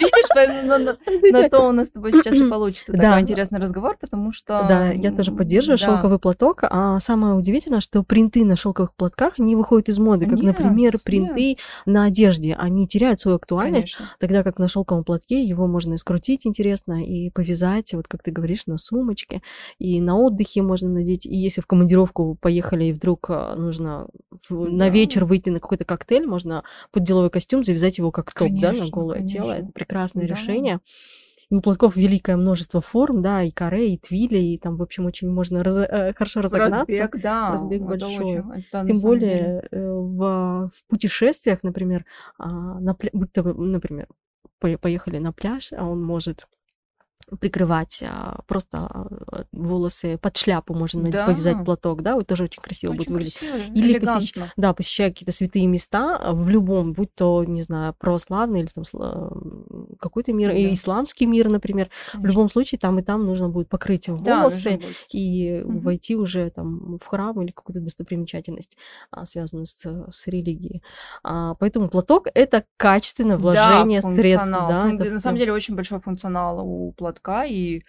Видишь, 0.00 0.28
на, 0.34 0.78
на- 0.78 0.78
на- 0.78 0.96
на 1.42 1.48
то 1.50 1.68
у 1.68 1.72
нас 1.72 1.88
с 1.88 1.90
тобой 1.90 2.12
сейчас 2.12 2.32
и 2.34 2.46
получится 2.48 2.92
Да. 2.92 2.98
такой 3.02 3.20
интересный 3.22 3.58
разговор, 3.60 3.96
потому 4.00 4.32
что... 4.32 4.64
Да, 4.68 4.90
я 4.90 5.12
тоже 5.12 5.32
поддерживаю 5.32 5.78
да. 5.78 5.84
шелковый 5.84 6.18
платок. 6.18 6.60
А 6.62 6.98
самое 7.00 7.34
удивительное, 7.34 7.80
что 7.80 8.02
принты 8.02 8.44
на 8.44 8.56
шелковых 8.56 8.94
платках 8.94 9.38
не 9.38 9.54
выходят 9.54 9.88
из 9.88 9.98
моды, 9.98 10.24
как, 10.26 10.36
Нет, 10.36 10.44
например, 10.44 10.94
нет. 10.94 11.04
принты 11.04 11.56
на 11.86 12.04
одежде. 12.04 12.54
Они 12.54 12.88
теряют 12.88 13.20
свою 13.20 13.36
актуальность, 13.36 13.96
Конечно. 13.96 14.16
тогда 14.18 14.42
как 14.42 14.58
на 14.58 14.68
шелковом 14.68 15.04
платке 15.04 15.42
его 15.44 15.66
можно 15.66 15.94
и 15.94 15.96
скрутить 15.98 16.46
интересно, 16.46 17.04
и 17.04 17.30
повязать, 17.30 17.92
вот 17.92 18.08
как 18.08 18.22
ты 18.22 18.30
говоришь, 18.30 18.66
на 18.66 18.78
сумочке, 18.78 19.42
и 19.78 20.00
на 20.00 20.16
отдыхе 20.16 20.62
можно 20.62 20.88
надеть. 20.88 21.26
И 21.26 21.36
если 21.36 21.60
в 21.60 21.66
командировку 21.66 22.36
поехали, 22.40 22.84
и 22.86 22.92
вдруг 22.92 23.28
а, 23.30 23.54
нужно 23.56 24.08
в- 24.48 24.70
на 24.70 24.88
вечер 24.88 25.24
выйти 25.26 25.50
на 25.50 25.60
какой-то 25.60 25.84
коктейль, 25.84 26.26
можно 26.26 26.62
под 26.92 27.02
деловой 27.04 27.30
костюм 27.30 27.62
завязать 27.62 27.98
его 27.98 28.10
как 28.10 28.32
топ, 28.32 28.48
да, 28.48 28.54
на 28.54 28.60
Конечно, 28.68 28.88
голое 28.90 29.22
тело. 29.26 29.48
конечно. 29.50 29.70
Это 29.74 29.81
прекрасное 29.84 30.26
Да. 30.26 30.34
решение. 30.34 30.80
И 31.50 31.54
у 31.54 31.60
платков 31.60 31.96
великое 31.96 32.36
множество 32.36 32.80
форм, 32.80 33.20
да, 33.20 33.42
и 33.42 33.50
каре, 33.50 33.92
и 33.94 33.98
твили, 33.98 34.38
и 34.38 34.58
там, 34.58 34.76
в 34.76 34.82
общем, 34.82 35.04
очень 35.04 35.28
можно 35.30 35.62
раз- 35.62 35.76
э, 35.76 36.12
хорошо 36.16 36.40
разогнаться. 36.40 36.90
Разбег, 36.92 37.20
да. 37.22 37.50
разбег 37.50 37.80
это 37.82 37.90
большой. 37.90 38.14
очень- 38.40 38.64
это 38.70 38.84
Тем 38.86 38.98
более 39.00 39.68
э, 39.70 39.90
в, 39.90 40.68
в 40.72 40.86
путешествиях, 40.88 41.58
например, 41.62 42.06
а, 42.38 42.80
на, 42.80 42.96
будто 43.12 43.42
вы, 43.42 43.52
например, 43.54 44.06
пое- 44.64 44.78
поехали 44.78 45.18
на 45.18 45.32
пляж, 45.32 45.72
а 45.76 45.84
он 45.84 46.02
может 46.02 46.46
прикрывать 47.40 48.02
а, 48.06 48.40
просто 48.46 48.78
а, 48.78 49.44
волосы 49.52 50.18
под 50.18 50.36
шляпу 50.36 50.74
можно 50.74 51.02
надеть, 51.02 51.24
повязать 51.26 51.58
Да. 51.58 51.64
платок, 51.64 52.02
да, 52.02 52.14
вот 52.14 52.26
тоже 52.26 52.44
очень 52.44 52.62
красиво 52.62 52.92
будет 52.92 53.02
Очень 53.02 53.12
выглядеть. 53.14 53.38
красиво, 53.38 53.56
Или 53.74 53.98
посещ-. 53.98 54.34
Да, 54.56 54.72
посещая 54.74 55.10
какие-то 55.10 55.32
святые 55.32 55.66
места 55.66 56.16
а, 56.16 56.32
в 56.32 56.48
любом, 56.48 56.92
будь 56.92 57.14
то, 57.14 57.44
не 57.44 57.62
знаю, 57.62 57.94
православный 57.98 58.60
или 58.60 58.70
там 58.74 58.84
какой-то 59.98 60.32
мир, 60.32 60.50
и 60.50 60.64
Да. 60.68 60.74
исламский 60.74 61.26
мир, 61.26 61.48
например. 61.48 61.88
В 62.08 62.12
Конечно. 62.12 62.28
любом 62.28 62.48
случае 62.48 62.78
там 62.78 62.98
и 62.98 63.02
там 63.02 63.26
нужно 63.26 63.48
будет 63.48 63.68
покрыть 63.68 64.06
Да, 64.08 64.42
волосы 64.42 64.78
будет. 64.78 64.96
и 65.10 65.62
Мгм. 65.64 65.78
войти 65.80 66.16
уже 66.16 66.50
там 66.50 66.98
в 66.98 67.06
храм 67.06 67.40
или 67.42 67.50
какую-то 67.50 67.80
достопримечательность, 67.80 68.76
связанную 69.24 69.66
с, 69.66 69.76
с 70.10 70.26
религией. 70.26 70.82
Поэтому 71.22 71.88
платок 71.88 72.26
это 72.34 72.64
качественное 72.76 73.36
вложение 73.36 74.00
да, 74.02 74.12
средств. 74.14 74.50
Да, 74.50 74.84
На 74.84 75.20
самом 75.20 75.38
деле 75.38 75.52
очень 75.52 75.74
большой 75.76 76.00
функционал 76.00 76.60
у 76.66 76.92
платка, 76.92 77.21
и, 77.46 77.84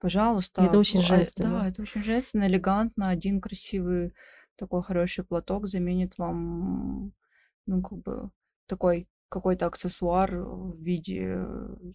пожалуйста, 0.00 0.62
это 0.62 0.78
очень 0.78 1.00
а, 1.00 1.02
женственно. 1.02 1.50
Да, 1.60 1.68
это 1.68 1.82
очень 1.82 2.02
женственно, 2.04 2.46
элегантно. 2.46 3.08
Один 3.10 3.40
красивый 3.40 4.12
такой 4.56 4.82
хороший 4.82 5.24
платок 5.24 5.68
заменит 5.68 6.18
вам, 6.18 7.12
ну, 7.66 7.82
как 7.82 7.98
бы, 7.98 8.30
такой 8.66 9.08
какой-то 9.28 9.66
аксессуар 9.66 10.34
в 10.36 10.82
виде, 10.82 11.44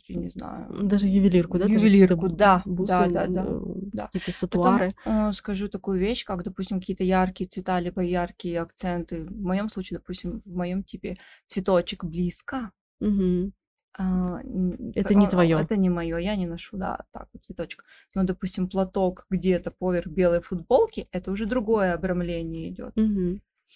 я 0.07 0.15
не 0.15 0.29
знаю, 0.29 0.83
Даже 0.83 1.07
ювелирку, 1.07 1.57
да? 1.57 1.65
Ювелирку, 1.65 2.29
да, 2.29 2.61
бусы, 2.65 2.93
да, 2.93 3.07
да, 3.07 3.27
да, 3.27 3.43
э, 3.43 3.59
да. 3.91 4.07
Какие-то 4.07 4.31
Потом 4.49 4.75
сатуары. 4.75 4.95
э, 5.05 5.31
скажу 5.33 5.67
такую 5.67 5.99
вещь, 5.99 6.25
как, 6.25 6.43
допустим, 6.43 6.79
какие-то 6.79 7.03
яркие 7.03 7.49
цвета, 7.49 7.79
либо 7.79 8.01
яркие 8.01 8.61
акценты. 8.61 9.25
В 9.25 9.41
моем 9.41 9.67
случае, 9.69 9.97
допустим, 9.99 10.41
в 10.45 10.55
моем 10.55 10.83
типе 10.83 11.17
цветочек 11.47 12.03
близко, 12.03 12.71
Мгм. 12.99 13.51
А, 13.97 14.41
н- 14.43 14.91
Это 14.95 15.13
не 15.13 15.25
а, 15.25 15.29
твоё. 15.29 15.59
Это 15.59 15.77
не 15.77 15.89
мое, 15.89 16.17
я 16.17 16.35
не 16.35 16.47
ношу, 16.47 16.77
да, 16.77 17.05
так 17.11 17.27
вот 17.33 17.43
цветочек. 17.45 17.85
Но, 18.15 18.23
допустим, 18.23 18.67
платок 18.69 19.25
где-то 19.29 19.71
поверх 19.71 20.07
белой 20.07 20.41
футболки, 20.41 21.07
это 21.11 21.31
уже 21.31 21.45
другое 21.45 21.93
обрамление 21.93 22.69
идет. 22.69 22.93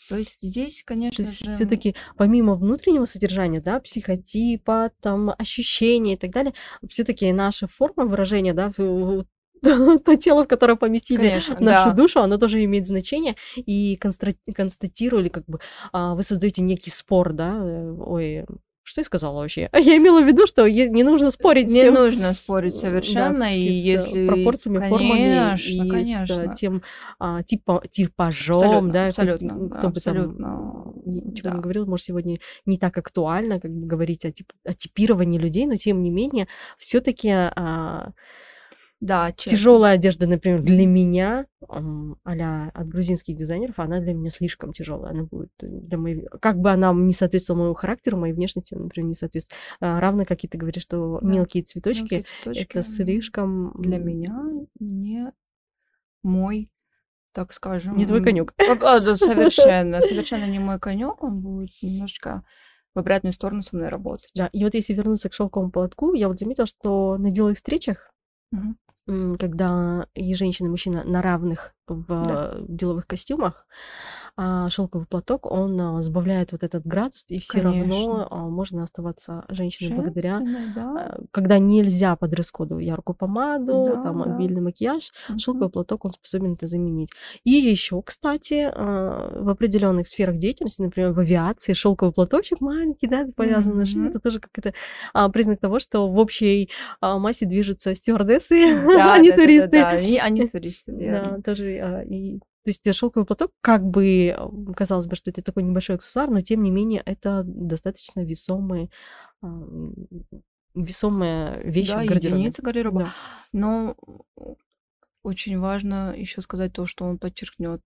То 0.10 0.16
есть 0.16 0.38
здесь, 0.42 0.84
То 0.84 0.94
конечно 0.94 1.24
есть 1.24 1.40
же, 1.40 1.48
все-таки 1.48 1.96
помимо 2.18 2.56
внутреннего 2.56 3.06
содержания, 3.06 3.62
да, 3.62 3.80
психотипа, 3.80 4.92
там, 5.02 5.32
ощущений 5.38 6.14
и 6.14 6.18
так 6.18 6.32
далее, 6.32 6.54
все-таки 6.88 7.32
наша 7.34 7.68
форма 7.68 8.06
выражения, 8.06 8.54
да, 8.54 8.72
то 9.62 10.16
тело, 10.16 10.44
в 10.44 10.48
которое 10.48 10.76
поместили 10.76 11.18
конечно, 11.30 11.58
нашу 11.60 11.90
да. 11.90 11.94
душу, 11.94 12.20
оно 12.22 12.38
тоже 12.38 12.64
имеет 12.64 12.86
значение. 12.86 13.36
И 13.56 13.98
констатировали, 13.98 15.30
как 15.30 15.46
бы, 15.46 15.60
а, 15.92 16.16
вы 16.16 16.24
создаете 16.24 16.62
некий 16.62 16.92
спор, 16.92 17.34
да, 17.34 17.58
э, 17.60 17.92
ой, 18.00 18.46
что 18.88 19.02
я 19.02 19.06
сказала 19.06 19.42
вообще? 19.42 19.70
Я 19.74 19.98
имела 19.98 20.22
в 20.22 20.26
виду, 20.26 20.48
что 20.48 20.70
не 20.70 21.04
нужно 21.04 21.30
спорить 21.30 21.70
с 21.70 21.74
Не 21.74 21.82
тем, 21.82 21.94
нужно 21.94 22.34
спорить 22.34 22.74
да, 22.74 22.80
совершенно, 22.80 23.54
и 23.54 23.70
всё-таки 23.70 23.72
с, 23.72 24.06
э, 24.06 24.18
если... 24.18 24.28
пропорциями, 24.28 24.88
формами 24.88 25.10
Конечно, 25.10 25.84
и 25.84 25.90
конечно. 25.90 26.36
с 26.36 26.40
э, 26.40 26.54
тем 26.56 26.84
а, 27.20 27.44
типа, 27.44 27.84
типажом, 27.92 28.62
Абсолютно, 28.62 28.92
да, 28.92 29.08
абсолютно, 29.08 29.54
кто 29.56 29.66
бы 29.68 29.72
там 29.72 29.90
абсолютно, 29.90 30.94
ничего 31.06 31.50
да. 31.50 31.56
не 31.56 31.62
говорил, 31.62 31.86
может, 31.86 32.06
сегодня 32.06 32.40
не 32.66 32.78
так 32.78 32.98
актуально, 32.98 33.60
как 33.60 33.72
бы 33.72 33.88
говорить 33.88 34.24
о, 34.24 34.32
тип- 34.32 34.54
о 34.64 34.74
типировании 34.74 35.38
людей, 35.38 35.66
но 35.66 35.76
тем 35.76 36.02
не 36.02 36.10
менее, 36.10 36.48
все-таки 36.78 37.30
Да, 39.00 39.32
честно. 39.32 39.52
тяжелая 39.58 39.94
одежда, 39.96 40.26
например, 40.26 40.62
для 40.62 40.88
меня, 40.88 41.46
а 41.68 42.70
от 42.74 42.88
грузинских 42.88 43.36
дизайнеров, 43.36 43.78
она 43.78 44.00
для 44.00 44.14
меня 44.14 44.32
слишком 44.32 44.74
тяжелая. 44.74 45.12
Она 45.12 45.24
будет 45.24 45.52
для 45.60 45.98
моей... 46.00 46.26
Как 46.42 46.58
бы 46.60 46.72
она 46.72 46.92
не 46.94 47.14
соответствовала 47.14 47.62
моему 47.62 47.76
характеру, 47.76 48.18
моей 48.18 48.34
внешности, 48.34 48.74
например, 48.74 49.10
не 49.10 49.14
соответствует. 49.14 49.60
А, 49.82 50.00
равно, 50.00 50.26
как 50.26 50.44
и 50.44 50.48
ты 50.48 50.58
говоришь, 50.58 50.82
что 50.82 51.20
Да, 51.22 51.28
мелкие 51.28 51.64
цветочки, 51.64 52.02
Мелкие 52.02 52.22
цветочки, 52.24 52.64
это 52.64 52.82
слишком... 52.82 53.72
для 53.78 54.00
меня 54.00 54.36
не 54.80 55.32
мой, 56.24 56.72
так 57.34 57.54
скажем. 57.54 57.98
Не 57.98 58.08
твой 58.08 58.24
конек. 58.24 58.54
а, 58.58 58.96
а, 58.96 59.00
да, 59.00 59.16
совершенно, 59.18 60.02
совершенно 60.02 60.46
не 60.46 60.58
мой 60.58 60.80
конек. 60.80 61.24
Он 61.24 61.40
будет 61.40 61.70
немножко 61.84 62.44
в 62.96 63.00
обратную 63.00 63.34
сторону 63.34 63.62
со 63.62 63.76
мной 63.76 63.90
работать. 63.90 64.32
Да, 64.34 64.50
и 64.52 64.64
вот 64.64 64.74
если 64.74 64.96
вернуться 64.96 65.30
к 65.30 65.34
шелковому 65.34 65.72
платку, 65.72 66.16
я 66.16 66.30
вот 66.30 66.40
заметила, 66.40 66.66
что 66.66 67.18
на 67.20 67.30
деловых 67.30 67.58
встречах. 67.58 68.12
Когда 69.40 70.08
и 70.14 70.34
женщина, 70.36 70.68
и 70.68 70.70
мужчина 70.70 71.04
на 71.04 71.22
равных 71.22 71.74
в 71.90 72.06
Да. 72.28 72.56
деловых 72.68 73.08
костюмах, 73.08 73.66
а 74.36 74.70
шелковый 74.70 75.08
платок, 75.08 75.46
он 75.52 75.80
а, 75.82 76.02
сбавляет 76.02 76.52
вот 76.52 76.64
этот 76.64 76.86
градус, 76.86 77.26
и 77.30 77.40
все 77.40 77.62
равно 77.62 77.80
Конечно. 77.80 78.28
а, 78.30 78.38
можно 78.50 78.84
оставаться 78.84 79.46
женщиной 79.50 79.96
благодаря, 79.96 80.42
да. 80.76 81.18
когда 81.32 81.58
нельзя 81.60 82.16
по 82.16 82.28
дресс-коду 82.28 82.78
яркую 82.78 83.16
помаду, 83.16 83.86
Да, 83.96 84.04
там 84.04 84.22
да. 84.24 84.36
обильный 84.36 84.62
макияж, 84.62 85.12
Мгм. 85.30 85.40
шелковый 85.40 85.70
платок, 85.70 86.06
он 86.06 86.12
способен 86.12 86.54
это 86.54 86.68
заменить. 86.68 87.10
И 87.44 87.52
еще, 87.52 88.02
кстати, 88.02 88.72
в 88.76 89.50
определенных 89.50 90.08
сферах 90.08 90.38
деятельности, 90.38 90.82
например, 90.82 91.12
в 91.14 91.20
авиации, 91.20 91.74
шелковый 91.74 92.14
платочек 92.14 92.62
маленький, 92.62 93.08
да, 93.08 93.26
повязан 93.36 93.78
на 93.78 93.84
Мгм. 93.84 94.08
это 94.08 94.20
тоже 94.20 94.40
как-то 94.40 94.74
признак 95.32 95.60
того, 95.60 95.80
что 95.80 96.08
в 96.08 96.18
общей 96.18 96.70
массе 97.02 97.46
движутся 97.46 97.96
стюардессы, 97.96 98.62
а 99.00 99.18
не 99.20 99.32
туристы. 99.32 99.82
Они, 99.82 100.48
туристы, 100.48 100.92
Да, 100.92 101.40
тоже. 101.44 101.77
А, 101.78 102.02
и, 102.02 102.40
то 102.40 102.44
есть 102.68 102.94
шелковый 102.96 103.26
платок, 103.26 103.52
как 103.62 103.84
бы 103.86 104.36
казалось 104.76 105.08
бы, 105.08 105.16
что 105.16 105.30
это 105.32 105.42
такой 105.42 105.64
небольшой 105.64 105.96
аксессуар, 105.96 106.30
но 106.30 106.42
тем 106.42 106.64
не 106.64 106.72
менее 106.72 107.02
это 107.06 107.44
достаточно 107.46 108.22
весомые, 108.22 108.90
а, 109.42 109.48
м, 109.48 109.96
весомая 110.76 111.62
вещь 111.64 111.90
Да, 111.90 112.04
в 112.04 112.06
гардеробе. 112.06 112.40
единица 112.40 112.62
гардероба. 112.62 113.00
Да. 113.02 113.10
Но 113.54 113.96
очень 115.24 115.60
важно 115.60 116.14
еще 116.16 116.42
сказать 116.42 116.74
то, 116.74 116.86
что 116.86 117.06
он 117.06 117.18
подчеркнет 117.18 117.82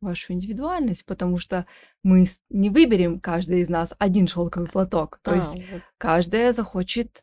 вашу 0.00 0.32
индивидуальность, 0.32 1.04
потому 1.04 1.36
что 1.38 1.66
мы 2.02 2.26
не 2.48 2.70
выберем 2.70 3.20
каждый 3.20 3.60
из 3.60 3.68
нас 3.68 3.92
один 3.98 4.26
шелковый 4.28 4.68
платок. 4.68 5.18
То 5.22 5.32
А, 5.32 5.36
есть 5.36 5.54
вот. 5.70 5.82
каждая 5.98 6.52
захочет 6.54 7.22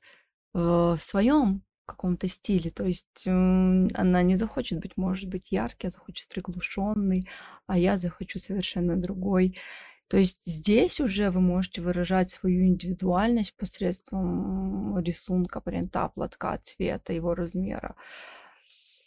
э, 0.53 0.59
в 0.59 0.97
своем 0.99 1.63
каком-то 1.87 2.27
стиле. 2.29 2.69
То 2.69 2.85
есть 2.85 3.25
она 3.25 4.21
не 4.21 4.35
захочет 4.35 4.79
быть, 4.79 4.97
может 4.97 5.27
быть, 5.29 5.51
яркий, 5.51 5.87
а 5.87 5.89
захочет 5.89 6.27
приглушенный, 6.29 7.23
а 7.65 7.77
я 7.77 7.97
захочу 7.97 8.37
совершенно 8.39 8.95
другой. 8.95 9.57
То 10.07 10.17
есть 10.17 10.45
здесь 10.45 11.01
уже 11.01 11.31
вы 11.31 11.41
можете 11.41 11.81
выражать 11.81 12.29
свою 12.29 12.65
индивидуальность 12.65 13.55
посредством 13.57 14.97
рисунка, 14.99 15.59
принта, 15.61 16.09
платка, 16.09 16.57
цвета, 16.59 17.13
его 17.13 17.35
размера. 17.35 17.95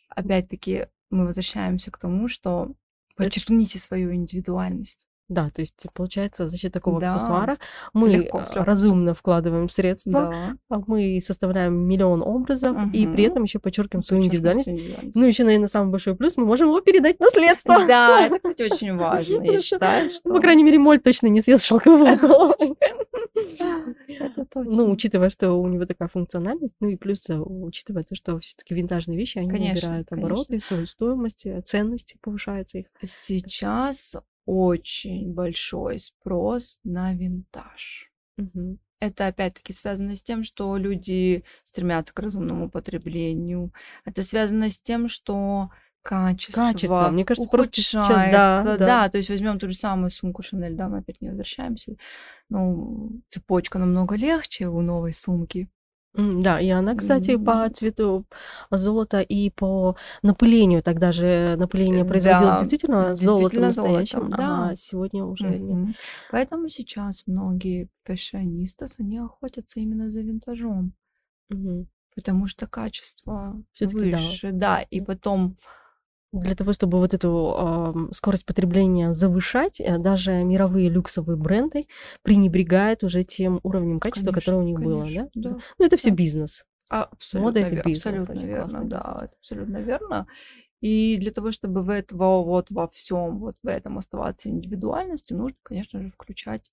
опять-таки 0.08 0.86
мы 1.10 1.26
возвращаемся 1.26 1.90
к 1.90 1.98
тому, 1.98 2.28
что 2.28 2.74
подчеркните 3.16 3.78
свою 3.78 4.14
индивидуальность. 4.14 5.06
Да, 5.30 5.48
то 5.48 5.62
есть 5.62 5.86
получается 5.94 6.48
за 6.48 6.56
счет 6.58 6.72
такого 6.72 7.00
Да, 7.00 7.14
аксессуара 7.14 7.56
мы 7.94 8.08
легко, 8.08 8.38
легкостью. 8.38 8.64
разумно 8.64 9.14
вкладываем 9.14 9.68
средства, 9.68 10.12
Да. 10.12 10.56
а 10.76 10.82
мы 10.88 11.20
составляем 11.22 11.74
миллион 11.74 12.20
образов 12.22 12.76
и 12.92 13.06
при 13.06 13.24
этом 13.24 13.44
еще 13.44 13.60
подчеркиваем 13.60 14.02
свою 14.02 14.24
индивидуальность. 14.24 14.68
индивидуальность. 14.68 15.16
Ну, 15.16 15.26
еще, 15.26 15.44
наверное, 15.44 15.68
самый 15.68 15.90
большой 15.92 16.16
плюс, 16.16 16.36
мы 16.36 16.44
можем 16.44 16.68
его 16.68 16.80
передать 16.80 17.20
наследство. 17.20 17.86
Да, 17.86 18.26
это, 18.26 18.38
кстати, 18.38 18.62
очень 18.72 18.96
важно. 18.96 19.42
Я 19.44 19.60
считаю, 19.60 20.10
что 20.10 20.30
По 20.30 20.40
крайней 20.40 20.64
мере, 20.64 20.78
Моль 20.78 20.98
точно 20.98 21.28
не 21.28 21.40
съест 21.40 21.68
точно. 21.70 22.18
Ну, 24.54 24.90
учитывая, 24.90 25.30
что 25.30 25.52
у 25.52 25.66
него 25.68 25.84
такая 25.86 26.08
функциональность, 26.08 26.74
ну 26.80 26.88
и 26.88 26.96
плюс 26.96 27.28
э, 27.30 27.38
учитывая 27.38 28.02
то, 28.02 28.14
что 28.14 28.38
все-таки 28.40 28.74
винтажные 28.74 29.16
вещи, 29.16 29.38
они 29.38 29.50
Конечно, 29.50 29.88
набирают 29.88 30.12
обороты, 30.12 30.60
свою 30.60 30.86
стоимость, 30.86 31.46
ценности 31.64 32.16
повышается 32.20 32.78
их. 32.78 32.86
Сейчас 33.02 34.16
очень 34.46 35.32
большой 35.32 36.00
спрос 36.00 36.78
на 36.84 37.14
винтаж. 37.14 38.10
Мгм. 38.36 38.78
Это 39.00 39.28
опять-таки 39.28 39.72
связано 39.72 40.14
с 40.14 40.22
тем, 40.22 40.44
что 40.44 40.76
люди 40.76 41.44
стремятся 41.64 42.12
к 42.12 42.18
разумному 42.18 42.70
потреблению. 42.70 43.72
Это 44.04 44.22
связано 44.22 44.68
с 44.68 44.78
тем, 44.78 45.08
что 45.08 45.70
качество, 46.02 46.72
Качество, 46.72 47.08
мне 47.10 47.24
кажется, 47.24 47.48
просто 47.48 47.80
сейчас, 47.80 48.06
ухудшается. 48.06 48.32
да, 48.64 48.76
да. 48.76 49.08
то 49.08 49.18
есть 49.18 49.30
возьмем 49.30 49.58
ту 49.58 49.68
же 49.68 49.74
самую 49.74 50.10
сумку 50.10 50.42
Шанель, 50.42 50.74
да, 50.74 50.88
мы 50.88 50.98
опять 50.98 51.20
не 51.20 51.28
возвращаемся. 51.28 51.96
Ну, 52.48 53.22
цепочка 53.28 53.78
намного 53.78 54.16
легче 54.16 54.68
у 54.68 54.80
новой 54.80 55.12
сумки. 55.12 55.68
М, 56.16 56.40
Да, 56.40 56.60
и 56.60 56.68
она, 56.70 56.96
кстати, 56.96 57.36
по 57.36 57.68
М. 57.68 57.72
цвету 57.72 58.26
золота 58.70 59.20
и 59.20 59.50
по 59.50 59.96
напылению, 60.22 60.82
тогда 60.82 61.12
же 61.12 61.54
напыление 61.56 62.04
Э, 62.04 62.08
производилось 62.08 62.56
да, 62.56 62.56
действительно 62.56 63.14
золотом 63.14 63.64
действительно 63.64 63.66
настоящим, 63.66 64.20
золотом, 64.20 64.34
да. 64.36 64.72
а 64.72 64.76
сегодня 64.76 65.24
уже 65.24 65.58
нет. 65.58 65.78
Мгм. 65.78 65.96
Поэтому 66.28 66.68
сейчас 66.68 67.24
многие 67.26 67.88
фэшионистас, 68.02 68.96
они 68.98 69.18
охотятся 69.18 69.80
именно 69.80 70.10
за 70.10 70.20
винтажом. 70.22 70.94
Потому 72.14 72.46
что 72.46 72.66
качество 72.66 73.62
Всё-таки 73.74 74.06
да. 74.06 74.18
выше, 74.18 74.50
да. 74.52 74.82
И 74.82 75.00
потом 75.00 75.56
Для 76.32 76.54
того, 76.54 76.72
чтобы 76.72 76.98
вот 76.98 77.12
эту 77.12 77.56
ам, 77.58 78.12
скорость 78.12 78.46
потребления 78.46 79.12
завышать, 79.14 79.80
э, 79.80 79.98
даже 79.98 80.44
мировые 80.44 80.88
люксовые 80.88 81.36
бренды 81.36 81.88
пренебрегают 82.22 83.02
уже 83.02 83.24
тем 83.24 83.58
уровнем 83.64 83.98
качества, 83.98 84.30
Конечно, 84.30 84.40
которое 84.40 84.58
у 84.58 84.62
них 84.62 84.78
было, 84.78 85.06
конечно, 85.06 85.30
да? 85.34 85.50
да. 85.50 85.56
Ну, 85.78 85.84
это 85.86 85.96
все 85.96 86.10
Да. 86.10 86.16
бизнес. 86.16 86.64
а, 86.90 87.02
абсолютно, 87.04 87.48
Мода 87.48 87.60
это 87.60 87.76
бизнес, 87.82 88.22
абсолютно 88.22 88.46
верно, 88.46 88.70
классный 88.70 88.88
да, 88.88 89.20
это 89.24 89.36
абсолютно 89.38 89.78
верно. 89.78 90.26
И 90.82 91.18
для 91.18 91.30
того, 91.32 91.50
чтобы 91.52 91.82
в 91.84 91.90
этого, 91.90 92.44
вот 92.44 92.70
во 92.70 92.88
всем, 92.88 93.38
вот 93.40 93.56
в 93.62 93.68
этом 93.68 93.98
оставаться 93.98 94.48
индивидуальностью, 94.50 95.36
нужно, 95.38 95.58
конечно 95.62 96.02
же, 96.02 96.10
включать 96.12 96.70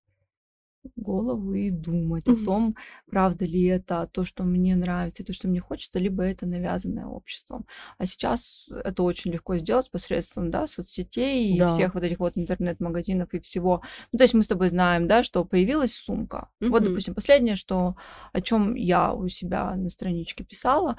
голову 0.96 1.54
и 1.54 1.70
думать 1.70 2.26
Мгм. 2.26 2.42
о 2.42 2.44
том, 2.44 2.76
правда 3.10 3.44
ли 3.46 3.64
это 3.64 4.08
то, 4.12 4.24
что 4.24 4.44
мне 4.44 4.76
нравится, 4.76 5.22
и 5.22 5.26
то, 5.26 5.32
что 5.32 5.48
мне 5.48 5.60
хочется, 5.60 5.98
либо 5.98 6.22
это 6.22 6.46
навязанное 6.46 7.06
обществом. 7.06 7.66
А 7.98 8.06
сейчас 8.06 8.68
это 8.84 9.02
очень 9.02 9.32
легко 9.32 9.56
сделать 9.58 9.90
посредством 9.90 10.50
да, 10.50 10.66
соцсетей 10.66 11.56
и 11.56 11.58
Да. 11.58 11.68
всех 11.68 11.94
вот 11.94 12.02
этих 12.04 12.18
вот 12.18 12.36
интернет-магазинов 12.36 13.32
и 13.34 13.40
всего. 13.40 13.82
Ну, 14.12 14.18
то 14.18 14.24
есть 14.24 14.34
мы 14.34 14.42
с 14.42 14.48
тобой 14.48 14.68
знаем, 14.68 15.06
да, 15.06 15.22
что 15.22 15.44
появилась 15.44 15.94
сумка. 15.94 16.48
Вот, 16.60 16.82
Мгм. 16.82 16.84
допустим, 16.84 17.14
последнее, 17.14 17.56
что 17.56 17.96
о 18.32 18.40
чем 18.40 18.74
я 18.74 19.12
у 19.12 19.28
себя 19.28 19.74
на 19.76 19.90
страничке 19.90 20.44
писала, 20.44 20.96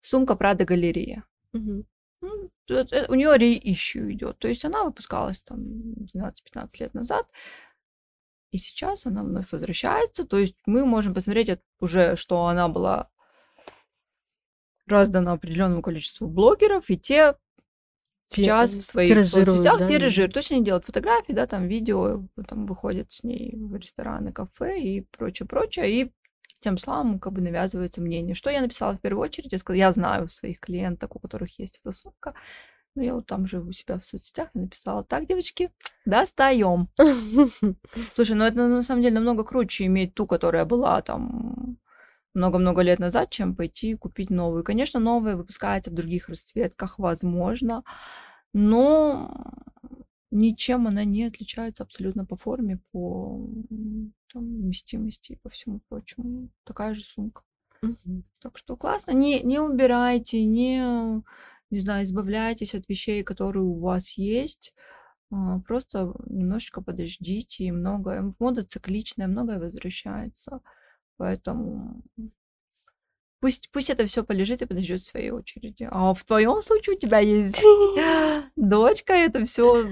сумка 0.00 0.34
Прада 0.36 0.64
галерея. 0.64 1.24
Это- 2.68 3.06
у 3.10 3.14
нее 3.14 3.36
реищу 3.36 4.10
идет. 4.12 4.38
То 4.38 4.48
есть 4.48 4.64
она 4.64 4.84
выпускалась 4.84 5.42
там 5.42 5.58
12-15 5.94 6.78
лет 6.80 6.94
назад. 6.94 7.26
И 8.50 8.58
сейчас 8.58 9.06
она 9.06 9.22
вновь 9.22 9.50
возвращается. 9.52 10.26
То 10.26 10.38
есть 10.38 10.56
мы 10.66 10.84
можем 10.84 11.14
посмотреть 11.14 11.60
уже, 11.78 12.16
что 12.16 12.46
она 12.46 12.68
была 12.68 13.08
раздана 14.86 15.32
определенному 15.32 15.82
количеству 15.82 16.26
блогеров, 16.26 16.90
и 16.90 16.98
те 16.98 17.36
сейчас 18.24 18.74
в 18.74 18.82
своих 18.82 19.24
соцсетях 19.24 19.78
да, 19.78 19.86
тиражируют. 19.86 20.34
То 20.34 20.40
есть 20.40 20.52
они 20.52 20.64
делают 20.64 20.84
фотографии, 20.84 21.32
да, 21.32 21.46
там 21.46 21.68
видео, 21.68 22.24
там 22.48 22.66
выходят 22.66 23.12
с 23.12 23.22
ней 23.22 23.54
в 23.56 23.76
рестораны, 23.76 24.32
кафе 24.32 24.80
и 24.80 25.00
прочее, 25.02 25.46
прочее. 25.46 25.90
И 25.90 26.12
тем 26.60 26.76
самым 26.76 27.18
как 27.18 27.32
бы 27.32 27.40
навязывается 27.40 28.00
мнение. 28.00 28.34
Что 28.34 28.50
я 28.50 28.60
написала 28.60 28.94
в 28.94 29.00
первую 29.00 29.22
очередь? 29.22 29.52
Я 29.52 29.58
сказала, 29.58 29.78
я 29.78 29.92
знаю 29.92 30.28
своих 30.28 30.60
клиенток, 30.60 31.16
у 31.16 31.18
которых 31.18 31.58
есть 31.58 31.80
эта 31.80 31.92
сумка. 31.92 32.34
Ну, 33.00 33.06
я 33.06 33.14
вот 33.14 33.24
там 33.24 33.46
же 33.46 33.60
у 33.60 33.72
себя 33.72 33.96
в 33.96 34.04
соцсетях 34.04 34.50
написала, 34.52 35.02
так, 35.02 35.24
девочки, 35.24 35.70
достаем. 36.04 36.88
Слушай, 38.12 38.36
ну 38.36 38.44
это 38.44 38.68
на 38.68 38.82
самом 38.82 39.00
деле 39.00 39.14
намного 39.14 39.42
круче 39.42 39.86
иметь 39.86 40.14
ту, 40.14 40.26
которая 40.26 40.66
была 40.66 41.00
там 41.00 41.78
много-много 42.34 42.82
лет 42.82 42.98
назад, 42.98 43.30
чем 43.30 43.56
пойти 43.56 43.94
купить 43.94 44.28
новую. 44.28 44.64
Конечно, 44.64 45.00
новая 45.00 45.34
выпускается 45.34 45.90
в 45.90 45.94
других 45.94 46.28
расцветках, 46.28 46.98
возможно, 46.98 47.84
но 48.52 49.32
ничем 50.30 50.86
она 50.86 51.04
не 51.04 51.24
отличается 51.24 51.84
абсолютно 51.84 52.26
по 52.26 52.36
форме, 52.36 52.80
по 52.92 53.40
там, 54.30 54.44
вместимости 54.44 55.32
и 55.32 55.38
по 55.42 55.48
всему 55.48 55.80
прочему. 55.88 56.50
Такая 56.64 56.92
же 56.92 57.02
сумка. 57.02 57.44
Мгм. 57.80 58.24
Так 58.40 58.58
что 58.58 58.76
классно. 58.76 59.12
Не, 59.12 59.40
не 59.40 59.58
убирайте, 59.58 60.44
не, 60.44 61.22
не 61.70 61.80
знаю, 61.80 62.04
избавляйтесь 62.04 62.74
от 62.74 62.88
вещей, 62.88 63.22
которые 63.24 63.64
у 63.64 63.78
вас 63.78 64.12
есть. 64.12 64.74
А, 65.32 65.60
Просто 65.60 66.14
немножечко 66.26 66.82
подождите, 66.82 67.64
и 67.64 67.72
многое, 67.72 68.32
мода 68.40 68.64
цикличная, 68.64 69.28
многое 69.28 69.58
возвращается. 69.60 70.60
Поэтому 71.18 72.02
пусть, 73.40 73.70
пусть 73.72 73.90
это 73.90 74.06
все 74.06 74.22
полежит 74.24 74.62
и 74.62 74.66
подождет 74.66 75.00
своей 75.00 75.30
очереди. 75.30 75.88
А 75.90 76.12
в 76.14 76.22
твоем 76.24 76.60
случае 76.62 76.96
у 76.96 76.98
тебя 76.98 77.18
есть 77.18 77.62
дочка, 78.56 79.12
это 79.14 79.44
все 79.44 79.84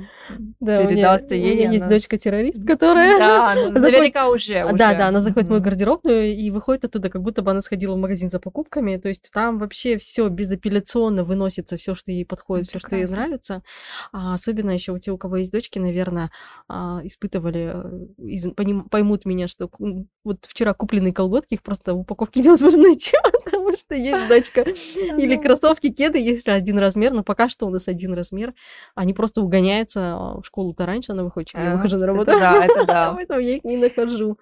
Да, 0.61 0.81
у 0.81 0.85
меня, 0.85 0.89
передаст 0.89 1.31
у 1.31 1.35
ей. 1.35 1.55
меня 1.55 1.69
есть 1.71 1.83
она 1.83 1.91
дочка-террорист, 1.91 2.63
с- 2.63 2.67
которая... 2.67 3.19
Да, 3.19 3.53
она 3.53 3.63
заходит- 3.65 3.83
наверняка 3.83 4.29
уже. 4.29 4.55
А, 4.59 4.73
Да, 4.73 4.89
уже. 4.89 4.99
да, 4.99 5.09
она 5.09 5.21
заходит 5.21 5.47
в 5.47 5.51
мою 5.51 5.61
Мгм. 5.61 5.65
гардеробную 5.71 6.35
и 6.37 6.51
выходит 6.51 6.85
оттуда, 6.85 7.09
как 7.11 7.23
будто 7.23 7.43
бы 7.43 7.51
она 7.51 7.61
сходила 7.61 7.95
в 7.95 7.99
магазин 7.99 8.29
за 8.31 8.39
покупками. 8.41 8.97
То 8.97 9.09
есть 9.09 9.31
там 9.33 9.59
вообще 9.59 9.97
все 9.97 10.29
безапелляционно 10.29 11.25
выносится, 11.25 11.77
все, 11.77 11.95
что 11.95 12.13
ей 12.13 12.25
подходит, 12.25 12.67
Ну, 12.67 12.69
все, 12.69 12.79
что 12.87 12.97
ей 12.97 13.07
нравится. 13.07 13.63
А 14.13 14.35
особенно 14.35 14.71
еще 14.71 14.93
у 14.93 14.99
тех, 14.99 15.15
у 15.15 15.19
кого 15.19 15.37
есть 15.39 15.53
дочки, 15.53 15.79
наверное, 15.79 16.31
испытывали, 17.05 17.73
э, 17.75 18.07
из- 18.25 18.49
поймут 18.91 19.25
меня, 19.25 19.49
что 19.49 19.71
вот 20.25 20.45
вчера 20.47 20.75
купленные 20.75 21.13
колготки, 21.13 21.55
их 21.55 21.63
просто 21.63 21.95
в 21.95 22.01
упаковке 22.01 22.41
невозможно 22.43 22.83
найти, 22.83 23.13
потому 23.51 23.77
что 23.77 23.95
есть 23.95 24.29
дочка. 24.29 24.61
Или 25.17 25.37
кроссовки, 25.37 25.91
кеды, 25.91 26.19
если 26.19 26.51
один 26.51 26.79
размер, 26.79 27.13
но 27.13 27.23
пока 27.23 27.49
что 27.49 27.67
у 27.67 27.71
нас 27.71 27.89
один 27.89 28.15
размер. 28.15 28.55
Они 28.95 29.15
просто 29.15 29.41
угоняются 29.43 30.15
а, 30.15 30.41
в 30.41 30.45
школу-то 30.45 30.87
раньше, 30.87 31.13
она 31.13 31.25
выходит, 31.25 31.49
чем 31.49 31.63
я 31.63 31.75
выхожу 31.75 31.99
на 31.99 32.07
работу. 32.07 32.33
да, 32.33 32.65
это 32.65 32.85
да. 32.85 33.13
Поэтому 33.17 33.41
я 33.41 33.57
их 33.57 33.65
не 33.65 33.77
нахожу. 33.77 34.37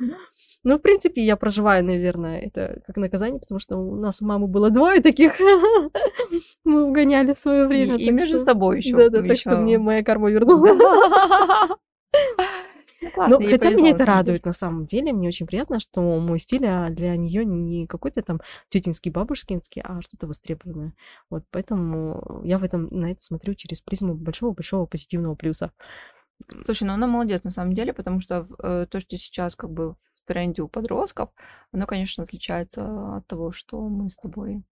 Ну, 0.65 0.79
в 0.79 0.83
принципе, 0.83 1.23
я 1.23 1.37
проживаю, 1.37 1.85
наверное, 1.85 2.41
это 2.41 2.81
как 2.87 2.97
наказание, 2.97 3.39
потому 3.39 3.61
что 3.61 3.77
у 3.77 3.95
нас 3.95 4.21
у 4.21 4.27
мамы 4.27 4.49
было 4.49 4.71
двое 4.71 5.01
таких. 5.01 5.35
Мы 6.65 6.83
угоняли 6.83 7.35
в 7.35 7.39
свое 7.39 7.67
время. 7.67 7.97
и 7.97 8.11
между 8.11 8.41
собой 8.41 8.79
еще. 8.79 8.97
Да, 8.97 9.09
да, 9.09 9.23
так 9.23 9.39
что 9.39 9.57
мне 9.57 9.79
моя 9.79 10.03
карма 10.03 10.29
вернула. 10.29 11.77
Ну, 13.17 13.41
хотя 13.51 13.71
меня 13.71 13.91
это 13.91 14.05
радует 14.05 14.45
на 14.45 14.53
самом 14.53 14.87
деле. 14.87 15.13
Мне 15.13 15.29
очень 15.29 15.47
приятно, 15.47 15.81
что 15.81 16.01
мой 16.01 16.39
стиль 16.39 16.67
а, 16.67 16.91
для 16.91 17.17
нее 17.17 17.45
не 17.45 17.87
какой-то 17.87 18.23
там 18.23 18.41
тетинский, 18.69 19.11
бабушкинский, 19.11 19.83
а 19.83 20.01
что-то 20.03 20.27
востребованное. 20.27 20.95
Вот 21.31 21.45
поэтому 21.51 22.43
я 22.45 22.59
в 22.59 22.65
этом 22.65 22.89
на 22.91 23.13
это 23.13 23.23
смотрю 23.23 23.55
через 23.55 23.81
призму 23.81 24.15
большого-большого 24.15 24.87
позитивного 24.87 25.35
плюса. 25.35 25.73
Слушай, 26.65 26.85
ну 26.85 26.93
она 26.93 27.07
молодец 27.07 27.45
на 27.45 27.51
самом 27.51 27.73
деле, 27.73 27.93
потому 27.93 28.21
что 28.21 28.47
э, 28.59 28.87
то, 28.91 29.01
что 29.01 29.17
сейчас 29.17 29.57
как 29.57 29.71
бы 29.71 29.93
в 29.93 29.99
тренде 30.27 30.63
у 30.63 30.69
подростков, 30.69 31.31
оно, 31.73 31.87
конечно, 31.87 32.25
отличается 32.25 33.17
от 33.17 33.27
того, 33.27 33.53
что 33.53 33.81
мы 33.89 34.11
с 34.11 34.17
тобой 34.17 34.63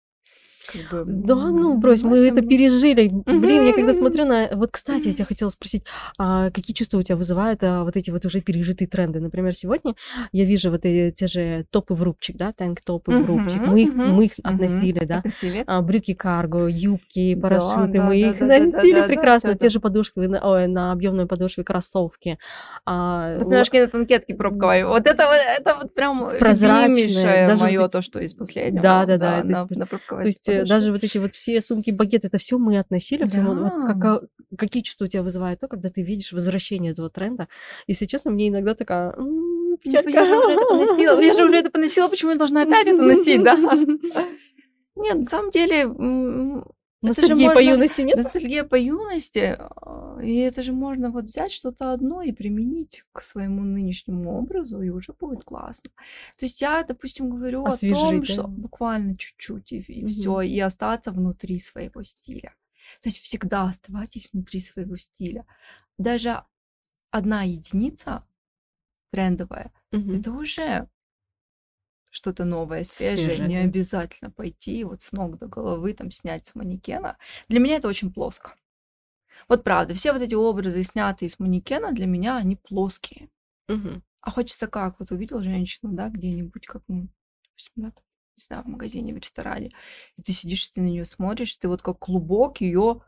как 0.66 1.04
бы... 1.06 1.12
Да, 1.12 1.34
ну, 1.34 1.76
брось, 1.78 2.02
мы 2.02 2.18
это 2.18 2.42
пережили. 2.42 3.08
Блин, 3.08 3.64
я 3.64 3.72
когда 3.72 3.92
смотрю 3.92 4.24
на... 4.24 4.48
Вот, 4.52 4.70
кстати, 4.72 5.08
я 5.08 5.12
тебя 5.12 5.24
хотела 5.24 5.48
спросить, 5.48 5.84
а 6.18 6.50
какие 6.50 6.74
чувства 6.74 6.98
у 6.98 7.02
тебя 7.02 7.16
вызывают 7.16 7.62
а, 7.62 7.84
вот 7.84 7.96
эти 7.96 8.10
вот 8.10 8.24
уже 8.24 8.40
пережитые 8.40 8.88
тренды? 8.88 9.20
Например, 9.20 9.54
сегодня 9.54 9.94
я 10.32 10.44
вижу 10.44 10.70
вот 10.70 10.84
эти, 10.84 11.14
те 11.14 11.26
же 11.26 11.66
топы 11.70 11.94
в 11.94 12.02
рубчик, 12.02 12.36
да, 12.36 12.52
танк-топы 12.52 13.12
в 13.12 13.26
рубчик. 13.26 13.60
Мы 13.60 13.82
их, 13.82 13.94
мы 13.94 14.24
их 14.26 14.32
относили, 14.42 15.04
да. 15.04 15.22
А, 15.66 15.82
брюки 15.82 16.14
карго, 16.14 16.66
юбки, 16.66 17.34
парашюты, 17.34 18.00
мы 18.00 18.18
их 18.18 18.40
носили 18.40 19.06
прекрасно. 19.06 19.54
Те 19.54 19.68
же 19.68 19.80
подушки 19.80 20.18
на, 20.18 20.40
ой, 20.40 20.66
на 20.66 20.92
объемной 20.92 21.26
подошве 21.26 21.64
кроссовки. 21.64 22.38
Ножки 22.86 23.78
на 23.78 23.86
танкетке 23.88 24.34
пробковой. 24.34 24.84
Вот 24.84 25.06
это 25.06 25.26
вот, 25.26 25.38
это 25.58 25.78
вот 25.80 25.94
прям 25.94 26.20
вот 26.20 26.38
мое 27.60 27.88
то, 27.88 28.02
что 28.02 28.20
из 28.20 28.34
последнего. 28.34 28.82
Да, 28.82 29.06
да, 29.06 29.16
да, 29.16 29.42
на, 29.44 29.86
пробковой 29.86 30.22
То 30.22 30.26
есть 30.26 30.48
даже 30.62 30.92
вот 30.92 31.02
эти 31.02 31.18
вот 31.18 31.34
все 31.34 31.60
сумки, 31.60 31.90
багеты, 31.90 32.28
это 32.28 32.38
все 32.38 32.58
мы 32.58 32.78
относили. 32.78 33.24
Да. 33.24 33.42
Вот, 33.42 33.86
как, 33.86 34.04
а, 34.04 34.22
какие 34.56 34.82
чувства 34.82 35.06
у 35.06 35.08
тебя 35.08 35.22
вызывает 35.22 35.60
то, 35.60 35.68
когда 35.68 35.90
ты 35.90 36.02
видишь 36.02 36.32
возвращение 36.32 36.92
этого 36.92 37.10
тренда? 37.10 37.48
Если 37.86 38.06
честно, 38.06 38.30
мне 38.30 38.48
иногда 38.48 38.74
такая... 38.74 39.12
«М-м, 39.12 39.78
печалька. 39.78 40.10
Я 40.10 40.24
же 40.24 40.38
уже 40.38 40.52
это 40.52 40.66
поносила, 40.66 41.20
я 41.20 41.34
же 41.34 41.44
уже 41.44 41.56
это 41.56 41.70
поносила, 41.70 42.08
почему 42.08 42.30
я 42.30 42.36
должна 42.36 42.62
опять 42.62 42.86
это 42.86 43.02
носить, 43.02 43.42
да? 43.42 43.56
Нет, 44.96 45.18
на 45.18 45.24
самом 45.24 45.50
деле, 45.50 45.86
Ностальгии 47.04 47.48
по 47.52 47.62
юности 47.62 48.00
нет? 48.00 48.16
Ностальгия 48.16 48.64
по 48.64 48.76
юности. 48.76 49.58
И 50.24 50.36
это 50.36 50.62
же 50.62 50.72
можно 50.72 51.10
вот 51.10 51.24
взять 51.24 51.52
что-то 51.52 51.92
одно 51.92 52.22
и 52.22 52.32
применить 52.32 53.04
к 53.12 53.20
своему 53.20 53.62
нынешнему 53.62 54.36
образу, 54.36 54.80
и 54.80 54.88
уже 54.88 55.12
будет 55.12 55.44
классно. 55.44 55.90
То 56.38 56.44
есть 56.44 56.60
я, 56.60 56.82
допустим, 56.82 57.30
говорю 57.30 57.64
Освежить, 57.64 57.96
о 57.96 58.00
том, 58.00 58.20
да? 58.20 58.26
что 58.26 58.48
буквально 58.48 59.16
чуть-чуть 59.16 59.72
и, 59.72 59.78
и 59.80 60.04
угу. 60.04 60.10
все, 60.10 60.40
и 60.40 60.58
остаться 60.60 61.12
внутри 61.12 61.58
своего 61.58 62.02
стиля. 62.02 62.54
То 63.00 63.08
есть 63.08 63.20
всегда 63.20 63.64
оставайтесь 63.64 64.30
внутри 64.32 64.60
своего 64.60 64.96
стиля. 64.96 65.46
Даже 65.98 66.42
одна 67.10 67.42
единица 67.42 68.24
трендовая, 69.10 69.72
угу. 69.92 70.12
это 70.12 70.32
уже 70.32 70.88
что-то 72.10 72.44
новое, 72.44 72.84
свежее, 72.84 73.26
свежее 73.26 73.48
не 73.48 73.56
да. 73.56 73.64
обязательно 73.64 74.30
пойти 74.30 74.84
вот 74.84 75.02
с 75.02 75.12
ног 75.12 75.38
до 75.38 75.46
головы 75.46 75.92
там 75.94 76.10
снять 76.10 76.46
с 76.46 76.54
манекена. 76.54 77.18
Для 77.48 77.58
меня 77.58 77.76
это 77.76 77.88
очень 77.88 78.12
плоско. 78.12 78.54
Вот 79.48 79.64
правда, 79.64 79.94
все 79.94 80.12
вот 80.12 80.22
эти 80.22 80.34
образы, 80.34 80.82
снятые 80.82 81.30
с 81.30 81.38
манекена, 81.38 81.92
для 81.92 82.06
меня 82.06 82.36
они 82.36 82.56
плоские. 82.56 83.30
Угу. 83.68 84.02
А 84.20 84.30
хочется 84.30 84.66
как? 84.66 85.00
Вот 85.00 85.10
увидел 85.10 85.42
женщину, 85.42 85.92
да, 85.92 86.08
где-нибудь, 86.08 86.66
как, 86.66 86.82
ну, 86.88 87.08
допустим, 87.44 87.72
да, 87.76 87.92
не 88.36 88.42
знаю, 88.42 88.64
в 88.64 88.68
магазине, 88.68 89.14
в 89.14 89.18
ресторане, 89.18 89.70
и 90.16 90.22
ты 90.22 90.32
сидишь, 90.32 90.66
ты 90.68 90.80
на 90.80 90.86
нее 90.86 91.04
смотришь, 91.04 91.56
ты 91.56 91.68
вот 91.68 91.82
как 91.82 91.98
клубок 91.98 92.60
ее 92.60 93.02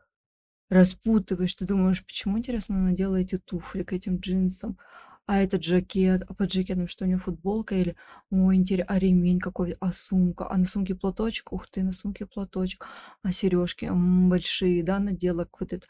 распутываешь, 0.69 1.55
ты 1.55 1.67
думаешь, 1.67 2.05
почему, 2.05 2.39
интересно, 2.39 2.77
она 2.77 2.91
надела 2.91 3.17
эти 3.17 3.39
туфли 3.39 3.83
к 3.83 3.93
этим 3.93 4.19
джинсам, 4.19 4.79
а 5.27 5.39
этот 5.39 5.65
жакет, 5.65 6.23
а 6.29 6.35
под 6.35 6.53
жакетом 6.53 6.89
что 6.89 7.05
у 7.05 7.09
него 7.09 7.21
футболка 7.21 7.75
или, 7.75 7.97
ой, 8.31 8.57
интересно, 8.57 8.95
а 8.95 8.99
ремень 8.99 9.41
какой, 9.41 9.77
а 9.81 9.93
сумка, 9.93 10.49
а 10.51 10.57
на 10.57 10.65
сумке 10.65 10.95
платочек, 10.95 11.53
ух 11.53 11.69
ты, 11.69 11.83
на 11.83 11.93
сумке 11.93 12.27
платочек, 12.27 12.87
а 13.23 13.33
сережки 13.33 13.91
большие, 13.93 14.83
да, 14.85 14.99
надела 14.99 15.45
это, 15.73 15.87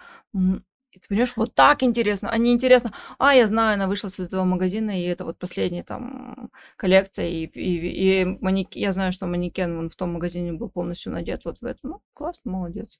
и 0.93 0.99
ты 0.99 1.09
понимаешь, 1.09 1.37
вот 1.37 1.55
так 1.55 1.83
интересно, 1.83 2.31
а 2.31 2.39
не 2.39 2.53
интересно, 2.53 2.93
а, 3.19 3.35
я 3.35 3.47
знаю, 3.47 3.75
она 3.75 3.87
вышла 3.87 4.09
с 4.09 4.19
этого 4.19 4.45
магазина, 4.45 4.99
и 4.99 5.05
это 5.05 5.25
вот 5.27 5.39
последняя 5.39 5.85
там 5.85 6.51
коллекция, 6.77 7.29
и, 7.29 7.45
и, 7.47 8.23
и 8.23 8.25
манек... 8.25 8.75
я 8.75 8.93
знаю, 8.93 9.13
что 9.13 9.27
манекен 9.27 9.77
вон 9.77 9.91
в 9.91 9.97
том 9.97 10.13
магазине 10.15 10.53
был 10.55 10.71
полностью 10.71 11.13
надет 11.13 11.45
вот 11.45 11.59
в 11.61 11.65
этом. 11.67 11.91
Ну, 11.91 12.01
классно, 12.15 12.51
молодец. 12.53 12.99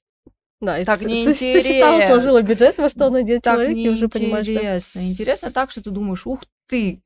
Да, 0.59 0.83
так 0.83 1.01
не. 1.01 1.23
Сосчитала, 1.33 2.01
сложила 2.01 2.41
бюджет, 2.41 2.77
во 2.77 2.89
что 2.89 3.07
он 3.07 3.15
одет 3.15 3.43
так 3.43 3.55
человек, 3.55 3.77
и 3.77 3.89
уже 3.89 4.07
понимаешь, 4.07 4.45
что... 4.45 4.55
интересно. 4.55 5.11
Интересно 5.11 5.51
так, 5.51 5.71
что 5.71 5.83
ты 5.83 5.91
думаешь, 5.91 6.25
ух 6.25 6.43
ты, 6.67 7.03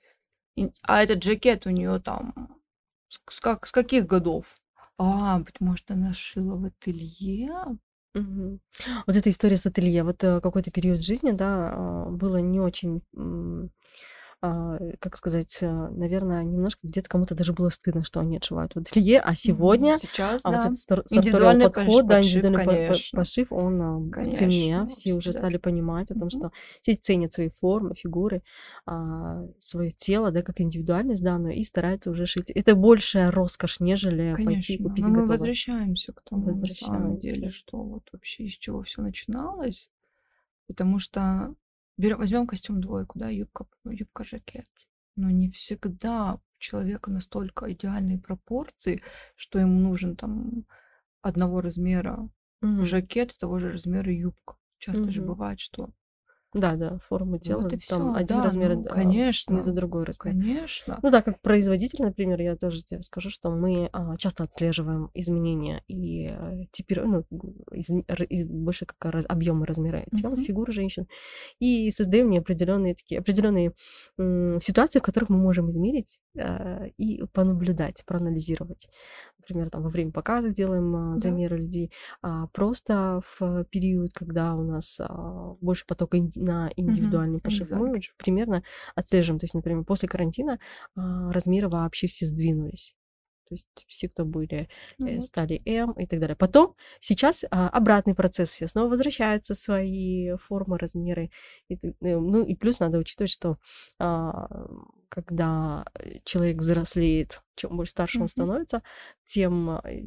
а 0.83 1.03
этот 1.03 1.23
жакет 1.23 1.65
у 1.65 1.69
нее 1.69 1.99
там 1.99 2.61
с, 3.09 3.39
как, 3.39 3.67
с 3.67 3.71
каких 3.71 4.05
годов? 4.05 4.55
А, 4.97 5.39
быть 5.39 5.59
может, 5.59 5.91
она 5.91 6.13
шила 6.13 6.55
в 6.55 6.65
ателье? 6.65 7.51
Угу. 8.13 8.59
Вот 9.07 9.15
эта 9.15 9.29
история 9.29 9.57
с 9.57 9.65
ателье, 9.65 10.03
вот 10.03 10.23
э, 10.23 10.41
какой-то 10.41 10.69
период 10.69 11.03
жизни, 11.03 11.31
да, 11.31 11.71
а, 11.73 12.05
было 12.09 12.37
не 12.37 12.59
очень 12.59 13.01
как 14.41 15.17
сказать, 15.17 15.60
э, 15.62 15.69
наверное, 15.69 16.43
немножко 16.43 16.80
где-то 16.88 17.08
кому-то 17.08 17.36
даже 17.36 17.54
было 17.54 17.69
стыдно, 17.69 18.04
что 18.04 18.19
они 18.19 18.38
отшивают 18.38 18.73
в 18.73 18.80
ателье, 18.80 19.19
а 19.19 19.36
сегодня 19.36 19.99
Сейчас, 19.99 20.41
а 20.43 20.51
да. 20.51 20.58
вот 20.58 20.65
этот 20.65 21.10
сарториал 21.10 21.69
подход, 21.69 22.08
да, 22.08 22.21
индивидуальный 22.21 22.65
конечно. 22.65 23.17
пошив, 23.17 23.54
он 23.54 23.82
а, 23.82 24.12
конечно. 24.12 24.36
цене, 24.36 24.88
все 24.89 25.13
уже 25.13 25.32
стали 25.32 25.58
понимать 25.58 26.10
о 26.10 26.15
том, 26.15 26.32
что 26.32 26.51
все 26.82 26.95
ценят 26.95 27.34
свои 27.34 27.49
формы, 27.49 27.93
фигуры, 27.93 28.41
а, 28.88 29.45
свое 29.60 29.91
тело, 29.91 30.32
да, 30.32 30.41
как 30.41 30.60
индивидуальность 30.60 31.23
данную, 31.23 31.54
и 31.54 31.63
стараются 31.63 32.10
уже 32.10 32.25
шить. 32.25 32.49
Это 32.49 32.73
большая 32.75 33.30
роскошь, 33.30 33.80
нежели 33.80 34.34
конечно. 34.34 34.45
пойти 34.45 34.77
купить 34.80 35.04
Но 35.04 35.10
мы 35.12 35.27
возвращаемся 35.27 36.13
к 36.13 36.21
тому, 36.23 36.56
на 36.56 36.65
самом 36.67 37.19
деле, 37.19 37.49
что 37.49 37.77
вот 37.77 38.10
вообще 38.12 38.45
из 38.45 38.54
чего 38.54 38.82
все 38.82 39.04
начиналось, 39.04 39.91
потому 40.65 40.97
что 40.97 41.54
Берем, 42.01 42.17
возьмем 42.17 42.47
костюм 42.47 42.81
двойку, 42.81 43.19
да, 43.19 43.29
юбка, 43.29 43.67
юбка, 43.85 44.23
жакет. 44.23 44.65
Но 45.15 45.29
не 45.29 45.51
всегда 45.51 46.33
у 46.33 46.41
человека 46.57 47.11
настолько 47.11 47.71
идеальные 47.71 48.17
пропорции, 48.17 49.03
что 49.35 49.59
ему 49.59 49.79
нужен 49.79 50.15
там 50.15 50.65
одного 51.21 51.61
размера 51.61 52.27
mm-hmm. 52.63 52.85
жакет, 52.85 53.37
того 53.37 53.59
же 53.59 53.71
размера 53.71 54.11
юбка. 54.11 54.55
Часто 54.79 55.03
mm-hmm. 55.03 55.11
же 55.11 55.21
бывает, 55.21 55.59
что 55.59 55.91
да, 56.53 56.75
да, 56.75 56.99
формы 57.07 57.39
тела. 57.39 57.61
Вот 57.61 57.73
и 57.73 57.77
там 57.77 57.79
всё. 57.79 58.13
один 58.13 58.37
да, 58.37 58.43
размер 58.43 58.75
ну, 58.75 58.83
конечно, 58.83 59.53
не 59.53 59.61
за 59.61 59.71
другой 59.71 60.03
размер. 60.03 60.33
Конечно. 60.33 60.99
Ну 61.01 61.09
да, 61.09 61.21
как 61.21 61.39
производитель, 61.39 62.03
например, 62.03 62.41
я 62.41 62.57
тоже 62.57 62.83
тебе 62.83 63.03
скажу, 63.03 63.29
что 63.29 63.51
мы 63.51 63.89
а, 63.93 64.17
часто 64.17 64.43
отслеживаем 64.43 65.11
изменения 65.13 65.81
и 65.87 66.27
а, 66.27 66.65
теперь, 66.71 67.01
ну, 67.03 67.23
из, 67.71 67.89
и 67.89 68.43
больше 68.43 68.85
как 68.85 69.13
раз, 69.13 69.25
объемы 69.29 69.65
размера 69.65 70.03
тела, 70.13 70.33
mm-hmm. 70.33 70.43
фигуры 70.43 70.73
женщин, 70.73 71.07
и 71.59 71.89
создаем 71.91 72.29
неопределенные 72.29 72.95
такие 72.95 73.19
определенные 73.19 73.73
м, 74.17 74.59
ситуации, 74.59 74.99
в 74.99 75.03
которых 75.03 75.29
мы 75.29 75.37
можем 75.37 75.69
измерить 75.69 76.19
а, 76.37 76.83
и 76.97 77.23
понаблюдать, 77.31 78.03
проанализировать. 78.05 78.89
Например, 79.39 79.69
там 79.69 79.83
во 79.83 79.89
время 79.89 80.11
показа 80.11 80.49
делаем 80.49 80.95
а, 80.95 81.17
замеры 81.17 81.57
да. 81.57 81.63
людей, 81.63 81.91
а, 82.21 82.47
просто 82.47 83.21
в 83.37 83.63
период, 83.65 84.11
когда 84.13 84.55
у 84.55 84.63
нас 84.63 84.99
а, 84.99 85.55
больше 85.61 85.85
потока 85.87 86.17
на 86.41 86.71
индивидуальный 86.75 87.39
mm-hmm. 87.39 87.41
пошив, 87.41 87.71
мы 87.71 87.99
примерно 88.17 88.63
отслеживаем. 88.95 89.39
То 89.39 89.45
есть, 89.45 89.54
например, 89.54 89.84
после 89.84 90.10
карантина 90.10 90.60
а, 90.95 91.32
размеры 91.32 91.69
вообще 91.69 92.08
все 92.08 92.25
сдвинулись. 92.25 92.95
То 93.47 93.56
есть 93.56 93.86
все, 93.88 94.08
кто 94.08 94.23
были, 94.23 94.69
mm-hmm. 94.97 95.19
стали 95.19 95.62
М 95.65 95.91
и 95.91 96.08
так 96.08 96.19
далее. 96.21 96.38
Потом 96.38 96.75
сейчас 97.01 97.43
а, 97.51 97.67
обратный 97.67 98.15
процесс, 98.15 98.49
все 98.49 98.67
снова 98.67 98.89
возвращаются 98.89 99.56
свои 99.56 100.36
формы, 100.38 100.77
размеры. 100.77 101.32
И, 101.67 101.75
э, 101.75 101.89
ну 101.99 102.45
и 102.45 102.56
плюс 102.56 102.80
надо 102.80 102.97
учитывать, 102.97 103.32
что 103.32 103.58
а, 103.99 104.47
когда 105.12 105.86
человек 106.24 106.58
взрослеет, 106.58 107.41
чем 107.56 107.76
больше 107.76 107.91
старше 107.91 108.17
mm-hmm. 108.17 108.21
он 108.21 108.28
становится, 108.30 108.82
тем, 109.26 109.69
э, 109.84 110.04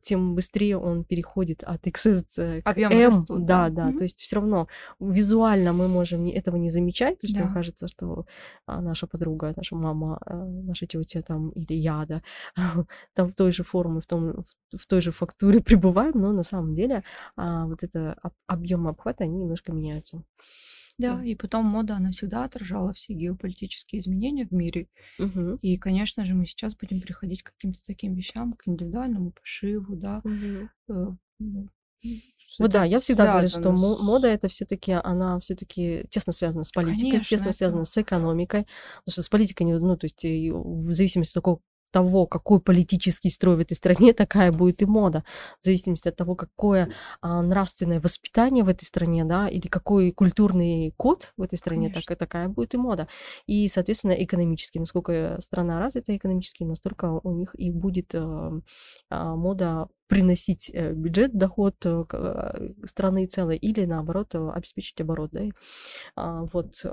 тем 0.00 0.36
быстрее 0.36 0.78
он 0.78 1.04
переходит 1.04 1.64
от 1.64 1.84
XS 1.86 2.62
к 2.62 2.66
Объем 2.66 2.92
M. 2.92 3.08
Растут, 3.08 3.44
да, 3.44 3.68
да. 3.68 3.90
Mm-hmm. 3.90 3.98
То 3.98 4.02
есть 4.04 4.20
все 4.20 4.36
равно 4.36 4.68
визуально 5.00 5.72
мы 5.72 5.88
можем 5.88 6.26
этого 6.26 6.56
не 6.56 6.70
замечать. 6.70 7.18
То 7.20 7.26
есть 7.26 7.34
да. 7.34 7.44
нам 7.44 7.54
кажется, 7.54 7.88
что 7.88 8.26
а, 8.66 8.80
наша 8.80 9.06
подруга, 9.08 9.52
наша 9.56 9.74
мама, 9.74 10.20
э, 10.24 10.34
наша 10.34 10.86
тетя 10.86 11.22
там 11.22 11.50
или 11.50 11.74
я, 11.74 12.06
да, 12.06 12.22
там 13.14 13.28
в 13.28 13.34
той 13.34 13.50
же 13.50 13.64
форме, 13.64 14.00
в, 14.00 14.06
том, 14.06 14.40
в, 14.40 14.78
в 14.78 14.86
той 14.86 15.00
же 15.00 15.10
фактуре 15.10 15.60
пребываем, 15.64 16.14
но 16.14 16.32
на 16.32 16.44
самом 16.44 16.74
деле 16.74 17.02
а, 17.36 17.66
вот 17.66 17.82
это 17.82 18.16
объем 18.46 18.86
обхвата, 18.86 19.24
они 19.24 19.36
немножко 19.36 19.72
меняются. 19.72 20.22
Да, 20.96 21.24
и 21.24 21.34
потом 21.34 21.66
мода, 21.66 21.96
она 21.96 22.12
всегда 22.12 22.44
отражала 22.44 22.92
все 22.92 23.14
геополитические 23.14 24.00
изменения 24.00 24.46
в 24.46 24.52
мире. 24.52 24.88
Угу. 25.18 25.58
И, 25.60 25.76
конечно 25.76 26.24
же, 26.24 26.34
мы 26.34 26.46
сейчас 26.46 26.76
будем 26.76 27.00
приходить 27.00 27.42
к 27.42 27.52
каким-то 27.52 27.80
таким 27.84 28.14
вещам, 28.14 28.52
к 28.52 28.68
индивидуальному 28.68 29.32
пошиву, 29.32 29.96
да. 29.96 30.22
Угу. 30.24 31.68
Вот 32.58 32.70
да, 32.70 32.84
я 32.84 33.00
всегда 33.00 33.32
говорю, 33.32 33.48
что 33.48 33.72
мода 33.72 34.28
это 34.28 34.46
все-таки, 34.48 34.92
она 34.92 35.40
все-таки 35.40 36.04
тесно 36.10 36.32
связана 36.32 36.62
с 36.62 36.70
политикой, 36.70 37.10
Конечно, 37.10 37.28
тесно 37.28 37.48
это... 37.48 37.56
связана 37.56 37.84
с 37.84 37.98
экономикой, 37.98 38.66
потому 39.04 39.12
что 39.12 39.22
с 39.22 39.28
политикой, 39.28 39.64
ну, 39.64 39.96
то 39.96 40.04
есть 40.04 40.22
в 40.22 40.92
зависимости 40.92 41.36
от 41.36 41.42
того, 41.42 41.60
того, 41.94 42.26
какой 42.26 42.58
политический 42.58 43.30
строй 43.30 43.54
в 43.54 43.60
этой 43.60 43.74
стране, 43.74 44.12
такая 44.24 44.50
будет 44.50 44.82
и 44.82 44.86
мода. 44.86 45.22
В 45.60 45.64
зависимости 45.64 46.08
от 46.08 46.16
того, 46.16 46.34
какое 46.34 46.90
а, 47.20 47.40
нравственное 47.40 48.00
воспитание 48.00 48.64
в 48.64 48.68
этой 48.68 48.84
стране, 48.84 49.24
да, 49.24 49.48
или 49.48 49.68
какой 49.68 50.10
культурный 50.10 50.92
код 50.96 51.32
в 51.36 51.42
этой 51.42 51.56
стране, 51.56 51.90
так, 51.90 52.18
такая 52.18 52.48
будет 52.48 52.74
и 52.74 52.78
мода. 52.78 53.06
И, 53.46 53.68
соответственно, 53.68 54.12
экономически, 54.12 54.78
насколько 54.78 55.38
страна 55.40 55.78
развита 55.78 56.16
экономически, 56.16 56.64
настолько 56.64 57.20
у 57.22 57.30
них 57.30 57.54
и 57.54 57.70
будет 57.70 58.12
а, 58.14 58.52
а, 59.10 59.36
мода 59.36 59.86
приносить 60.08 60.70
э, 60.74 60.92
бюджет, 60.92 61.32
доход 61.32 61.76
э, 61.86 62.04
страны 62.84 63.26
целой, 63.26 63.56
или 63.56 63.84
наоборот 63.84 64.34
обеспечить 64.34 65.00
оборот, 65.00 65.30
да. 65.32 65.42
А, 66.16 66.42
вот. 66.52 66.84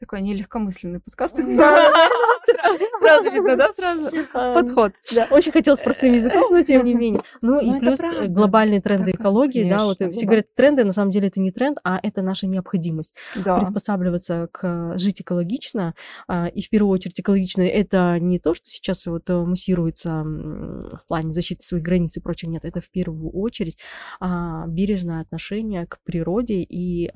Такой 0.00 0.22
нелегкомысленный 0.22 1.00
подкаст. 1.00 1.36
Сразу 3.00 3.30
видно, 3.30 3.56
да, 3.56 3.68
сразу 3.74 4.10
подход. 4.32 4.92
Да, 5.14 5.26
очень 5.30 5.52
хотелось 5.52 5.80
простым 5.80 6.12
языком, 6.12 6.52
но 6.52 6.62
тем 6.62 6.84
не 6.84 6.94
менее. 6.98 7.22
Ну 7.40 7.60
и 7.60 7.70
это 7.70 7.78
плюс 7.78 8.00
э, 8.00 8.26
глобальные 8.26 8.80
тренды 8.80 9.12
экологии, 9.12 9.68
да, 9.68 9.84
вот 9.84 9.98
конечно, 9.98 10.18
все 10.18 10.26
говорят 10.26 10.46
тренды, 10.54 10.84
на 10.84 10.92
самом 10.92 11.10
деле 11.10 11.28
это 11.28 11.40
не 11.40 11.50
тренд, 11.50 11.78
а 11.84 11.98
это 12.02 12.22
наша 12.22 12.46
необходимость. 12.46 13.14
Приспосабливаться 13.60 14.48
к 14.52 14.98
жить 14.98 15.20
экологично. 15.20 15.94
а, 16.26 16.46
И 16.46 16.62
в 16.62 16.70
первую 16.70 16.92
очередь 16.92 17.20
экологично 17.20 17.62
это 17.62 18.18
не 18.20 18.38
то, 18.38 18.54
что 18.54 18.66
сейчас 18.66 19.06
вот 19.06 19.28
э, 19.30 19.34
муссируется 19.34 20.22
в 20.22 21.06
плане 21.06 21.32
защиты 21.32 21.62
своих 21.62 21.84
границ 21.84 22.16
и 22.16 22.20
прочего. 22.20 22.50
Нет, 22.50 22.64
это 22.64 22.80
в 22.80 22.90
первую 22.90 23.30
очередь 23.30 23.78
а, 24.20 24.66
бережное 24.66 25.20
отношение 25.20 25.86
к 25.86 25.98
природе 26.04 26.62
и 26.62 27.08
э, 27.08 27.10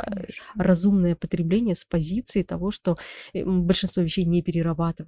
разумное 0.56 1.14
потребление 1.16 1.74
с 1.74 1.84
позиции 1.84 2.42
того, 2.42 2.70
что 2.70 2.96
э, 3.32 3.44
большинство 3.44 4.02
вещей 4.02 4.24
не 4.24 4.42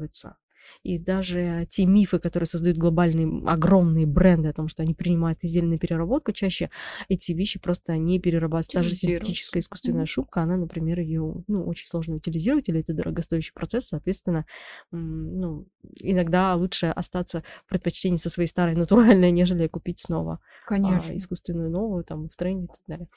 перерабатываются. 0.09 0.37
И 0.83 0.99
даже 0.99 1.67
те 1.71 1.87
мифы, 1.87 2.19
которые 2.19 2.47
создают 2.47 2.79
глобальные 2.79 3.43
огромные 3.47 4.07
бренды 4.07 4.49
о 4.49 4.53
том, 4.53 4.69
что 4.69 4.83
они 4.83 4.95
принимают 4.95 5.39
изделия 5.43 5.69
на 5.69 5.79
переработку, 5.79 6.33
чаще 6.33 6.71
эти 7.09 7.33
вещи 7.33 7.59
просто 7.61 7.97
не 7.97 8.19
перерабатываются. 8.19 8.73
Та 8.73 8.83
же 8.83 8.89
Утилизируются. 8.89 9.25
синтетическая 9.25 9.61
искусственная 9.61 10.01
Мгм. 10.01 10.07
шубка, 10.07 10.43
она, 10.43 10.57
например, 10.57 11.01
ее 11.01 11.45
ну, 11.47 11.65
очень 11.67 11.87
сложно 11.87 12.17
утилизировать, 12.17 12.69
или 12.69 12.81
это 12.81 12.93
дорогостоящий 12.93 13.53
процесс, 13.55 13.89
соответственно, 13.89 14.47
ну, 14.91 15.67
иногда 16.01 16.55
лучше 16.55 16.87
остаться 16.87 17.43
в 17.67 17.69
предпочтении 17.69 18.17
со 18.17 18.29
своей 18.31 18.49
старой 18.49 18.75
натуральной, 18.75 19.31
нежели 19.33 19.67
купить 19.69 20.01
снова 20.01 20.41
а, 20.69 20.69
Конечно. 20.69 21.17
искусственную 21.17 21.71
новую, 21.71 22.05
там, 22.05 22.29
в 22.29 22.37
тренде 22.37 22.65
и 22.65 22.69
так 22.69 22.79
далее. 22.87 23.09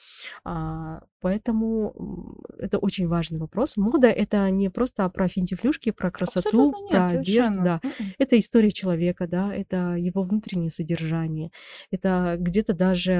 А, 0.44 1.02
поэтому 1.20 2.36
это 2.58 2.78
очень 2.78 3.06
важный 3.06 3.38
вопрос. 3.38 3.76
Мода— 3.76 4.08
это 4.08 4.48
не 4.50 4.70
просто 4.70 5.08
про 5.10 5.28
финтифлюшки, 5.28 5.90
про 5.90 6.10
красоту, 6.10 6.48
Абсолютно 6.48 6.76
нет, 6.84 6.90
про 6.90 7.06
одежду, 7.08 7.37
совершенно. 7.44 7.64
да. 7.64 7.80
Мгм. 7.82 8.14
Это 8.18 8.38
история 8.38 8.70
человека, 8.70 9.26
да, 9.26 9.54
это 9.54 9.94
его 9.94 10.22
внутреннее 10.22 10.70
содержание, 10.70 11.50
это 11.90 12.36
где-то 12.38 12.74
даже 12.74 13.12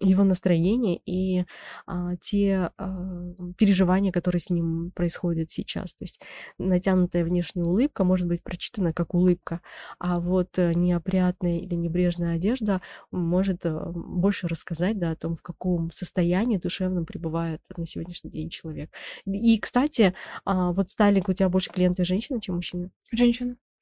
его 0.00 0.24
настроение 0.24 1.00
и 1.06 1.44
а, 1.86 2.16
те 2.16 2.70
а, 2.76 3.32
переживания, 3.56 4.12
которые 4.12 4.40
с 4.40 4.50
ним 4.50 4.92
происходят 4.94 5.50
сейчас. 5.50 5.94
То 5.94 6.04
есть 6.04 6.20
натянутая 6.58 7.24
внешняя 7.24 7.64
улыбка 7.64 8.04
может 8.04 8.28
быть 8.28 8.42
прочитана 8.42 8.92
как 8.92 9.14
улыбка, 9.14 9.60
а 9.98 10.20
вот 10.20 10.58
э, 10.58 10.72
неопрятная 10.74 11.58
или 11.58 11.74
небрежная 11.74 12.36
одежда 12.36 12.80
может 13.10 13.64
э, 13.64 13.92
больше 13.94 14.48
рассказать 14.48 14.98
да, 14.98 15.12
о 15.12 15.16
том, 15.16 15.36
в 15.36 15.42
каком 15.42 15.90
состоянии 15.90 16.58
душевном 16.58 17.06
пребывает 17.06 17.60
на 17.76 17.86
сегодняшний 17.86 18.30
день 18.30 18.50
человек. 18.50 18.90
И, 19.26 19.58
кстати, 19.58 20.14
а, 20.44 20.72
вот 20.72 20.90
стайлинг 20.90 21.28
у 21.28 21.32
тебя 21.32 21.48
больше 21.48 21.70
клиенты 21.70 22.04
женщины, 22.04 22.40
чем 22.40 22.56
мужчины? 22.56 22.90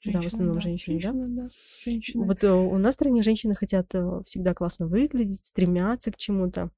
Женщина. 0.03 0.20
Да, 0.20 0.28
в 0.28 0.32
основном 0.32 0.55
да. 0.57 0.61
женщины, 0.61 1.00
да? 1.00 1.12
Женщина, 1.12 1.28
да? 1.28 1.48
Женщина. 1.84 2.24
Вот 2.24 2.44
э, 2.44 2.53
у 2.53 2.78
нас 2.78 2.94
в 2.94 2.98
стране 2.98 3.22
женщины 3.22 3.55
хотят 3.55 3.94
э, 3.94 4.22
всегда 4.24 4.53
классно 4.53 4.86
выглядеть, 4.86 5.44
стремятся 5.46 6.11
к 6.11 6.16
чему-то. 6.16 6.70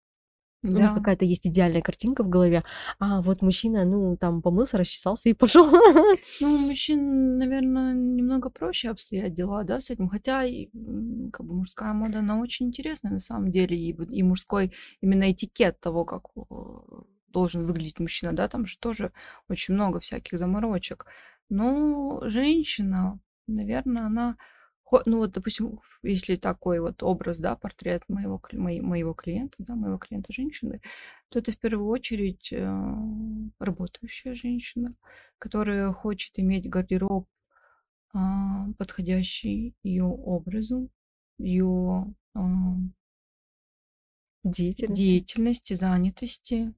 У 0.62 0.68
них 0.68 0.76
Да. 0.76 0.94
какая-то 0.94 1.26
есть 1.26 1.46
идеальная 1.46 1.82
картинка 1.82 2.22
в 2.24 2.28
голове. 2.30 2.64
А 2.98 3.20
вот 3.20 3.42
мужчина, 3.42 3.84
ну, 3.84 4.16
там 4.16 4.40
помылся, 4.40 4.78
расчесался 4.78 5.28
и 5.28 5.34
пошел. 5.34 5.66
Ну, 6.40 6.58
мужчин, 6.58 7.36
наверное, 7.38 7.94
немного 7.94 8.48
проще 8.48 8.88
обстоят 8.88 9.34
дела, 9.34 9.62
да, 9.64 9.80
с 9.80 9.90
этим. 9.90 10.08
Хотя, 10.08 10.42
как 11.32 11.46
бы 11.46 11.54
мужская 11.54 11.92
мода, 11.92 12.20
она 12.20 12.40
очень 12.40 12.66
интересная 12.66 13.12
на 13.12 13.20
самом 13.20 13.50
деле. 13.50 13.76
И, 13.76 13.90
и 13.90 14.22
мужской 14.22 14.72
именно 15.02 15.30
этикет 15.30 15.80
того, 15.80 16.06
как 16.06 16.28
э, 16.36 16.42
должен 17.28 17.66
выглядеть 17.66 18.00
мужчина, 18.00 18.32
да, 18.32 18.48
там 18.48 18.64
же 18.64 18.78
тоже 18.78 19.12
очень 19.50 19.74
много 19.74 20.00
всяких 20.00 20.38
заморочек. 20.38 21.04
Но 21.48 22.20
женщина, 22.24 23.20
наверное, 23.46 24.06
она... 24.06 24.36
Ну 25.06 25.18
вот, 25.18 25.32
допустим, 25.32 25.80
если 26.02 26.36
такой 26.36 26.78
вот 26.80 27.02
образ, 27.02 27.38
да, 27.38 27.56
портрет 27.56 28.02
моего, 28.08 28.40
моей- 28.52 28.80
моего 28.80 29.12
клиента, 29.12 29.56
да, 29.58 29.74
моего 29.74 29.98
клиента 29.98 30.32
женщины, 30.32 30.80
то 31.30 31.40
это 31.40 31.50
в 31.52 31.58
первую 31.58 31.88
очередь 31.88 32.52
э, 32.52 32.64
работающая 33.58 34.34
женщина, 34.34 34.94
которая 35.38 35.92
хочет 35.92 36.38
иметь 36.38 36.68
гардероб, 36.70 37.26
а, 38.14 38.68
подходящий 38.78 39.74
ее 39.82 40.04
образу, 40.04 40.90
ее 41.38 42.14
Деятельность. 44.44 45.04
деятельности, 45.06 45.74
занятости, 45.74 46.74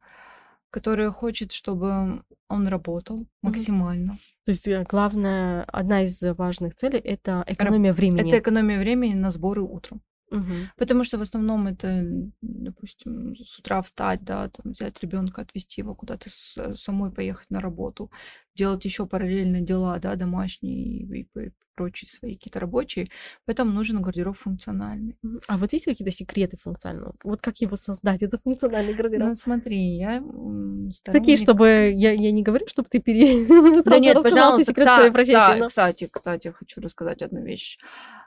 которая 0.71 1.11
хочет, 1.11 1.53
чтобы 1.53 2.23
он 2.49 2.69
работал 2.69 3.27
максимально. 3.43 4.19
То 4.45 4.51
есть 4.51 4.69
э, 4.69 4.85
главное, 4.89 5.65
одна 5.65 6.05
из 6.05 6.23
важных 6.23 6.75
целей— 6.75 6.99
это 7.05 7.45
экономия 7.47 7.93
времени. 7.93 8.29
Это 8.29 8.39
экономия 8.39 8.79
времени 8.79 9.15
на 9.15 9.31
сборы 9.31 9.63
утром. 9.63 10.03
Мгм. 10.31 10.71
Потому 10.77 11.05
что 11.05 11.19
в 11.19 11.21
основном 11.23 11.67
это, 11.69 12.03
допустим, 12.43 13.37
с 13.37 13.59
утра 13.59 13.81
встать, 13.83 14.25
да, 14.25 14.49
там 14.49 14.73
взять 14.73 15.01
ребенка, 15.03 15.43
отвезти 15.43 15.81
его 15.83 15.95
куда-то, 15.95 16.29
с- 16.31 16.75
самой 16.75 17.13
поехать 17.13 17.49
на 17.51 17.61
работу, 17.61 18.11
делать 18.55 18.85
еще 18.85 19.07
параллельно 19.07 19.61
дела, 19.61 19.99
да, 19.99 20.17
домашние 20.17 20.85
и, 21.03 21.21
и 21.21 21.25
п- 21.25 21.53
прочие 21.77 22.09
свои 22.09 22.35
какие-то 22.37 22.59
рабочие. 22.59 23.09
Поэтому 23.45 23.71
нужен 23.71 24.01
гардероб 24.01 24.37
функциональный. 24.39 25.19
А 25.47 25.59
вот 25.59 25.75
есть 25.75 25.85
какие-то 25.85 26.11
секреты 26.11 26.57
функционального? 26.57 27.15
Вот 27.23 27.43
как 27.43 27.59
его 27.59 27.77
создать? 27.77 28.23
Это 28.23 28.39
функциональный 28.39 28.95
гардероб. 28.95 29.29
Ну, 29.29 29.35
смотри, 29.35 29.97
я 29.99 30.17
м, 30.17 30.89
Такие, 31.05 31.37
сторонник- 31.37 31.39
чтобы... 31.39 31.93
Я, 31.95 32.13
я 32.13 32.33
не 32.33 32.43
говорю, 32.43 32.67
чтобы 32.67 32.89
ты 32.91 32.99
пере... 32.99 33.47
Да 33.85 33.99
нет, 33.99 34.17
пожалуйста, 34.23 34.73
своей 34.75 35.11
профессии. 35.13 35.61
но- 35.61 35.67
кстати, 35.69 36.09
кстати, 36.11 36.49
хочу 36.49 36.81
рассказать 36.81 37.21
одну 37.23 37.43
вещь. 37.45 37.79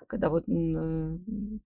Когда 0.10 0.30
вот 0.30 0.46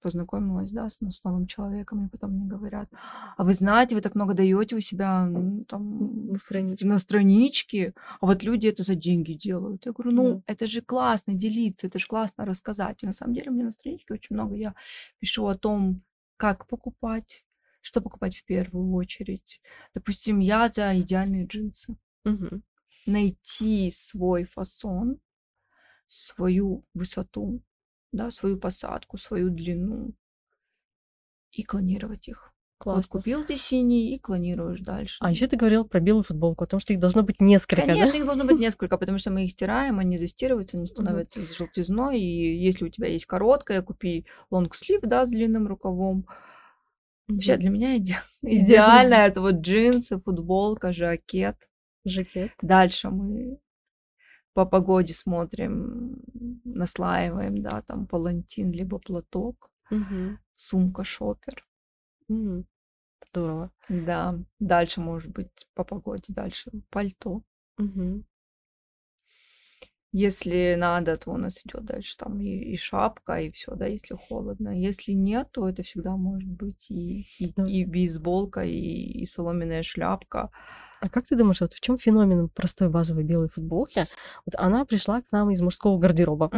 познакомилась, 0.01 0.71
да, 0.71 0.89
с, 0.89 1.01
ну, 1.01 1.11
с 1.11 1.23
новым 1.23 1.47
человеком, 1.47 2.05
и 2.05 2.09
потом 2.09 2.31
мне 2.31 2.45
говорят, 2.45 2.89
а 3.37 3.43
вы 3.43 3.53
знаете, 3.53 3.95
вы 3.95 4.01
так 4.01 4.15
много 4.15 4.33
даете 4.33 4.75
у 4.75 4.79
себя 4.79 5.27
там 5.67 6.27
На 6.31 6.37
страничке. 6.37 6.87
на 6.87 6.99
страничке, 6.99 7.93
а 8.21 8.25
вот 8.25 8.43
люди 8.43 8.67
это 8.67 8.83
за 8.83 8.95
деньги 8.95 9.33
делают. 9.33 9.85
Я 9.85 9.91
говорю, 9.93 10.11
ну, 10.11 10.35
Да. 10.35 10.41
это 10.47 10.67
же 10.67 10.81
классно 10.81 11.33
делиться, 11.33 11.87
это 11.87 11.99
же 11.99 12.07
классно 12.07 12.45
рассказать. 12.45 13.03
И 13.03 13.05
на 13.05 13.13
самом 13.13 13.33
деле 13.33 13.51
у 13.51 13.53
меня 13.53 13.65
на 13.65 13.71
страничке 13.71 14.13
очень 14.13 14.35
много 14.35 14.55
я 14.55 14.73
пишу 15.19 15.45
о 15.47 15.55
том, 15.57 16.01
как 16.37 16.67
покупать, 16.67 17.45
что 17.81 18.01
покупать 18.01 18.35
в 18.37 18.45
первую 18.45 18.93
очередь. 18.93 19.61
Допустим, 19.93 20.39
я 20.39 20.67
за 20.69 20.99
идеальные 20.99 21.45
джинсы 21.45 21.95
Мгм. 22.25 22.61
найти 23.05 23.91
свой 23.91 24.43
фасон, 24.45 25.19
свою 26.07 26.85
высоту, 26.93 27.61
да, 28.13 28.31
свою 28.31 28.57
посадку, 28.57 29.17
свою 29.17 29.49
длину 29.49 30.13
и 31.51 31.63
клонировать 31.63 32.27
их. 32.27 32.53
Вот 32.79 32.95
Классно. 32.95 33.19
купил 33.19 33.45
ты 33.45 33.55
синий 33.55 34.13
и 34.13 34.19
клонируешь 34.19 34.81
дальше. 34.81 35.17
А 35.21 35.31
еще 35.31 35.47
ты 35.47 35.55
говорил 35.55 35.85
про 35.85 36.01
белую 36.01 36.23
футболку, 36.23 36.65
о 36.65 36.67
том, 36.67 36.79
что 36.81 36.91
их 36.91 36.99
должно 36.99 37.23
быть 37.23 37.39
несколько, 37.39 37.81
да? 37.81 37.93
Конечно, 37.93 38.17
их 38.17 38.25
должно 38.25 38.43
быть 38.43 38.59
несколько, 38.59 38.97
потому 38.97 39.17
что 39.19 39.31
мы 39.31 39.45
их 39.45 39.51
стираем, 39.51 39.99
они 39.99 40.17
застирываются, 40.17 40.77
они 40.77 40.87
становятся 40.87 41.43
с 41.43 41.55
желтизной. 41.55 42.19
И 42.19 42.57
если 42.57 42.85
у 42.85 42.89
тебя 42.89 43.07
есть 43.07 43.25
короткая, 43.25 43.81
купи 43.81 44.25
лонгслив, 44.51 45.01
да, 45.01 45.25
с 45.25 45.29
длинным 45.29 45.67
рукавом. 45.67 46.27
Вообще, 47.29 47.55
для 47.55 47.69
меня 47.69 47.97
иде- 47.97 48.21
идеально 48.41 49.15
это 49.15 49.39
вот 49.39 49.55
джинсы, 49.55 50.19
футболка, 50.19 50.91
жакет. 50.91 51.55
Жакет. 52.03 52.51
Дальше 52.61 53.09
мы 53.09 53.59
по 54.53 54.65
погоде 54.65 55.13
смотрим, 55.13 56.21
наслаиваем, 56.63 57.61
да, 57.61 57.81
там 57.81 58.07
палантин, 58.07 58.71
либо 58.71 58.99
платок, 58.99 59.71
Мгм. 59.91 60.37
сумка, 60.55 61.03
шопер. 61.03 61.65
М. 62.29 62.65
Здорово. 63.31 63.71
Да, 63.89 64.39
дальше 64.59 64.99
может 65.01 65.31
быть 65.31 65.67
по 65.73 65.83
погоде, 65.85 66.33
дальше 66.33 66.71
пальто. 66.89 67.43
Мгм. 67.77 68.23
Если 70.15 70.75
надо, 70.77 71.17
то 71.17 71.31
у 71.31 71.37
нас 71.37 71.65
идет 71.65 71.85
дальше 71.85 72.15
там 72.17 72.39
и, 72.39 72.47
и 72.47 72.77
шапка, 72.77 73.39
и 73.41 73.51
все, 73.51 73.73
да, 73.75 73.87
если 73.87 74.13
холодно. 74.15 74.69
Если 74.69 75.11
нет, 75.13 75.49
то 75.51 75.67
это 75.67 75.81
всегда 75.81 76.15
может 76.17 76.47
быть 76.49 76.85
и, 76.91 77.25
и, 77.39 77.55
Да. 77.55 77.63
и 77.65 77.83
бейсболка, 77.83 78.63
и, 78.63 78.77
и 78.77 79.25
соломенная 79.25 79.81
шляпка. 79.81 80.51
А 81.03 81.09
как 81.09 81.25
ты 81.25 81.35
думаешь, 81.35 81.59
вот 81.59 81.73
в 81.73 81.81
чем 81.81 81.97
феномен 81.97 82.47
простой 82.47 82.87
базовой 82.87 83.25
белой 83.25 83.49
футболки? 83.49 84.07
Вот 84.45 84.55
она 84.57 84.85
пришла 84.85 85.21
к 85.21 85.25
нам 85.33 85.51
из 85.51 85.59
мужского 85.59 85.99
гардероба. 85.99 86.49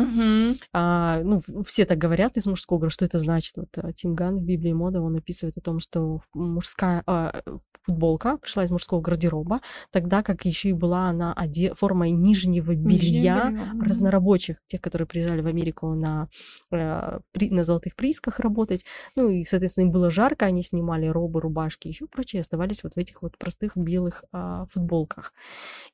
А, 0.71 1.19
ну, 1.23 1.41
все 1.65 1.85
так 1.85 1.97
говорят 1.97 2.37
из 2.37 2.45
мужского, 2.45 2.77
говорят, 2.77 2.93
что 2.93 3.05
это 3.05 3.17
значит. 3.17 3.53
Вот 3.55 3.69
а, 3.77 3.91
Тим 3.91 4.13
Ган 4.13 4.37
в 4.37 4.43
Библии 4.43 4.71
моды, 4.71 4.99
он 4.99 5.15
описывает 5.15 5.57
о 5.57 5.61
том, 5.61 5.79
что 5.79 6.21
мужская, 6.35 7.01
а, 7.07 7.41
футболка, 7.85 8.37
пришла 8.37 8.63
из 8.63 8.71
мужского 8.71 9.01
гардероба, 9.01 9.61
тогда 9.91 10.23
как 10.23 10.45
еще 10.45 10.69
и 10.69 10.73
была 10.73 11.09
она 11.09 11.33
оде... 11.33 11.73
формой 11.73 12.11
нижнего 12.11 12.75
белья 12.75 13.49
мгм. 13.49 13.81
разнорабочих, 13.81 14.57
тех, 14.67 14.81
которые 14.81 15.07
приезжали 15.07 15.41
в 15.41 15.47
Америку 15.47 15.93
на, 15.93 16.29
э, 16.71 17.19
при- 17.31 17.49
на 17.49 17.63
золотых 17.63 17.95
приисках 17.95 18.39
работать. 18.39 18.85
Ну 19.15 19.29
и, 19.29 19.45
соответственно, 19.45 19.85
им 19.85 19.91
было 19.91 20.09
жарко, 20.09 20.45
они 20.45 20.63
снимали 20.63 21.07
робы, 21.07 21.41
рубашки, 21.41 21.87
еще 21.87 22.07
прочее, 22.07 22.41
оставались 22.41 22.83
вот 22.83 22.93
в 22.95 22.97
этих 22.97 23.21
вот 23.21 23.37
простых 23.37 23.75
белых 23.77 24.23
а, 24.31 24.65
футболках. 24.71 25.33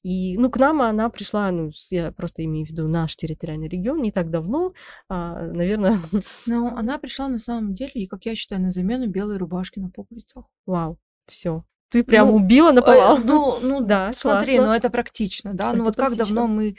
И, 0.03 0.37
ну, 0.37 0.49
к 0.49 0.57
нам 0.57 0.81
она 0.81 1.09
пришла, 1.09 1.51
ну, 1.51 1.71
я 1.89 2.11
просто 2.11 2.43
имею 2.45 2.65
в 2.65 2.69
виду 2.69 2.87
наш 2.87 3.15
территориальный 3.15 3.67
регион, 3.67 4.01
не 4.01 4.11
так 4.11 4.29
давно, 4.29 4.73
а, 5.09 5.41
наверное, 5.41 5.99
Но 6.45 6.75
она 6.75 6.97
пришла 6.97 7.27
на 7.27 7.39
самом 7.39 7.75
деле, 7.75 7.91
и, 7.93 8.07
как 8.07 8.25
я 8.25 8.35
считаю, 8.35 8.61
на 8.61 8.71
замену 8.71 9.07
белой 9.07 9.37
рубашки 9.37 9.79
на 9.79 9.89
пуговицах. 9.89 10.45
вау, 10.65 10.97
все. 11.25 11.63
Ты 11.91 12.03
прям 12.05 12.29
Ну, 12.29 12.35
убила 12.35 12.69
Э, 12.69 12.73
наповал. 12.73 13.17
Ну, 13.17 13.59
ну 13.61 13.81
Да, 13.85 14.13
смотри, 14.13 14.55
классно. 14.55 14.65
ну 14.71 14.73
это 14.73 14.89
практично, 14.89 15.53
да. 15.53 15.69
Это 15.69 15.77
Ну 15.77 15.83
вот 15.83 15.95
как 15.97 16.07
практично. 16.15 16.35
давно 16.35 16.47
мы... 16.47 16.77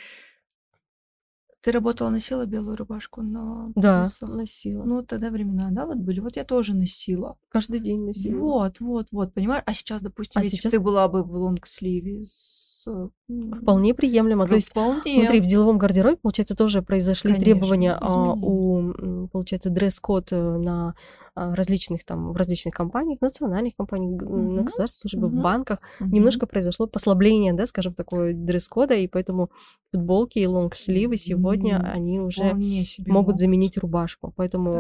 Ты 1.61 1.71
работала, 1.71 2.09
носила 2.11 2.45
белую 2.45 2.77
рубашку 2.77 3.23
на 3.23 3.71
Да, 3.77 4.11
носила. 4.23 4.83
Ну, 4.85 5.03
тогда 5.05 5.31
времена, 5.31 5.69
да, 5.71 5.87
вот 5.87 5.99
были. 5.99 6.19
Вот 6.19 6.37
я 6.37 6.45
тоже 6.45 6.75
носила. 6.75 7.37
Каждый 7.51 7.79
день 7.79 8.05
носила. 8.05 8.37
Вот, 8.41 8.81
вот, 8.81 9.09
вот, 9.13 9.33
понимаешь? 9.35 9.63
А 9.67 9.73
сейчас, 9.73 10.03
допустим, 10.03 10.41
А 10.41 10.45
если 10.45 10.57
сейчас- 10.57 10.73
ты 10.73 10.81
была 10.81 11.07
бы 11.07 11.23
в 11.23 11.33
лонгсливе 11.37 12.25
с... 12.25 12.72
м, 12.91 13.55
Вполне 13.55 13.95
приемлемо. 13.95 14.47
То 14.47 14.55
есть 14.57 14.69
вполне. 14.71 15.01
Смотри, 15.21 15.41
в 15.41 15.47
деловом 15.47 15.79
гардеробе, 15.79 16.17
получается, 16.17 16.55
тоже 16.57 16.83
произошли 16.83 17.33
Конечно, 17.33 17.45
требования 17.53 17.93
а, 18.01 18.35
у, 18.35 19.29
получается, 19.29 19.71
дресс-код 19.71 20.33
э, 20.33 20.57
на 20.59 20.95
а, 21.35 21.55
различных 21.55 22.05
там, 22.05 22.33
в 22.33 22.37
различных 22.37 22.75
компаниях, 22.75 23.21
национальных 23.23 23.75
компаниях, 23.77 24.17
г- 24.21 24.27
на 24.29 24.63
государственной 24.65 25.11
службе, 25.11 25.29
в 25.29 25.33
мгм. 25.33 25.43
банках. 25.43 25.81
Мгм. 26.01 26.13
Немножко 26.13 26.47
произошло 26.47 26.87
послабление, 26.87 27.55
да, 27.55 27.65
скажем, 27.65 27.95
такое 27.95 28.35
дресс-кода, 28.35 28.93
и 28.95 29.07
поэтому 29.07 29.49
футболки 29.91 30.39
и 30.41 30.47
лонгсливы 30.47 31.17
сегодня, 31.17 31.77
М, 31.77 31.87
они 31.87 32.21
уже 32.21 32.55
могут 33.07 33.39
заменить 33.39 33.79
рубашку. 33.79 34.33
Поэтому 34.37 34.73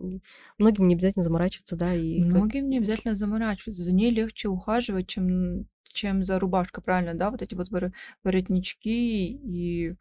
Да. 0.00 0.18
многим 0.58 0.86
не 0.86 0.94
обязательно 0.94 1.24
заморачиваться, 1.24 1.74
да, 1.76 1.92
и 1.94 2.22
как- 2.22 2.32
Многим 2.34 2.68
не 2.68 2.78
обязательно 2.78 3.16
заморачиваться, 3.16 3.82
за 3.82 3.92
ней 3.92 4.10
легче 4.12 4.48
ухаживать, 4.48 5.08
чем, 5.08 5.66
чем 5.96 6.22
за 6.24 6.38
рубашкой, 6.38 6.82
правильно, 6.84 7.14
да? 7.14 7.30
Вот 7.30 7.42
эти 7.42 7.54
вот 7.56 7.70
воры- 7.70 7.92
воротнички 8.24 9.26
и 9.32 9.96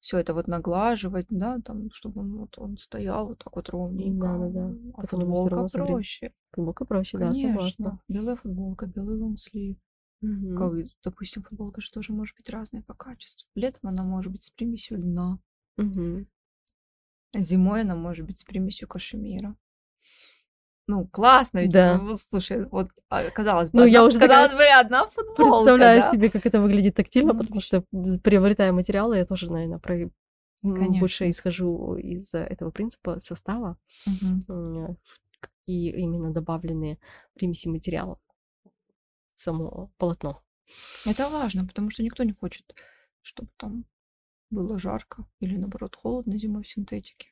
все 0.00 0.18
это 0.18 0.34
вот 0.34 0.46
наглаживать, 0.48 1.26
да, 1.30 1.58
там, 1.64 1.90
чтобы 1.92 2.20
он, 2.20 2.36
вот, 2.36 2.58
он 2.58 2.76
стоял 2.78 3.26
вот 3.28 3.38
так 3.44 3.56
вот 3.56 3.68
ровненько. 3.70 4.26
Да-да-да. 4.28 4.74
А 4.94 5.00
Потом 5.02 5.20
ему 5.22 5.34
всё 5.34 5.44
футболка 5.44 5.78
проще. 5.86 6.32
футболка 6.52 6.84
проще, 6.84 7.18
да, 7.18 7.34
согласна. 7.34 7.58
Конечно. 7.58 8.00
Белая 8.08 8.36
футболка, 8.36 8.86
белый 8.86 9.16
лонгслив. 9.16 9.76
Мгм. 10.20 10.56
Как, 10.56 10.72
допустим, 11.04 11.42
футболка 11.42 11.80
же 11.80 11.90
тоже 11.92 12.12
может 12.12 12.36
быть 12.36 12.50
разная 12.50 12.82
по 12.82 12.94
качеству. 12.94 13.48
Летом 13.56 13.88
она 13.90 14.02
может 14.04 14.32
быть 14.32 14.42
с 14.44 14.50
примесью 14.50 14.98
льна, 14.98 15.38
Мгм. 15.76 16.26
зимой 17.36 17.82
она 17.82 17.94
может 17.94 18.26
быть 18.26 18.38
с 18.38 18.44
примесью 18.44 18.88
кашемира. 18.88 19.56
Ну, 20.88 21.06
классно, 21.06 21.58
ведь, 21.60 21.70
Да. 21.70 21.98
ну, 21.98 22.16
слушай, 22.16 22.64
вот, 22.64 22.88
а, 23.10 23.30
казалось 23.30 23.68
бы, 23.70 23.80
Ну, 23.80 23.84
я 23.86 23.98
одна- 24.00 24.08
уже 24.08 24.18
такая 24.18 24.48
казалось 24.48 24.54
бы, 24.54 24.80
одна 24.80 25.06
футболка, 25.08 25.36
Представляю 25.36 26.00
да? 26.00 26.10
себе, 26.10 26.30
как 26.30 26.46
это 26.46 26.60
выглядит 26.62 26.94
тактильно, 26.96 27.34
Ну, 27.34 27.38
потому 27.40 27.60
что 27.60 27.84
приобретая 28.24 28.72
материалы, 28.72 29.18
я 29.18 29.26
тоже, 29.26 29.52
наверное, 29.52 29.78
про... 29.78 30.10
больше 30.62 31.28
исхожу 31.28 31.96
из 31.96 32.34
этого 32.34 32.70
принципа 32.70 33.20
состава, 33.20 33.76
в 34.48 34.96
какие 35.40 35.92
именно 36.00 36.32
добавлены 36.32 36.98
примеси 37.34 37.68
материалов 37.68 38.18
в 39.36 39.40
само 39.42 39.92
полотно. 39.98 40.42
Это 41.04 41.28
важно, 41.28 41.66
потому 41.66 41.90
что 41.90 42.02
никто 42.02 42.24
не 42.24 42.32
хочет, 42.32 42.74
чтобы 43.22 43.50
там 43.58 43.84
было 44.50 44.78
жарко 44.78 45.26
или, 45.40 45.56
наоборот, 45.58 45.96
холодно 45.96 46.38
зимой 46.38 46.62
в 46.62 46.68
синтетике. 46.68 47.28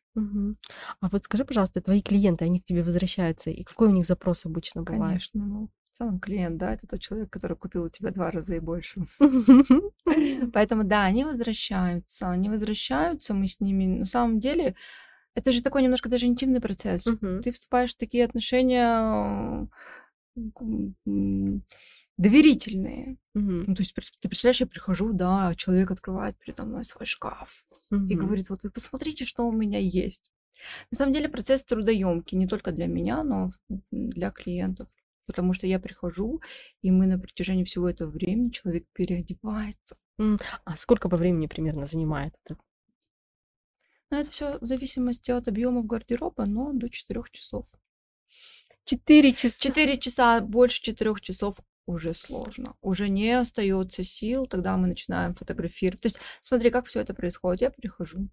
А 1.01 1.09
вот 1.09 1.25
скажи, 1.25 1.45
пожалуйста, 1.45 1.81
твои 1.81 2.03
клиенты, 2.03 2.45
они 2.45 2.61
к 2.61 2.65
тебе 2.65 2.83
возвращаются, 2.83 3.51
и 3.51 3.65
какой 3.65 3.89
у 3.89 3.93
них 3.93 4.07
запрос 4.07 4.47
обычно 4.47 4.83
бывает? 4.83 5.05
Конечно, 5.05 5.45
ну, 5.45 5.69
в 5.93 5.99
целом 5.99 6.21
клиент, 6.21 6.59
да, 6.59 6.75
это 6.75 6.87
тот 6.87 7.01
человек, 7.01 7.31
который 7.31 7.57
купил 7.57 7.85
у 7.85 7.89
тебя 7.89 8.11
два 8.11 8.31
раза 8.31 8.55
и 8.55 8.61
больше. 8.61 9.05
Поэтому, 10.53 10.85
да, 10.85 11.05
они 11.05 11.25
возвращаются, 11.25 12.31
они 12.31 12.49
возвращаются, 12.49 13.35
мы 13.35 13.49
с 13.49 13.61
ними, 13.61 13.87
на 13.87 14.07
самом 14.07 14.41
деле, 14.41 14.75
это 15.35 15.53
же 15.53 15.63
такой 15.63 15.83
немножко 15.83 16.09
даже 16.09 16.27
интимный 16.27 16.61
процесс. 16.61 17.05
Ты 17.05 17.53
вступаешь 17.53 17.95
в 17.95 17.99
такие 17.99 18.25
отношения 18.25 19.69
доверительные. 22.17 23.19
Ну, 23.35 23.75
то 23.75 23.83
есть, 23.83 23.95
ты 23.95 24.29
представляешь, 24.29 24.61
я 24.61 24.67
прихожу, 24.67 25.13
да, 25.13 25.55
человек 25.57 25.91
открывает 25.91 26.39
передо 26.39 26.65
мной 26.65 26.85
свой 26.85 27.05
шкаф 27.05 27.66
и 27.91 27.95
Мгм. 27.95 28.27
говорит, 28.27 28.51
вот 28.51 28.63
вы 28.65 28.71
посмотрите, 28.71 29.25
что 29.25 29.47
у 29.47 29.53
меня 29.53 29.79
есть. 29.79 30.31
На 30.91 30.97
самом 30.97 31.13
деле 31.13 31.29
процесс 31.29 31.65
трудоемкий 31.65 32.37
не 32.39 32.47
только 32.47 32.73
для 32.73 32.87
меня, 32.87 33.23
но 33.23 33.51
для 33.91 34.31
клиентов. 34.31 34.89
Потому 35.27 35.53
что 35.53 35.67
я 35.67 35.79
прихожу, 35.81 36.41
и 36.83 36.91
мы 36.91 37.07
на 37.07 37.19
протяжении 37.19 37.65
всего 37.65 37.89
этого 37.89 38.11
времени 38.11 38.51
человек 38.51 38.87
переодевается. 38.93 39.97
А 40.65 40.77
сколько 40.77 41.09
по 41.09 41.17
времени 41.17 41.47
примерно 41.47 41.85
занимает 41.85 42.35
это? 42.45 42.59
Но 44.11 44.19
это 44.21 44.31
все 44.31 44.59
в 44.61 44.67
зависимости 44.67 45.33
от 45.33 45.49
объемов 45.49 45.87
гардероба, 45.87 46.47
но 46.47 46.73
до 46.73 46.89
4 46.89 47.23
часов. 47.33 47.67
Четыре 48.85 49.33
часа. 49.33 49.61
4 49.61 49.99
часа, 49.99 50.41
больше 50.41 50.81
4 50.81 51.15
часов 51.21 51.59
уже 51.87 52.15
сложно. 52.15 52.77
Уже 52.83 53.09
не 53.09 53.33
остается 53.33 54.05
сил, 54.05 54.47
тогда 54.47 54.77
мы 54.77 54.89
начинаем 54.89 55.35
фотографировать. 55.35 56.01
То 56.03 56.07
есть, 56.07 56.19
смотри, 56.43 56.71
как 56.71 56.87
все 56.87 57.01
это 57.01 57.15
происходит. 57.15 57.61
Я 57.63 57.71
прихожу, 57.71 58.29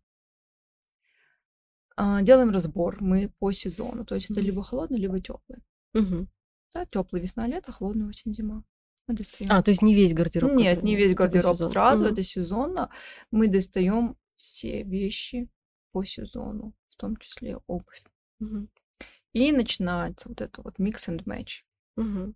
а, 1.95 2.21
делаем 2.21 2.49
разбор 2.49 2.97
мы 3.01 3.31
по 3.39 3.51
сезону. 3.51 4.05
То 4.05 4.15
есть 4.15 4.29
это 4.31 4.41
либо 4.41 4.63
холодный, 4.63 4.99
либо 4.99 5.19
теплый. 5.21 5.59
Мгм. 5.93 6.27
Да, 6.73 6.85
теплый 6.87 7.21
весна, 7.21 7.47
лето, 7.47 7.71
холодный 7.71 8.07
осень, 8.09 8.33
зима. 8.33 8.63
Мы 9.07 9.15
достаем. 9.15 9.51
А, 9.51 9.61
то 9.61 9.69
есть 9.69 9.81
не 9.81 9.93
весь 9.93 10.13
гардероб? 10.13 10.53
Нет, 10.53 10.77
который, 10.77 10.85
не 10.89 10.95
весь 10.95 11.13
гардероб 11.13 11.55
сезон. 11.55 11.71
сразу, 11.71 12.03
Мгм. 12.03 12.13
это 12.13 12.23
сезонно. 12.23 12.89
Мы 13.31 13.47
достаем 13.47 14.17
все 14.37 14.83
вещи 14.83 15.49
по 15.91 16.03
сезону, 16.03 16.73
в 16.87 16.95
том 16.95 17.17
числе 17.17 17.57
обувь. 17.67 18.01
Мгм. 18.39 18.69
И 19.33 19.51
начинается 19.51 20.29
вот 20.29 20.41
это 20.41 20.61
вот 20.63 20.79
mix 20.79 21.07
and 21.09 21.23
match. 21.25 21.63
Мгм. 21.95 22.35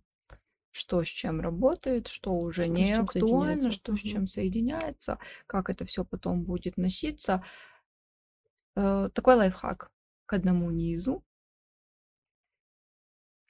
Что 0.70 1.02
с 1.02 1.06
чем 1.08 1.40
работает, 1.40 2.08
что 2.08 2.32
уже 2.32 2.62
Что 2.64 2.72
с 2.74 2.78
не 2.78 2.92
актуально, 2.92 3.70
что 3.70 3.96
с 3.96 4.00
Мгм. 4.04 4.10
чем 4.10 4.26
соединяется, 4.26 5.18
как 5.46 5.70
это 5.70 5.84
все 5.84 6.04
потом 6.04 6.44
будет 6.44 6.76
носиться. 6.76 7.42
Э, 8.76 9.08
Такой 9.12 9.34
лайфхак. 9.36 9.90
К 10.26 10.34
одному 10.34 10.70
низу, 10.70 11.24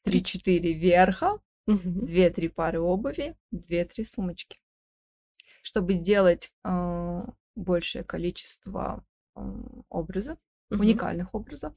Три- 0.02 0.20
3-4 0.20 0.72
верха, 0.74 1.40
Мгм. 1.66 2.06
2-3 2.06 2.48
пары 2.48 2.80
обуви, 2.80 3.36
2-3 3.50 4.04
сумочки. 4.04 4.60
Чтобы 5.62 5.94
сделать 5.94 6.52
э, 6.64 7.20
большее 7.56 8.04
количество 8.04 9.04
э, 9.34 9.40
образов, 9.88 10.38
уникальных 10.70 11.34
образов, 11.34 11.74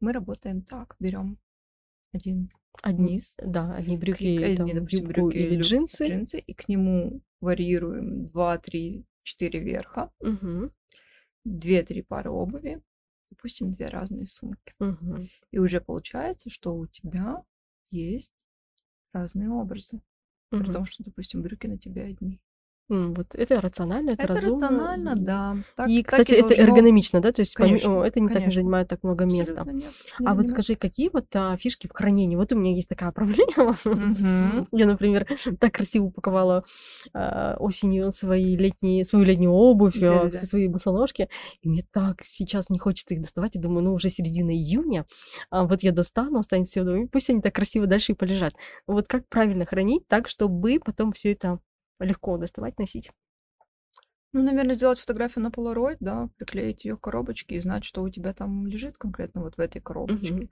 мы 0.00 0.12
работаем 0.12 0.62
так. 0.62 0.96
Берем 0.98 1.38
один 2.12 2.50
Одни, 2.82 3.12
низ, 3.14 3.36
да, 3.38 3.74
одни 3.74 3.96
брюки, 3.96 4.28
одни, 4.42 4.54
там, 4.56 4.74
допустим, 4.74 5.06
юбку 5.06 5.30
брюки 5.30 5.36
или 5.36 5.56
джинсы. 5.56 6.04
джинсы, 6.04 6.38
и 6.38 6.54
к 6.54 6.68
нему 6.68 7.22
варьируем 7.40 8.26
2, 8.26 8.58
3, 8.58 9.04
4 9.22 9.60
верха, 9.60 10.12
Мгм. 10.20 10.70
2-3 11.44 12.02
пары 12.02 12.30
обуви, 12.30 12.82
допустим, 13.30 13.72
две 13.72 13.86
разные 13.86 14.26
сумки. 14.26 14.74
Мгм. 14.80 15.30
И 15.52 15.58
уже 15.58 15.80
получается, 15.80 16.50
что 16.50 16.76
у 16.76 16.86
тебя 16.86 17.44
есть 17.90 18.32
разные 19.12 19.50
образы. 19.50 20.02
При 20.56 20.68
Мгм. 20.68 20.70
том, 20.70 20.86
что, 20.86 21.04
допустим, 21.04 21.42
брюки 21.42 21.66
на 21.68 21.78
тебе 21.78 22.04
одни. 22.04 22.40
Вот 22.90 23.34
это 23.34 23.60
рационально, 23.60 24.10
это, 24.10 24.24
Это 24.24 24.34
разумно. 24.34 24.68
рационально, 24.68 25.10
и- 25.16 25.20
да. 25.24 25.56
Так, 25.76 25.88
И, 25.88 26.02
так 26.02 26.10
кстати, 26.10 26.34
это 26.34 26.48
должно- 26.48 26.64
эргономично, 26.64 27.20
да, 27.20 27.30
то 27.32 27.40
есть 27.40 27.54
Конечно, 27.54 28.00
о, 28.00 28.04
это 28.04 28.18
не 28.20 28.26
так 28.28 28.36
не 28.36 28.40
конечно. 28.42 28.60
занимает 28.62 28.88
так 28.88 29.02
много 29.04 29.24
места. 29.24 29.64
Нет, 29.64 29.66
А 29.66 29.72
не 29.72 29.82
вот 29.82 29.92
занимает. 30.18 30.48
скажи, 30.50 30.74
какие 30.74 31.08
вот 31.12 31.26
а, 31.34 31.56
фишки 31.56 31.86
в 31.86 31.92
хранении? 31.92 32.34
Вот 32.36 32.52
у 32.52 32.56
меня 32.58 32.74
есть 32.74 32.88
такая 32.88 33.12
проблема. 33.12 33.76
Я, 34.72 34.86
например, 34.86 35.26
так 35.58 35.72
красиво 35.74 36.06
упаковала 36.06 36.64
а, 37.14 37.56
осенью 37.60 38.10
свои 38.10 38.56
летние, 38.56 39.04
свою 39.04 39.24
летнюю 39.24 39.52
обувь, 39.52 40.02
а, 40.02 40.28
все 40.30 40.44
свои 40.46 40.66
босоножки, 40.68 41.28
и 41.62 41.68
мне 41.68 41.82
так 41.92 42.22
сейчас 42.24 42.70
не 42.70 42.78
хочется 42.78 43.14
их 43.14 43.20
доставать. 43.22 43.54
Я 43.54 43.60
думаю, 43.60 43.84
ну 43.84 43.94
уже 43.94 44.08
середина 44.10 44.50
июня, 44.50 45.06
а 45.50 45.64
вот 45.64 45.82
я 45.82 45.92
достану, 45.92 46.38
останется 46.40 46.70
все 46.82 46.96
и 46.96 47.06
пусть 47.06 47.30
они 47.30 47.40
так 47.40 47.54
красиво 47.54 47.86
дальше 47.86 48.12
и 48.12 48.14
полежат. 48.14 48.54
Вот 48.86 49.06
как 49.06 49.28
правильно 49.28 49.64
хранить 49.64 50.08
так, 50.08 50.28
чтобы 50.28 50.80
потом 50.84 51.12
все 51.12 51.32
это 51.32 51.58
легко 52.04 52.36
доставать, 52.36 52.78
носить? 52.78 53.10
Ну, 54.32 54.42
наверное, 54.42 54.76
сделать 54.76 55.00
фотографию 55.00 55.42
на 55.42 55.48
Polaroid, 55.48 55.96
да, 56.00 56.28
приклеить 56.36 56.84
ее 56.84 56.96
к 56.96 57.00
коробочке 57.00 57.56
и 57.56 57.60
знать, 57.60 57.84
что 57.84 58.02
у 58.02 58.08
тебя 58.08 58.32
там 58.32 58.66
лежит 58.66 58.96
конкретно 58.96 59.42
вот 59.42 59.56
в 59.56 59.60
этой 59.60 59.80
коробочке. 59.80 60.48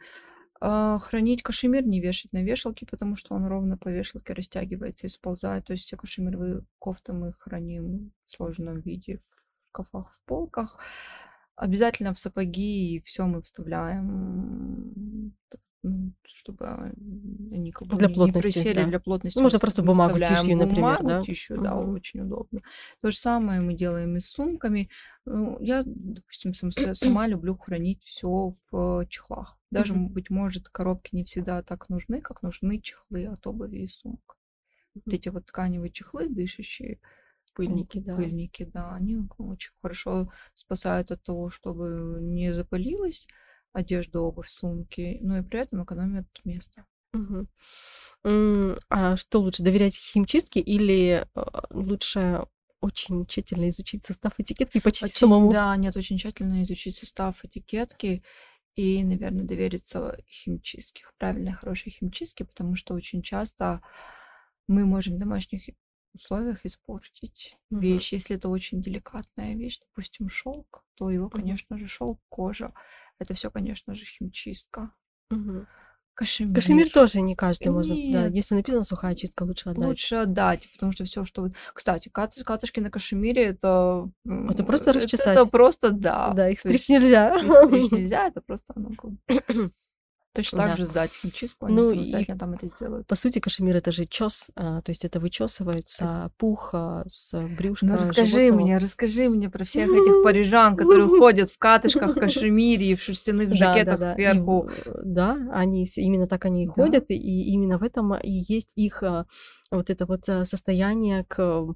А, 0.60 0.98
хранить 0.98 1.44
кашемир, 1.44 1.86
не 1.86 2.00
вешать 2.00 2.32
на 2.32 2.42
вешалке, 2.42 2.84
потому 2.84 3.14
что 3.14 3.36
он 3.36 3.46
ровно 3.46 3.78
по 3.78 3.88
вешалке 3.88 4.32
растягивается 4.32 5.06
и 5.06 5.10
сползает. 5.10 5.66
То 5.66 5.72
есть 5.72 5.84
все 5.84 5.96
кашемировые 5.96 6.64
кофты 6.80 7.12
мы 7.12 7.32
храним 7.38 8.12
в 8.24 8.30
сложном 8.30 8.80
виде 8.80 9.18
в 9.18 9.68
шкафах, 9.68 10.12
в 10.12 10.20
полках. 10.24 10.76
Обязательно 11.54 12.12
в 12.12 12.18
сапоги 12.18 12.96
и 12.96 13.00
все 13.02 13.26
мы 13.26 13.42
вставляем 13.42 15.32
чтобы 16.24 16.66
они 17.52 17.70
как 17.72 17.88
бы 17.88 17.96
Для 17.98 18.08
не, 18.08 18.14
не 18.16 18.32
плотности, 18.32 18.42
присели 18.42 18.74
да. 18.74 18.88
для 18.88 19.00
плотности. 19.00 19.38
Ну, 19.38 19.42
можно 19.44 19.58
просто 19.58 19.82
бумагу, 19.82 20.18
тишью, 20.18 20.56
например, 20.56 20.98
бумагу, 20.98 21.08
да? 21.08 21.20
тишью, 21.22 21.58
да, 21.58 21.76
Мгм. 21.76 21.94
очень 21.94 22.20
удобно. 22.20 22.62
То 23.00 23.10
же 23.10 23.16
самое 23.16 23.60
мы 23.60 23.74
делаем 23.74 24.16
и 24.16 24.20
с 24.20 24.26
сумками. 24.30 24.90
Ну, 25.24 25.58
Я, 25.60 25.82
допустим, 25.86 26.52
самосто- 26.52 26.94
сама 26.94 27.26
люблю 27.28 27.56
хранить 27.56 28.02
все 28.04 28.52
в 28.70 29.06
чехлах. 29.08 29.58
Даже, 29.70 29.94
Мгм. 29.94 30.08
быть 30.08 30.30
может, 30.30 30.68
коробки 30.68 31.14
не 31.14 31.24
всегда 31.24 31.62
так 31.62 31.88
нужны, 31.88 32.20
как 32.20 32.42
нужны 32.42 32.80
чехлы 32.80 33.26
от 33.26 33.46
обуви 33.46 33.78
и 33.84 33.88
сумок. 33.88 34.36
Вот 34.94 35.04
Мгм. 35.06 35.14
эти 35.14 35.30
вот 35.30 35.46
тканевые 35.46 35.90
чехлы, 35.92 36.28
дышащие, 36.28 37.00
Пыльники, 37.54 37.98
да. 38.00 38.16
пыльники, 38.16 38.64
да, 38.64 38.94
они 38.94 39.16
очень 39.38 39.72
хорошо 39.82 40.32
спасают 40.54 41.10
от 41.12 41.22
того, 41.22 41.50
чтобы 41.50 42.18
не 42.22 42.54
запылилась 42.54 43.28
одежда, 43.78 44.20
обувь, 44.20 44.48
сумки, 44.48 45.18
но 45.22 45.38
и 45.38 45.42
при 45.42 45.60
этом 45.60 45.84
экономят 45.84 46.26
место. 46.44 46.86
А 48.90 49.16
что 49.16 49.40
лучше, 49.40 49.62
доверять 49.62 49.96
химчистке 49.96 50.60
или 50.60 51.26
э, 51.34 51.44
лучше 51.70 52.46
очень 52.80 53.26
тщательно 53.26 53.68
изучить 53.70 54.04
состав 54.04 54.34
этикетки 54.38 54.78
и 54.78 54.80
почистить 54.80 55.14
Очень, 55.14 55.18
самому? 55.18 55.50
да, 55.50 55.76
нет, 55.76 55.96
очень 55.96 56.18
тщательно 56.18 56.62
изучить 56.62 56.96
состав 56.96 57.44
этикетки 57.44 58.22
и, 58.76 59.04
наверное, 59.04 59.44
довериться 59.44 60.18
химчистке, 60.28 61.04
правильной, 61.18 61.52
хорошей 61.52 61.90
химчистке, 61.92 62.44
потому 62.44 62.74
что 62.76 62.94
очень 62.94 63.22
часто 63.22 63.82
мы 64.68 64.86
можем 64.86 65.16
в 65.16 65.18
домашних 65.18 65.68
условиях 66.14 66.64
испортить 66.66 67.56
Мгм. 67.70 67.82
вещь. 67.82 68.12
Если 68.12 68.36
это 68.36 68.48
очень 68.48 68.80
деликатная 68.82 69.54
вещь, 69.54 69.80
допустим, 69.80 70.28
шелк, 70.28 70.84
то 70.94 71.10
его, 71.10 71.30
конечно 71.30 71.78
же, 71.78 71.86
шелк, 71.88 72.20
кожа, 72.28 72.72
это 73.18 73.34
все, 73.34 73.50
конечно 73.50 73.94
же, 73.94 74.04
химчистка. 74.04 74.92
Мгм. 75.30 75.66
Кашемир. 76.14 76.52
Кашемир 76.54 76.90
тоже 76.90 77.20
не 77.20 77.36
каждый 77.36 77.68
может. 77.68 77.94
Да, 77.94 78.24
Нет. 78.24 78.34
если 78.34 78.56
написано 78.56 78.82
сухая 78.82 79.14
чистка, 79.14 79.44
лучше 79.44 79.68
отдать. 79.70 79.86
Лучше 79.86 80.14
отдать, 80.16 80.68
потому 80.72 80.90
что 80.90 81.04
все, 81.04 81.22
что... 81.22 81.42
вот- 81.42 81.52
Кстати, 81.72 82.08
катыш- 82.08 82.42
катышки 82.42 82.80
на 82.80 82.90
кашемире, 82.90 83.44
это... 83.44 84.10
Это 84.50 84.64
просто 84.64 84.90
это- 84.90 84.98
расчесать. 84.98 85.36
Это 85.38 85.46
просто, 85.46 85.90
да. 85.90 86.32
Да, 86.34 86.48
их 86.50 86.58
стричь 86.58 86.88
нельзя. 86.88 87.36
их 87.36 87.66
стричь 87.68 87.90
нельзя, 87.92 88.26
это 88.26 88.40
просто 88.40 88.74
ну, 88.74 88.90
точно 90.42 90.58
так 90.58 90.70
Да. 90.70 90.76
же 90.76 90.84
сдать 90.84 91.10
химчистку, 91.12 91.66
они 91.66 91.74
Ну 91.76 91.90
и 91.90 91.94
самостоятельно 91.94 92.38
там 92.38 92.52
это 92.54 92.68
сделают. 92.68 93.06
по 93.06 93.14
сути 93.16 93.40
кашемир 93.40 93.76
это 93.76 93.90
же 93.92 94.04
чес, 94.06 94.50
а, 94.54 94.80
то 94.82 94.90
есть 94.90 95.04
это 95.04 95.18
вычесывается 95.20 96.30
пух 96.38 96.70
а, 96.72 97.04
с 97.08 97.32
брюшка 97.48 97.86
Ну 97.86 97.96
расскажи 97.96 98.26
животного. 98.36 98.60
мне, 98.60 98.78
расскажи 98.78 99.28
мне 99.28 99.50
про 99.50 99.64
всех 99.64 99.88
этих 99.90 100.22
парижан, 100.24 100.76
которые 100.76 101.08
ходят 101.08 101.50
в 101.50 101.58
катышках, 101.58 102.14
кашемире 102.20 102.86
и 102.92 102.94
в 102.94 103.02
шерстяных 103.02 103.54
жакетах 103.56 103.98
да, 103.98 104.06
да. 104.06 104.12
И 104.12 104.14
сверху. 104.14 104.68
в- 104.68 105.02
да, 105.04 105.36
они 105.52 105.86
именно 105.96 106.26
так 106.28 106.44
они 106.44 106.64
и 106.64 106.66
ходят, 106.66 107.06
и 107.08 107.14
именно 107.52 107.78
в 107.78 107.82
этом 107.82 108.14
и 108.14 108.42
есть 108.48 108.72
их 108.76 109.02
а, 109.02 109.26
вот 109.70 109.90
это 109.90 110.06
вот 110.06 110.24
состояние 110.24 111.24
к 111.28 111.66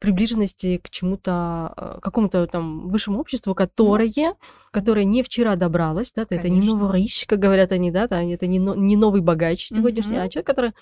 приближенности 0.00 0.78
к 0.82 0.90
чему-то, 0.90 1.32
а, 1.76 1.98
какому-то 2.02 2.46
там 2.46 2.88
высшему 2.88 3.20
обществу, 3.20 3.54
которое, 3.54 4.34
которое 4.72 5.04
не 5.04 5.22
вчера 5.22 5.54
добралось, 5.56 6.12
да, 6.16 6.22
это 6.22 6.48
не 6.48 6.60
новый 6.66 7.00
рищ, 7.02 7.26
как 7.26 7.38
говорят 7.38 7.70
они, 7.70 7.90
да, 7.92 8.06
это 8.34 8.46
не, 8.46 8.58
но- 8.58 8.74
не 8.74 8.96
новый 8.96 9.20
богач 9.20 9.66
сегодняшний, 9.68 10.16
Мгм. 10.16 10.24
а 10.24 10.28
человек, 10.28 10.46
который 10.46 10.72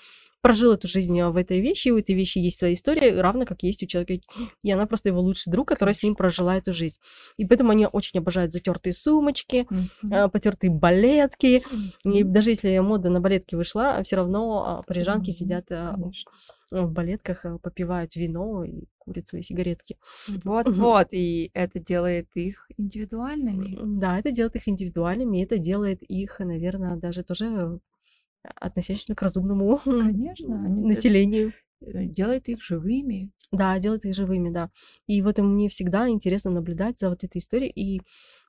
прожил 0.41 0.73
эту 0.73 0.87
жизнь 0.87 1.19
а, 1.19 1.31
в 1.31 1.37
этой 1.37 1.59
вещи, 1.59 1.89
и 1.89 1.91
у 1.91 1.97
этой 1.97 2.15
вещи 2.15 2.37
есть 2.39 2.59
своя 2.59 2.73
история, 2.73 3.21
равно 3.21 3.45
как 3.45 3.63
есть 3.63 3.83
у 3.83 3.85
человека, 3.87 4.21
и 4.63 4.71
она 4.71 4.85
просто 4.85 5.09
его 5.09 5.19
лучший 5.21 5.51
друг, 5.51 5.67
который 5.67 5.93
с 5.93 6.03
ним 6.03 6.15
прожила 6.15 6.55
эту 6.57 6.73
жизнь. 6.73 6.97
И 7.37 7.45
поэтому 7.45 7.71
они 7.71 7.87
очень 7.91 8.19
обожают 8.19 8.51
затертые 8.53 8.93
сумочки, 8.93 9.67
Мгм. 9.69 10.29
потертые 10.31 10.71
балетки. 10.71 11.63
И 12.05 12.23
Мгм. 12.23 12.33
даже 12.33 12.51
если 12.51 12.77
мода 12.79 13.09
на 13.09 13.19
балетки 13.19 13.55
вышла, 13.55 14.01
все 14.03 14.15
равно 14.17 14.79
а, 14.79 14.83
парижанки 14.83 15.31
Мгм. 15.31 15.33
сидят 15.33 15.65
а, 15.71 15.93
Конечно. 15.95 16.31
в 16.71 16.91
балетках, 16.91 17.45
а, 17.45 17.57
попивают 17.57 18.15
вино 18.15 18.63
и 18.63 18.85
курят 18.97 19.27
свои 19.27 19.41
сигаретки. 19.43 19.97
Вот-вот, 20.45 21.07
и 21.11 21.51
это 21.53 21.79
делает 21.79 22.27
их 22.35 22.67
индивидуальными. 22.77 23.77
Да, 23.99 24.19
это 24.19 24.31
делает 24.31 24.55
их 24.55 24.67
индивидуальными, 24.67 25.39
и 25.39 25.43
это 25.43 25.57
делает 25.57 26.01
их, 26.03 26.39
наверное, 26.39 26.95
даже 26.95 27.23
тоже 27.23 27.79
относящими 28.55 29.15
к 29.15 29.21
разумному 29.21 29.77
Конечно, 29.83 30.63
они- 30.65 30.83
населению. 30.83 31.53
э, 31.81 32.05
Делает 32.05 32.49
их 32.49 32.61
живыми. 32.63 33.31
Да, 33.51 33.79
делает 33.79 34.05
их 34.05 34.13
живыми, 34.13 34.49
да. 34.51 34.69
И 35.07 35.21
вот 35.23 35.39
мне 35.39 35.69
всегда 35.69 36.07
интересно 36.07 36.51
наблюдать 36.51 36.99
за 36.99 37.09
вот 37.09 37.23
этой 37.23 37.39
историей. 37.39 37.71
И 37.71 38.01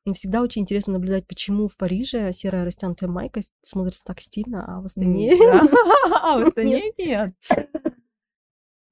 мне 0.05 0.15
всегда 0.15 0.43
очень 0.43 0.63
интересно 0.63 0.93
наблюдать, 0.95 1.27
почему 1.27 1.69
в 1.69 1.77
Париже 1.79 2.33
серая 2.33 2.65
растянутая 2.67 3.09
майка 3.09 3.41
смотрится 3.63 4.05
так 4.05 4.21
стильно, 4.21 4.65
а 4.67 4.81
в 4.83 4.85
Астане... 4.87 5.33
А 6.23 6.39
в 6.39 6.47
Астане 6.49 6.83
Нет. 6.99 7.35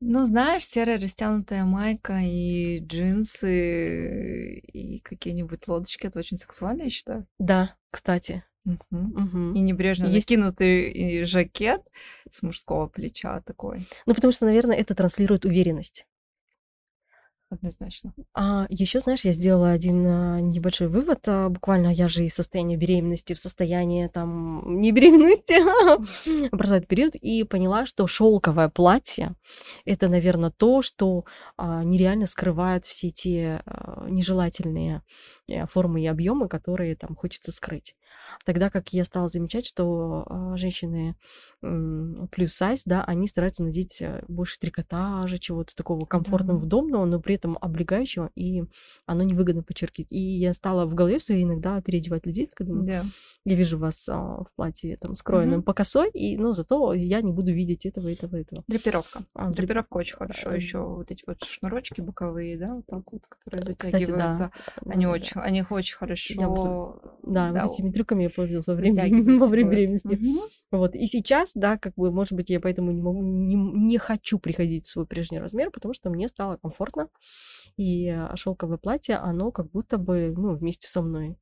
Ну, 0.01 0.25
знаешь, 0.27 0.65
серая 0.65 1.01
растянутая 1.01 1.65
майка 1.65 2.19
и 2.23 2.79
джинсы 2.81 4.59
и 4.61 5.01
какие-нибудь 5.01 5.67
лодочки, 5.67 6.07
это 6.07 6.21
очень 6.21 6.37
сексуально, 6.37 6.83
я 6.85 6.91
считаю. 6.91 7.27
Да, 7.39 7.75
кстати. 7.91 8.45
Мгм. 8.65 8.79
Мгм. 8.91 9.53
И 9.53 9.61
небрежно 9.61 10.07
Есть- 10.07 10.29
накинутый 10.31 10.91
и 10.93 11.25
жакет 11.25 11.83
с 12.31 12.43
мужского 12.43 12.87
плеча 12.87 13.41
такой, 13.41 13.89
Ну, 14.07 14.15
потому 14.15 14.31
что, 14.33 14.45
наверное, 14.45 14.77
это 14.77 14.95
транслирует 14.95 15.45
уверенность. 15.47 16.07
Однозначно. 17.51 18.13
А 18.35 18.67
еще, 18.69 19.01
знаешь, 19.01 19.25
я 19.25 19.33
сделала 19.33 19.71
один 19.71 20.07
а, 20.07 20.41
небольшой 20.41 20.89
вывод. 20.89 21.21
а, 21.27 21.49
Буквально 21.49 21.89
я 21.89 22.09
же 22.09 22.25
из 22.25 22.35
состояния 22.35 22.77
беременности 22.77 23.33
в 23.33 23.39
состояние 23.39 24.09
там 24.09 24.81
не 24.81 24.93
беременности 24.93 25.55
образовать 26.53 26.87
период 26.87 27.15
и 27.15 27.45
поняла, 27.45 27.87
что 27.87 28.07
шелковое 28.07 28.69
платье 28.69 29.35
это, 29.85 30.09
наверное, 30.09 30.51
то, 30.51 30.83
что 30.83 31.25
а, 31.57 31.83
нереально 31.85 32.27
скрывает 32.27 32.87
все 32.87 33.11
те 33.11 33.63
а, 33.67 34.07
нежелательные 34.09 35.03
э, 35.49 35.67
формы 35.67 36.03
и 36.03 36.07
объемы, 36.07 36.49
которые 36.49 36.97
там 36.97 37.17
хочется 37.17 37.53
скрыть. 37.53 37.95
Тогда 38.45 38.71
как 38.71 38.93
я 38.93 39.05
стала 39.05 39.29
замечать, 39.29 39.67
что 39.67 40.25
а, 40.27 40.57
женщины 40.57 41.17
плюс 42.31 42.53
сайз, 42.55 42.85
да, 42.85 43.03
они 43.05 43.27
стараются 43.27 43.63
надеть 43.65 44.01
э, 44.01 44.23
больше 44.29 44.59
трикотажа, 44.61 45.39
чего-то 45.39 45.75
такого 45.75 46.05
комфортного, 46.05 46.61
Да. 46.61 46.67
удобного, 46.67 47.05
но 47.05 47.21
при 47.21 47.35
этом 47.35 47.59
облегающего, 47.61 48.31
и 48.37 48.63
оно 49.07 49.23
невыгодно 49.25 49.63
подчеркивать. 49.63 50.07
И 50.13 50.19
я 50.21 50.55
стала 50.55 50.87
в 50.87 50.95
голове 50.95 51.19
своей 51.21 51.43
иногда 51.45 51.81
переодевать 51.83 52.27
людей, 52.27 52.49
когда 52.55 52.75
Да. 52.75 53.05
я 53.45 53.55
вижу 53.57 53.79
вас 53.79 54.09
а, 54.09 54.45
в 54.45 54.55
платье 54.55 54.97
там 54.99 55.15
скроенном 55.17 55.57
Мгм. 55.59 55.63
по 55.65 55.75
косой, 55.75 56.11
и, 56.11 56.37
но 56.39 56.53
зато 56.53 56.93
я 56.95 57.21
не 57.23 57.33
буду 57.33 57.53
видеть 57.53 57.87
этого, 57.87 58.09
этого, 58.13 58.37
этого. 58.37 58.63
Драпировка. 58.69 59.25
А, 59.35 59.47
драп- 59.51 59.57
Драпировка 59.57 59.97
очень 59.97 60.17
хорошо. 60.17 60.51
а, 60.51 60.55
Еще 60.55 60.79
вот 60.79 61.11
эти 61.11 61.25
вот 61.27 61.43
шнурочки 61.45 62.01
боковые, 62.01 62.57
да, 62.57 62.75
вот 62.77 62.87
так 62.87 63.03
вот, 63.13 63.23
которые 63.27 63.75
Кстати, 63.75 63.91
да. 64.07 64.33
затягиваются. 64.33 64.51
Они 64.87 65.07
Да, 65.07 65.11
очень, 65.13 65.41
они 65.41 65.65
очень 65.69 65.97
хорошо. 65.97 66.35
Я 66.35 66.49
вот 66.49 67.03
Да, 67.25 67.51
да, 67.53 67.63
вот 67.65 67.73
этими 67.73 67.91
трюками 67.91 68.18
я 68.21 68.31
пользовалась 68.31 68.67
во 68.67 68.75
время, 68.75 69.03
во 69.39 69.47
время 69.47 69.71
беременности. 69.71 70.09
Мгм. 70.09 70.41
Вот. 70.71 70.95
И 70.95 71.07
сейчас, 71.07 71.53
да, 71.55 71.79
как 71.79 71.95
бы, 71.97 72.11
может 72.13 72.35
быть, 72.35 72.51
я 72.51 72.61
поэтому 72.61 72.93
не, 72.93 73.03
могу, 73.03 73.23
не, 73.23 73.55
не 73.57 73.99
хочу 73.99 74.39
приходить 74.39 74.87
в 74.87 74.91
свой 74.91 75.07
прежний 75.07 75.39
размер, 75.41 75.71
потому 75.71 75.95
что 75.95 76.11
мне 76.11 76.29
стало 76.29 76.57
комфортно. 76.57 77.09
И 77.77 78.17
шелковое 78.35 78.79
платье, 78.79 79.17
оно 79.17 79.51
как 79.53 79.71
будто 79.71 79.99
бы, 79.99 80.35
ну, 80.37 80.55
вместе 80.55 80.89
со 80.89 81.03
мной. 81.03 81.37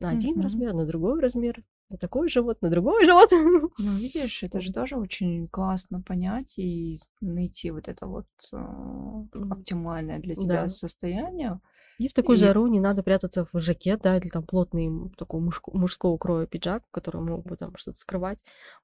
На 0.00 0.10
один 0.10 0.34
Мгм. 0.34 0.42
размер, 0.42 0.74
на 0.74 0.86
другой 0.86 1.20
размер, 1.20 1.62
на 1.90 1.96
такой 1.98 2.28
живот, 2.28 2.62
на 2.62 2.70
другой 2.70 3.04
живот. 3.04 3.30
Ну, 3.78 3.96
видишь, 3.98 4.42
это 4.42 4.60
же 4.60 4.72
тоже 4.72 4.96
очень 4.96 5.48
классно 5.48 6.00
понять 6.02 6.54
и 6.58 7.00
найти 7.20 7.70
вот 7.70 7.88
это 7.88 8.06
вот 8.06 8.26
а, 8.52 9.24
оптимальное 9.50 10.18
для 10.18 10.34
тебя 10.34 10.64
Да. 10.64 10.68
состояние. 10.68 11.60
И 12.02 12.08
в 12.08 12.14
такую 12.14 12.36
И- 12.36 12.40
жару 12.40 12.66
не 12.66 12.80
надо 12.80 13.04
прятаться 13.04 13.46
в 13.52 13.60
жакет, 13.60 14.00
да, 14.02 14.16
или 14.16 14.28
там 14.28 14.42
плотный 14.42 14.90
такой 15.16 15.40
мужско- 15.40 15.70
мужского 15.72 16.18
кроя 16.18 16.46
пиджак, 16.46 16.82
который 16.90 17.20
мог 17.20 17.46
бы 17.46 17.56
там 17.56 17.76
что-то 17.76 17.96
скрывать. 17.96 18.38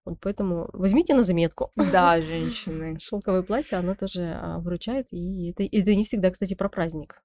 Вот 0.05 0.19
поэтому 0.21 0.71
возьмите 0.73 1.14
на 1.14 1.25
заметку. 1.25 1.73
Да, 1.75 2.21
женщины. 2.23 2.97
Шелковое 3.01 3.43
платье, 3.43 3.77
оно 3.79 3.97
тоже 3.97 4.39
а, 4.41 4.61
выручает, 4.61 5.09
и 5.11 5.51
это, 5.51 5.64
это 5.64 5.97
не 5.97 6.05
всегда, 6.05 6.31
кстати, 6.31 6.55
про 6.55 6.69
праздник. 6.69 7.21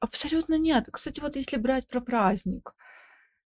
Абсолютно 0.00 0.58
нет. 0.58 0.88
Кстати, 0.90 1.20
вот 1.20 1.36
если 1.36 1.58
брать 1.58 1.86
про 1.86 2.00
праздник, 2.00 2.74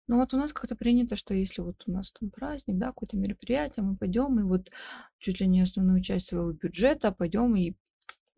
ну 0.07 0.17
вот 0.17 0.33
у 0.33 0.37
нас 0.37 0.53
как-то 0.53 0.75
принято, 0.75 1.15
что 1.15 1.35
если 1.35 1.61
вот 1.61 1.83
у 1.85 1.91
нас 1.91 2.11
там 2.11 2.31
праздник, 2.31 2.77
да, 2.79 2.87
какое-то 2.87 3.15
мероприятие, 3.15 3.85
мы 3.85 3.95
пойдем 3.95 4.39
и 4.39 4.43
вот 4.43 4.71
чуть 5.19 5.39
ли 5.39 5.45
не 5.45 5.61
основную 5.61 6.01
часть 6.01 6.29
своего 6.29 6.51
бюджета 6.51 7.11
пойдем 7.11 7.55
и 7.55 7.75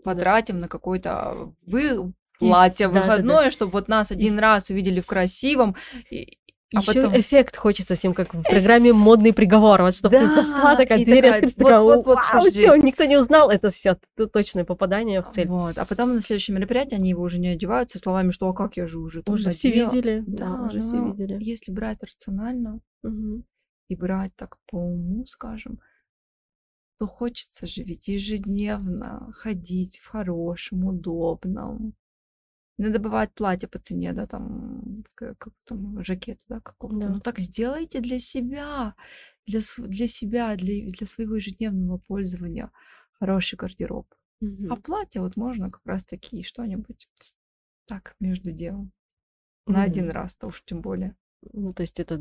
потратим 0.03 0.59
на 0.59 0.67
какое-то 0.67 1.53
вы 1.65 2.13
И 2.45 2.49
платье 2.49 2.87
выходное, 2.87 3.51
чтобы 3.51 3.71
вот 3.73 3.87
нас 3.87 4.11
один 4.11 4.35
с- 4.35 4.39
раз 4.39 4.69
увидели 4.69 4.99
в 5.01 5.05
красивом. 5.05 5.75
И, 6.09 6.37
А 6.75 6.79
Еще 6.79 7.01
потом- 7.01 7.19
эффект 7.19 7.55
хочется 7.55 7.93
всем, 7.93 8.15
как 8.15 8.33
в 8.33 8.41
программе 8.41 8.93
«Модный 8.93 9.31
приговор». 9.31 9.83
Вот 9.83 9.95
чтобы 9.95 10.17
ты 10.17 10.27
Да, 10.27 10.35
пошла, 10.37 10.75
такая 10.75 10.97
и 10.97 11.05
дверь 11.05 11.21
такая, 11.21 11.33
открыта, 11.35 11.55
вот- 11.59 11.63
такая, 11.69 11.79
вот- 11.81 12.05
вот 12.07 12.15
«Вау, 12.15 12.41
скажи». 12.41 12.49
всё, 12.49 12.75
никто 12.77 13.03
не 13.03 13.15
узнал, 13.17 13.51
это 13.51 13.69
все 13.69 13.95
точное 14.33 14.63
попадание 14.65 15.21
в 15.21 15.29
цель. 15.29 15.47
Вот. 15.47 15.77
А 15.77 15.85
потом 15.85 16.15
на 16.15 16.21
следующем 16.21 16.55
мероприятии 16.55 16.95
они 16.95 17.09
его 17.11 17.21
уже 17.21 17.37
не 17.39 17.49
одевают 17.49 17.91
со 17.91 17.99
словами, 17.99 18.31
что 18.31 18.49
а 18.49 18.55
как 18.55 18.75
я 18.75 18.87
же 18.87 18.97
уже 18.97 19.21
Уже 19.27 19.51
все 19.51 19.67
надела». 19.69 19.91
видели, 19.91 20.23
Да, 20.25 20.45
да, 20.49 20.61
уже 20.65 20.81
все 20.81 20.95
но 20.95 21.11
видели. 21.13 21.37
Если 21.43 21.71
брать 21.71 21.99
рационально 22.01 22.79
Мгм. 23.03 23.45
и 23.89 23.95
брать 23.95 24.31
так 24.35 24.57
по 24.67 24.77
уму, 24.77 25.27
скажем, 25.27 25.79
то 26.97 27.05
хочется 27.05 27.67
же 27.67 27.83
ведь 27.83 28.07
ежедневно 28.07 29.31
ходить 29.33 29.99
в 29.99 30.07
хорошем, 30.09 30.85
удобном. 30.85 31.93
Надо 32.77 32.99
бывает 32.99 33.33
платье 33.33 33.69
по 33.69 33.79
цене, 33.79 34.13
да, 34.13 34.25
там, 34.25 35.03
как 35.15 35.47
там, 35.65 36.03
жакет, 36.03 36.39
да, 36.49 36.59
какого-то. 36.59 36.99
Да. 36.99 37.09
Ну 37.13 37.19
так 37.19 37.39
сделайте 37.39 37.99
для 37.99 38.19
себя, 38.19 38.95
для, 39.45 39.59
для 39.77 40.07
себя, 40.07 40.55
для, 40.55 40.89
для 40.89 41.07
своего 41.07 41.35
ежедневного 41.35 41.97
пользования 41.99 42.71
хороший 43.19 43.55
гардероб. 43.55 44.07
А 44.41 44.45
Мгм. 44.45 44.81
платье 44.81 45.21
вот 45.21 45.35
можно 45.35 45.69
как 45.69 45.81
раз 45.85 46.03
таки 46.03 46.43
что-нибудь 46.43 47.07
так 47.85 48.15
между 48.19 48.51
делом. 48.51 48.91
На 49.67 49.83
один 49.83 50.05
Мгм. 50.05 50.11
раз-то 50.11 50.47
уж 50.47 50.63
тем 50.65 50.81
более. 50.81 51.15
Ну, 51.53 51.73
то 51.73 51.81
есть 51.81 51.99
это 51.99 52.17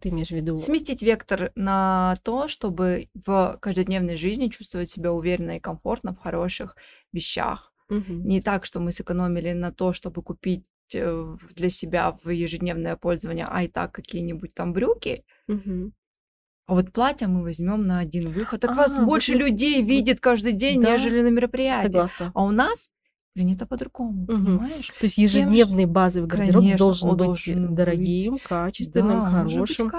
ты 0.00 0.08
имеешь 0.08 0.28
в 0.28 0.32
виду... 0.32 0.58
Сместить 0.58 1.02
вектор 1.02 1.52
на 1.54 2.16
то, 2.24 2.48
чтобы 2.48 3.08
в 3.14 3.58
каждодневной 3.60 4.16
жизни 4.16 4.48
чувствовать 4.48 4.90
себя 4.90 5.12
уверенно 5.12 5.56
и 5.56 5.60
комфортно 5.60 6.14
в 6.14 6.18
хороших 6.18 6.76
вещах. 7.12 7.72
Не 7.90 8.40
так, 8.42 8.64
что 8.64 8.80
мы 8.80 8.92
сэкономили 8.92 9.52
на 9.52 9.72
то, 9.72 9.92
чтобы 9.92 10.22
купить 10.22 10.64
э, 10.94 11.10
в- 11.10 11.54
для 11.54 11.70
себя 11.70 12.16
в 12.24 12.30
ежедневное 12.30 12.96
пользование, 12.96 13.46
а 13.50 13.62
и 13.62 13.68
так 13.68 13.92
какие-нибудь 13.92 14.54
там 14.54 14.72
брюки, 14.72 15.22
а 16.66 16.74
вот 16.74 16.92
платье 16.92 17.28
мы 17.28 17.42
возьмем 17.42 17.86
на 17.86 17.98
один 17.98 18.30
выход. 18.30 18.60
Так 18.60 18.76
вас 18.76 18.94
А, 18.94 18.98
вот 18.98 19.06
больше 19.06 19.32
мы- 19.32 19.38
людей 19.38 19.82
видит 19.82 20.20
каждый 20.20 20.52
день, 20.52 20.82
Да, 20.82 20.92
нежели 20.92 21.22
на 21.22 21.28
мероприятии. 21.30 21.86
Согласна. 21.86 22.30
А 22.34 22.44
у 22.44 22.50
нас 22.50 22.88
принято 23.34 23.66
по-другому, 23.66 24.22
Мгм. 24.28 24.44
понимаешь? 24.44 24.88
То 24.98 25.04
есть 25.04 25.14
Тем, 25.16 25.24
ежедневный 25.24 25.86
базовый 25.86 26.28
гардероб 26.28 26.62
Конечно, 26.62 26.78
должен 26.78 27.08
быть 27.10 27.18
должен 27.18 27.74
дорогим, 27.74 28.32
быть- 28.34 28.42
качественным, 28.42 29.18
Да, 29.20 29.30
хорошим. 29.30 29.92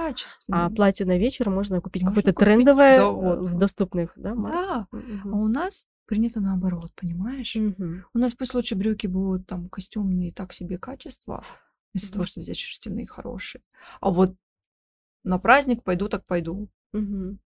А 0.52 0.70
платье 0.70 1.06
на 1.08 1.18
вечер 1.18 1.50
можно 1.50 1.82
купить 1.82 2.04
какое-то 2.04 2.34
трендовое 2.34 2.98
да, 2.98 3.04
э, 3.04 3.12
вот, 3.12 3.40
в 3.40 3.52
вот. 3.52 3.58
доступных, 3.58 4.14
да, 4.16 4.36
марках? 4.36 4.62
Да, 4.62 4.88
а 4.92 4.96
Мгм. 4.96 5.34
у 5.40 5.48
нас 5.48 5.86
принято 6.10 6.41
наоборот, 6.41 6.91
понимаешь? 6.95 7.55
Мгм. 7.55 8.03
У 8.16 8.18
нас 8.18 8.34
пусть 8.34 8.55
лучше 8.55 8.76
брюки 8.76 9.05
будут 9.05 9.45
там 9.45 9.70
костюмные, 9.70 10.34
так 10.34 10.53
себе 10.53 10.80
качество, 10.80 11.45
вместо 11.93 12.07
Мгм. 12.10 12.14
того, 12.14 12.26
чтобы 12.26 12.43
взять 12.43 12.57
шерстяные 12.57 13.05
хорошие. 13.05 13.62
А 14.01 14.10
вот 14.10 14.36
на 15.24 15.38
праздник 15.38 15.84
пойду, 15.84 16.10
так 16.10 16.26
пойду. 16.26 16.68
Мгм. 16.93 17.39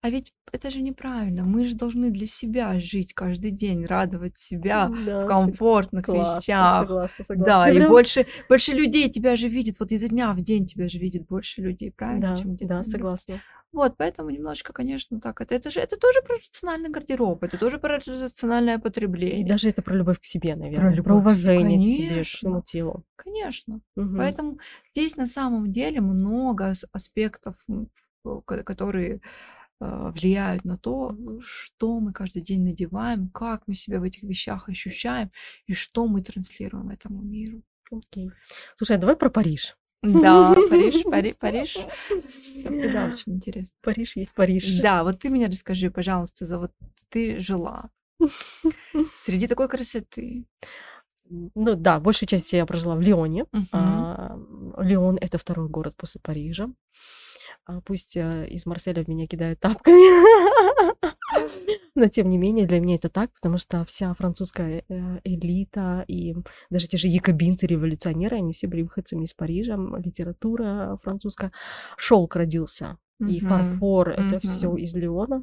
А 0.00 0.10
ведь 0.10 0.32
это 0.52 0.70
же 0.70 0.80
неправильно. 0.80 1.42
Мы 1.44 1.66
же 1.66 1.74
должны 1.74 2.10
для 2.10 2.26
себя 2.26 2.78
жить 2.80 3.12
каждый 3.14 3.50
день, 3.50 3.84
радовать 3.84 4.38
себя 4.38 4.88
Да, 5.04 5.24
в 5.24 5.26
комфортных 5.26 6.04
классно, 6.06 6.38
вещах. 6.38 6.80
согласна, 6.82 7.24
согласна. 7.24 7.44
Да, 7.44 7.66
Ты 7.66 7.72
и 7.74 7.76
прям- 7.78 7.90
больше, 7.90 8.26
больше 8.48 8.72
людей 8.72 9.10
тебя 9.10 9.34
же 9.36 9.48
видит. 9.48 9.78
Вот 9.80 9.90
изо 9.92 10.08
дня 10.08 10.32
в 10.32 10.40
день 10.40 10.66
тебя 10.66 10.88
же 10.88 10.98
видит 10.98 11.26
больше 11.26 11.60
людей, 11.62 11.90
правильно? 11.90 12.30
Да, 12.30 12.36
чем 12.36 12.54
да, 12.56 12.80
на 12.80 12.86
мероприятии. 12.86 13.40
Вот, 13.72 13.96
поэтому 13.98 14.30
немножечко, 14.30 14.72
конечно, 14.72 15.20
так. 15.20 15.40
Это, 15.40 15.54
это 15.54 15.70
же 15.70 15.80
это 15.80 15.96
тоже 15.98 16.22
про 16.22 16.36
рациональный 16.36 16.88
гардероб, 16.88 17.42
это 17.44 17.58
тоже 17.58 17.78
про 17.78 17.98
рациональное 17.98 18.76
И 18.78 18.80
потребление. 18.80 19.46
даже 19.46 19.68
это 19.68 19.82
про 19.82 19.94
любовь 19.94 20.18
к 20.20 20.24
себе, 20.24 20.56
наверное, 20.56 20.90
про, 21.02 21.14
любовь 21.14 21.36
себе, 21.36 21.58
уважение 21.58 21.78
к 21.78 21.86
себе, 21.86 22.06
к 22.06 22.08
конечно. 22.08 22.38
своему 22.38 22.62
телу. 22.62 23.04
Конечно. 23.16 23.80
Мгм. 23.96 24.16
Поэтому 24.16 24.58
здесь 24.94 25.16
на 25.16 25.26
самом 25.26 25.70
деле 25.70 26.00
много 26.00 26.66
ас- 26.66 26.86
аспектов, 26.92 27.56
которые 28.46 29.20
э, 29.80 30.10
влияют 30.10 30.64
на 30.64 30.78
то, 30.78 31.14
что 31.40 32.00
мы 32.00 32.12
каждый 32.12 32.42
день 32.42 32.64
надеваем, 32.64 33.28
как 33.28 33.62
мы 33.66 33.74
себя 33.74 34.00
в 34.00 34.02
этих 34.02 34.22
вещах 34.22 34.68
ощущаем 34.68 35.30
и 35.66 35.74
что 35.74 36.06
мы 36.06 36.22
транслируем 36.22 36.88
этому 36.90 37.22
миру. 37.22 37.62
Окей. 37.90 38.30
Слушай, 38.74 38.96
а 38.96 39.00
давай 39.00 39.16
про 39.16 39.30
Париж. 39.30 39.76
Да, 40.02 40.54
Париж, 40.70 41.02
Париж, 41.04 41.36
Париж. 41.36 41.76
Да, 42.64 43.06
очень 43.06 43.34
интересно. 43.34 43.74
Париж 43.82 44.16
есть 44.16 44.34
Париж. 44.34 44.80
Да, 44.80 45.04
вот 45.04 45.18
ты 45.20 45.28
меня 45.28 45.48
расскажи, 45.48 45.90
пожалуйста, 45.90 46.46
за 46.46 46.58
вот 46.58 46.72
ты 47.08 47.38
жила 47.38 47.90
среди 49.24 49.46
такой 49.46 49.68
красоты. 49.68 50.44
Ну 51.30 51.74
да, 51.74 52.00
большую 52.00 52.28
часть 52.28 52.52
я 52.52 52.64
прожила 52.64 52.94
в 52.94 53.00
Лионе. 53.00 53.44
Мгм. 53.52 53.66
А, 53.72 54.38
Лион 54.78 55.18
это 55.20 55.36
второй 55.36 55.68
город 55.68 55.94
после 55.96 56.20
Парижа. 56.22 56.70
А, 57.66 57.80
Пусть 57.82 58.16
а, 58.16 58.44
из 58.44 58.64
Марселя 58.64 59.04
в 59.04 59.08
меня 59.08 59.26
кидают 59.26 59.60
тапками. 59.60 59.98
Но 61.98 62.06
тем 62.06 62.30
не 62.30 62.38
менее, 62.38 62.64
для 62.66 62.78
меня 62.80 62.94
это 62.94 63.08
так, 63.08 63.32
потому 63.34 63.58
что 63.58 63.84
вся 63.84 64.14
французская 64.14 64.84
э, 64.88 65.18
элита 65.24 66.04
и 66.06 66.32
даже 66.70 66.86
те 66.86 66.96
же 66.96 67.08
якобинцы, 67.08 67.66
революционеры, 67.66 68.36
они 68.36 68.52
все 68.52 68.68
были 68.68 68.82
выходцами 68.82 69.24
из 69.24 69.34
Парижа, 69.34 69.74
литература 69.74 70.96
французская. 71.02 71.50
Шелк 71.96 72.36
родился, 72.36 72.98
и 73.20 73.40
Мгм. 73.40 73.48
фарфор 73.48 74.10
это 74.10 74.22
Мгм. 74.36 74.38
все 74.38 74.76
из 74.76 74.94
Лиона. 74.94 75.42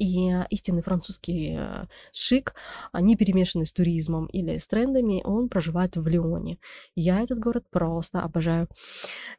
И 0.00 0.28
э, 0.32 0.44
истинный 0.50 0.82
французский 0.82 1.54
э, 1.56 1.86
шик, 2.12 2.54
они 2.92 3.14
перемешаны 3.16 3.64
с 3.64 3.72
туризмом 3.72 4.26
или 4.26 4.58
с 4.58 4.66
трендами, 4.66 5.22
он 5.24 5.48
проживает 5.48 5.96
в 5.96 6.06
Лионе. 6.08 6.58
Я 6.96 7.22
этот 7.22 7.38
город 7.38 7.64
просто 7.70 8.20
обожаю. 8.20 8.66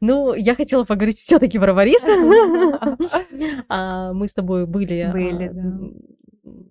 Ну, 0.00 0.32
я 0.34 0.54
хотела 0.54 0.84
поговорить 0.84 1.18
все-таки 1.18 1.58
про 1.58 1.74
Париж. 1.74 2.00
А, 3.68 4.12
Мы 4.14 4.26
с 4.28 4.32
тобой 4.32 4.66
были, 4.66 5.00
а, 5.00 5.12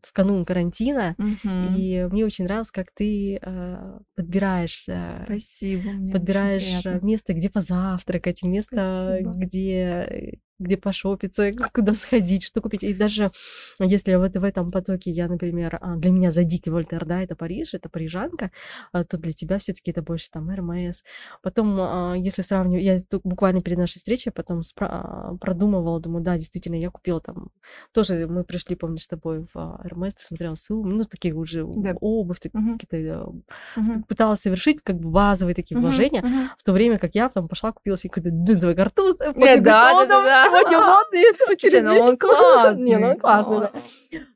в 0.03 0.13
канун 0.13 0.45
карантина, 0.45 1.15
Мгм. 1.17 1.75
и 1.75 2.07
мне 2.11 2.25
очень 2.25 2.45
нравилось, 2.45 2.71
как 2.71 2.87
ты 2.93 3.37
э, 3.41 3.99
подбираешь 4.15 4.85
э, 4.87 5.23
Спасибо. 5.25 5.91
подбираешь 6.11 6.85
э, 6.85 6.99
место, 7.01 7.33
где 7.33 7.49
позавтракать, 7.49 8.43
место, 8.43 9.19
Спасибо. 9.21 9.31
где 9.33 10.39
где 10.59 10.77
пошопиться, 10.77 11.51
куда 11.73 11.93
сходить, 11.93 12.43
что 12.45 12.61
купить. 12.61 12.83
И 12.83 12.93
даже 12.93 13.31
если 13.79 14.15
вот 14.15 14.35
в 14.35 14.43
этом 14.43 14.71
потоке 14.71 15.11
я, 15.11 15.27
например, 15.27 15.77
а, 15.81 15.95
для 15.97 16.11
меня 16.11 16.31
за 16.31 16.43
дикий 16.43 16.69
Вольтер, 16.69 17.05
да, 17.05 17.21
это 17.21 17.35
Париж, 17.35 17.73
это 17.73 17.89
парижанка, 17.89 18.51
а, 18.93 19.03
то 19.03 19.17
для 19.17 19.33
тебя 19.33 19.57
все 19.57 19.73
таки 19.73 19.91
это 19.91 20.01
больше 20.01 20.29
там 20.31 20.49
РМС. 20.49 21.03
Потом, 21.43 21.75
а, 21.79 22.13
если 22.17 22.41
сравнивать, 22.41 22.83
я 22.83 23.01
тут 23.01 23.21
буквально 23.23 23.61
перед 23.61 23.77
нашей 23.77 23.97
встречей 23.97 24.31
потом 24.31 24.61
а, 24.79 25.35
продумывала, 25.41 25.99
думаю, 25.99 26.23
да, 26.23 26.35
действительно, 26.37 26.75
я 26.75 26.89
купила 26.89 27.19
там, 27.21 27.49
тоже 27.93 28.27
мы 28.27 28.43
пришли, 28.43 28.75
помнишь, 28.75 29.03
с 29.03 29.07
тобой 29.07 29.45
в 29.53 29.79
РМС, 29.83 30.13
ты 30.15 30.23
смотрела 30.23 30.55
суммы, 30.55 30.93
ну, 30.93 31.03
такие 31.03 31.33
уже 31.33 31.63
Да. 31.65 31.93
обувь, 31.99 32.39
Мгм. 32.53 32.79
какие-то 32.79 33.33
Мгм. 33.75 34.03
пыталась 34.07 34.39
совершить 34.41 34.81
как 34.81 34.97
бы 34.99 35.09
базовые 35.09 35.55
такие 35.55 35.77
Мгм. 35.77 35.85
вложения, 35.85 36.21
Мгм. 36.23 36.49
в 36.57 36.63
то 36.63 36.71
время 36.73 36.97
как 36.99 37.15
я 37.15 37.29
там 37.29 37.47
пошла 37.47 37.71
купила 37.71 37.97
себе 37.97 38.11
какой-то 38.11 38.35
джинсовый 38.35 38.75
картуз, 38.75 39.15
Э, 39.19 39.57
да, 39.57 39.93
да, 39.93 40.05
да. 40.05 40.44
Сегодня 40.45 40.77
модный, 40.79 41.29
это 41.29 41.55
через 41.57 41.79
Слушай, 41.79 41.83
ну 41.83 42.01
он 42.01 42.17
классный. 42.17 42.83
Не, 42.83 42.97
ну 42.97 43.07
он 43.09 43.17
классный, 43.17 43.59
да. 43.59 43.71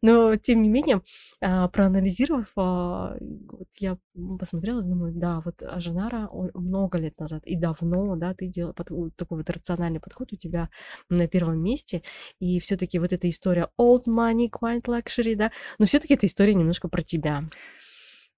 Но, 0.01 0.35
тем 0.35 0.61
не 0.61 0.69
менее, 0.69 1.01
а, 1.41 1.67
проанализировав, 1.67 2.47
а, 2.55 3.15
вот 3.19 3.67
я 3.79 3.97
посмотрела, 4.39 4.81
думаю, 4.81 5.13
да, 5.13 5.41
вот 5.43 5.61
а, 5.61 5.79
Женара 5.79 6.27
о- 6.31 6.49
много 6.57 6.97
лет 6.97 7.19
назад 7.19 7.43
и 7.45 7.55
давно, 7.55 8.15
да, 8.15 8.33
ты 8.33 8.51
вот 8.65 9.15
такой 9.15 9.37
вот 9.37 9.49
рациональный 9.49 9.99
подход 9.99 10.31
у 10.33 10.35
тебя 10.35 10.69
на 11.09 11.27
первом 11.27 11.61
месте, 11.61 12.01
и 12.39 12.59
все 12.59 12.77
таки 12.77 12.99
вот 12.99 13.13
эта 13.13 13.29
история 13.29 13.69
old 13.79 14.05
money, 14.07 14.49
quite 14.49 14.83
luxury, 14.83 15.35
да, 15.35 15.51
но 15.77 15.85
все 15.85 15.99
таки 15.99 16.13
эта 16.13 16.25
история 16.25 16.53
немножко 16.53 16.87
про 16.87 17.01
тебя. 17.01 17.43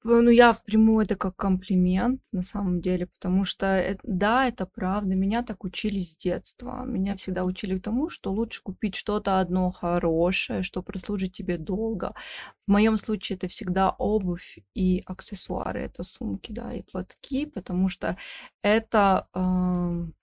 Ну, 0.04 0.30
я 0.32 0.54
приму 0.56 1.00
это 1.02 1.16
как 1.16 1.36
комплимент, 1.36 2.22
на 2.32 2.42
самом 2.42 2.82
деле, 2.82 3.06
потому 3.06 3.46
что, 3.46 3.68
э, 3.68 3.98
да, 4.04 4.48
это 4.48 4.66
правда. 4.66 5.16
Меня 5.16 5.44
так 5.44 5.64
учили 5.64 6.00
с 6.00 6.16
детства. 6.16 6.84
Меня 6.86 7.16
всегда 7.18 7.44
учили 7.46 7.78
тому, 7.78 8.10
что 8.10 8.32
лучше 8.34 8.64
купить 8.64 8.96
что-то 8.96 9.40
одно 9.40 9.70
хорошее, 9.72 10.64
что 10.64 10.82
прослужит 10.82 11.34
тебе 11.34 11.58
долго. 11.60 12.16
В 12.66 12.72
моем 12.72 12.98
случае 12.98 13.38
это 13.38 13.48
всегда 13.48 13.92
обувь 13.92 14.58
и 14.74 15.04
аксессуары, 15.06 15.82
это 15.82 16.02
сумки, 16.04 16.52
да, 16.52 16.74
и 16.74 16.82
платки, 16.82 17.46
потому 17.46 17.88
что 17.88 18.18
это 18.64 19.28
эм, 19.36 20.14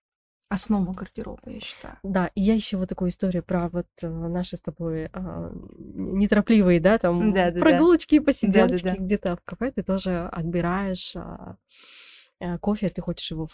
основа 0.49 0.92
гардероба, 0.92 1.42
я 1.46 1.61
считаю. 1.61 1.99
Да, 2.03 2.30
и 2.34 2.40
я 2.40 2.55
еще 2.55 2.76
вот 2.76 2.88
такую 2.88 3.11
историю 3.11 3.42
про 3.42 3.68
вот 3.68 3.86
э, 4.03 4.09
наши 4.09 4.57
с 4.57 4.61
тобой 4.61 5.07
а, 5.12 5.53
неторопливые, 5.78 6.80
да, 6.80 6.99
там 6.99 7.32
Да-да-да. 7.34 7.61
прогулочки, 7.61 8.18
посиделочки 8.18 8.84
Да-да-да. 8.84 9.05
где-то 9.05 9.36
в 9.36 9.44
кафе, 9.44 9.72
ты 9.72 9.82
тоже 9.82 10.26
отбираешь 10.28 11.14
а, 11.16 11.57
кофе, 12.61 12.89
ты 12.89 13.03
хочешь 13.03 13.30
его 13.30 13.49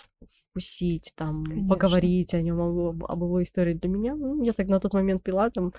вкусить, 0.55 1.13
там, 1.17 1.45
Конечно. 1.45 1.69
поговорить 1.69 2.35
о 2.35 2.41
нем, 2.41 2.61
об, 2.61 3.05
об 3.05 3.23
его 3.23 3.43
истории. 3.43 3.75
Для 3.75 3.91
меня, 3.91 4.15
ну, 4.15 4.43
я 4.43 4.53
так 4.53 4.69
на 4.69 4.79
тот 4.79 4.95
момент 4.95 5.23
пила 5.23 5.51
там, 5.51 5.73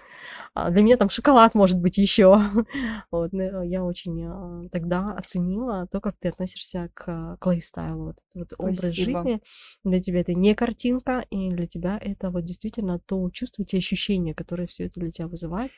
а, 0.54 0.70
для 0.70 0.82
меня 0.82 0.98
там 0.98 1.10
шоколад 1.10 1.56
может 1.56 1.80
быть 1.80 1.98
еще. 1.98 2.38
Вот, 3.12 3.32
но 3.32 3.64
я 3.64 3.84
очень 3.84 4.24
а, 4.26 4.64
тогда 4.72 5.14
оценила 5.14 5.88
то, 5.92 6.02
как 6.02 6.16
ты 6.20 6.30
относишься 6.30 6.90
к, 6.94 7.38
к 7.40 7.46
лайфстайлу, 7.46 8.06
вот, 8.06 8.18
вот 8.34 8.54
образ 8.58 8.92
жизни. 8.92 9.42
Для 9.84 10.02
тебя 10.02 10.22
это 10.22 10.34
не 10.34 10.54
картинка, 10.56 11.26
и 11.30 11.50
для 11.52 11.68
тебя 11.68 11.98
это 12.02 12.30
вот 12.30 12.44
действительно 12.44 13.00
то 13.00 13.30
чувство, 13.30 13.64
те 13.64 13.78
ощущения, 13.78 14.34
которые 14.34 14.68
все 14.68 14.86
это 14.86 15.00
для 15.00 15.12
тебя 15.12 15.28
вызывает. 15.28 15.72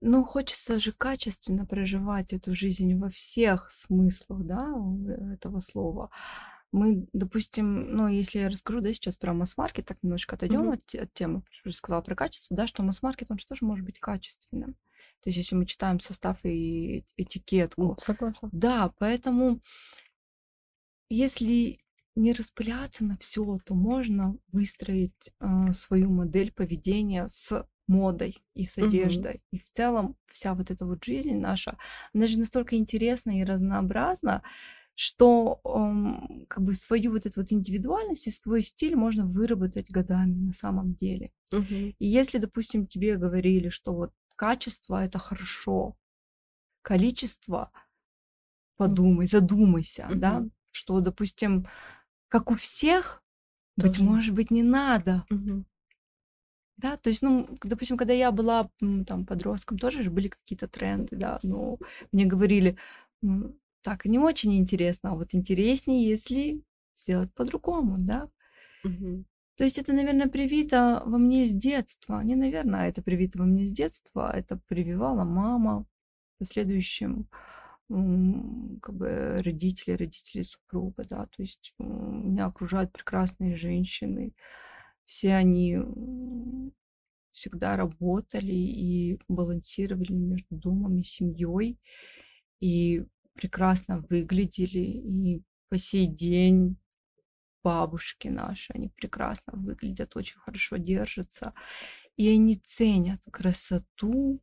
Ну, 0.00 0.24
хочется 0.24 0.78
же 0.78 0.92
качественно 0.92 1.66
проживать 1.66 2.32
эту 2.32 2.54
жизнь 2.54 2.94
во 2.98 3.10
всех 3.10 3.70
смыслах, 3.70 4.44
да, 4.44 4.72
у- 4.74 5.06
этого 5.08 5.60
слова. 5.60 6.10
Мы, 6.72 7.08
допустим, 7.12 7.96
ну, 7.96 8.06
если 8.08 8.38
я 8.38 8.48
расскажу, 8.48 8.80
да, 8.80 8.92
сейчас 8.92 9.16
про 9.16 9.34
масс-маркет, 9.34 9.86
так 9.86 9.98
немножко 10.02 10.36
отойдем 10.36 10.62
Мгм. 10.62 10.72
от, 10.72 10.94
от 10.94 11.12
темы, 11.14 11.42
рассказала 11.64 12.00
про 12.00 12.14
качество, 12.14 12.56
да, 12.56 12.66
что 12.66 12.82
масс-маркет, 12.82 13.30
он 13.30 13.38
же 13.38 13.46
тоже 13.46 13.64
может 13.64 13.84
быть 13.84 13.98
качественным. 13.98 14.74
То 15.22 15.28
есть, 15.30 15.38
если 15.38 15.56
мы 15.56 15.66
читаем 15.66 15.98
состав 16.00 16.38
и 16.44 17.04
этикетку. 17.16 17.96
Согласна. 17.98 18.50
Да, 18.52 18.92
поэтому, 18.98 19.60
если 21.08 21.80
не 22.16 22.32
распыляться 22.32 23.04
на 23.04 23.16
все, 23.18 23.58
то 23.64 23.74
можно 23.74 24.36
выстроить 24.52 25.32
э, 25.40 25.72
свою 25.72 26.10
модель 26.10 26.52
поведения 26.52 27.28
с 27.28 27.66
модой 27.90 28.38
и 28.54 28.64
с 28.64 28.78
одеждой. 28.78 29.42
И 29.52 29.58
в 29.60 29.70
целом 29.70 30.16
вся 30.28 30.54
вот 30.54 30.70
эта 30.72 30.86
вот 30.86 31.04
жизнь 31.04 31.36
наша, 31.38 31.78
она 32.14 32.28
же 32.28 32.38
настолько 32.40 32.76
интересна 32.76 33.40
и 33.40 33.44
разнообразна, 33.44 34.42
что 34.96 35.60
эм, 35.64 36.46
как 36.48 36.64
бы 36.64 36.74
свою 36.74 37.12
вот 37.12 37.26
эту 37.26 37.40
вот 37.40 37.52
индивидуальность 37.52 38.28
и 38.28 38.32
свой 38.32 38.62
стиль 38.62 38.96
можно 38.96 39.26
выработать 39.26 39.90
годами 39.90 40.34
на 40.34 40.52
самом 40.54 40.94
деле. 40.94 41.32
Мгм. 41.52 41.92
И 42.00 42.06
если, 42.06 42.38
допустим, 42.38 42.86
тебе 42.86 43.16
говорили, 43.16 43.70
что 43.70 43.94
вот 43.94 44.12
качество 44.36 45.04
это 45.04 45.18
хорошо, 45.18 45.96
количество 46.82 47.72
подумай, 48.76 49.26
задумайся, 49.26 50.10
да, 50.14 50.44
Мгм. 50.44 50.50
что, 50.70 51.00
допустим, 51.00 51.68
как 52.28 52.50
у 52.50 52.56
всех, 52.56 53.22
быть 53.76 53.98
Тоже. 53.98 54.00
может 54.00 54.34
быть, 54.34 54.50
не 54.52 54.62
надо, 54.64 55.26
Мгм. 55.30 55.64
Да, 56.80 56.96
то 56.96 57.10
есть, 57.10 57.22
ну, 57.22 57.48
допустим, 57.62 57.96
когда 57.96 58.14
я 58.14 58.30
была 58.32 58.70
там 59.06 59.26
подростком, 59.26 59.78
тоже 59.78 60.02
же 60.02 60.10
были 60.10 60.28
какие-то 60.28 60.68
тренды, 60.68 61.16
да, 61.16 61.38
ну, 61.42 61.78
мне 62.12 62.26
говорили, 62.26 62.76
ну, 63.22 63.56
так, 63.82 64.04
не 64.06 64.18
очень 64.18 64.56
интересно, 64.56 65.10
а 65.12 65.14
вот 65.14 65.34
интереснее, 65.34 66.08
если 66.08 66.62
сделать 66.96 67.32
по-другому, 67.34 67.96
да, 67.98 68.28
Мгм. 68.84 69.24
То 69.56 69.64
есть 69.64 69.78
это, 69.78 69.92
наверное, 69.92 70.28
привито 70.28 71.02
во 71.04 71.18
мне 71.18 71.46
с 71.46 71.52
детства. 71.52 72.22
Не, 72.22 72.34
наверное, 72.34 72.88
это 72.88 73.02
привито 73.02 73.38
во 73.38 73.44
мне 73.44 73.66
с 73.66 73.72
детства. 73.72 74.30
Это 74.34 74.56
прививала 74.68 75.24
мама, 75.24 75.84
в 76.36 76.38
последующем 76.38 77.28
как 78.82 78.94
бы 78.94 79.42
родители, 79.44 79.94
родители 79.94 80.42
супруга, 80.42 81.04
да. 81.04 81.26
То 81.26 81.42
есть 81.42 81.74
меня 81.78 82.46
окружают 82.46 82.92
прекрасные 82.92 83.56
женщины. 83.56 84.32
Все 85.10 85.34
они 85.34 85.76
всегда 87.32 87.76
работали 87.76 88.54
и 88.54 89.18
балансировали 89.26 90.12
между 90.12 90.54
домом 90.54 91.00
и 91.00 91.02
семьей. 91.02 91.80
И 92.60 93.04
прекрасно 93.34 94.04
выглядели. 94.08 94.78
И 94.78 95.42
по 95.68 95.78
сей 95.78 96.06
день 96.06 96.76
бабушки 97.64 98.28
наши, 98.28 98.72
они 98.72 98.88
прекрасно 98.88 99.54
выглядят, 99.56 100.14
очень 100.14 100.38
хорошо 100.38 100.76
держатся. 100.76 101.54
И 102.16 102.28
они 102.28 102.54
ценят 102.54 103.20
красоту, 103.32 104.40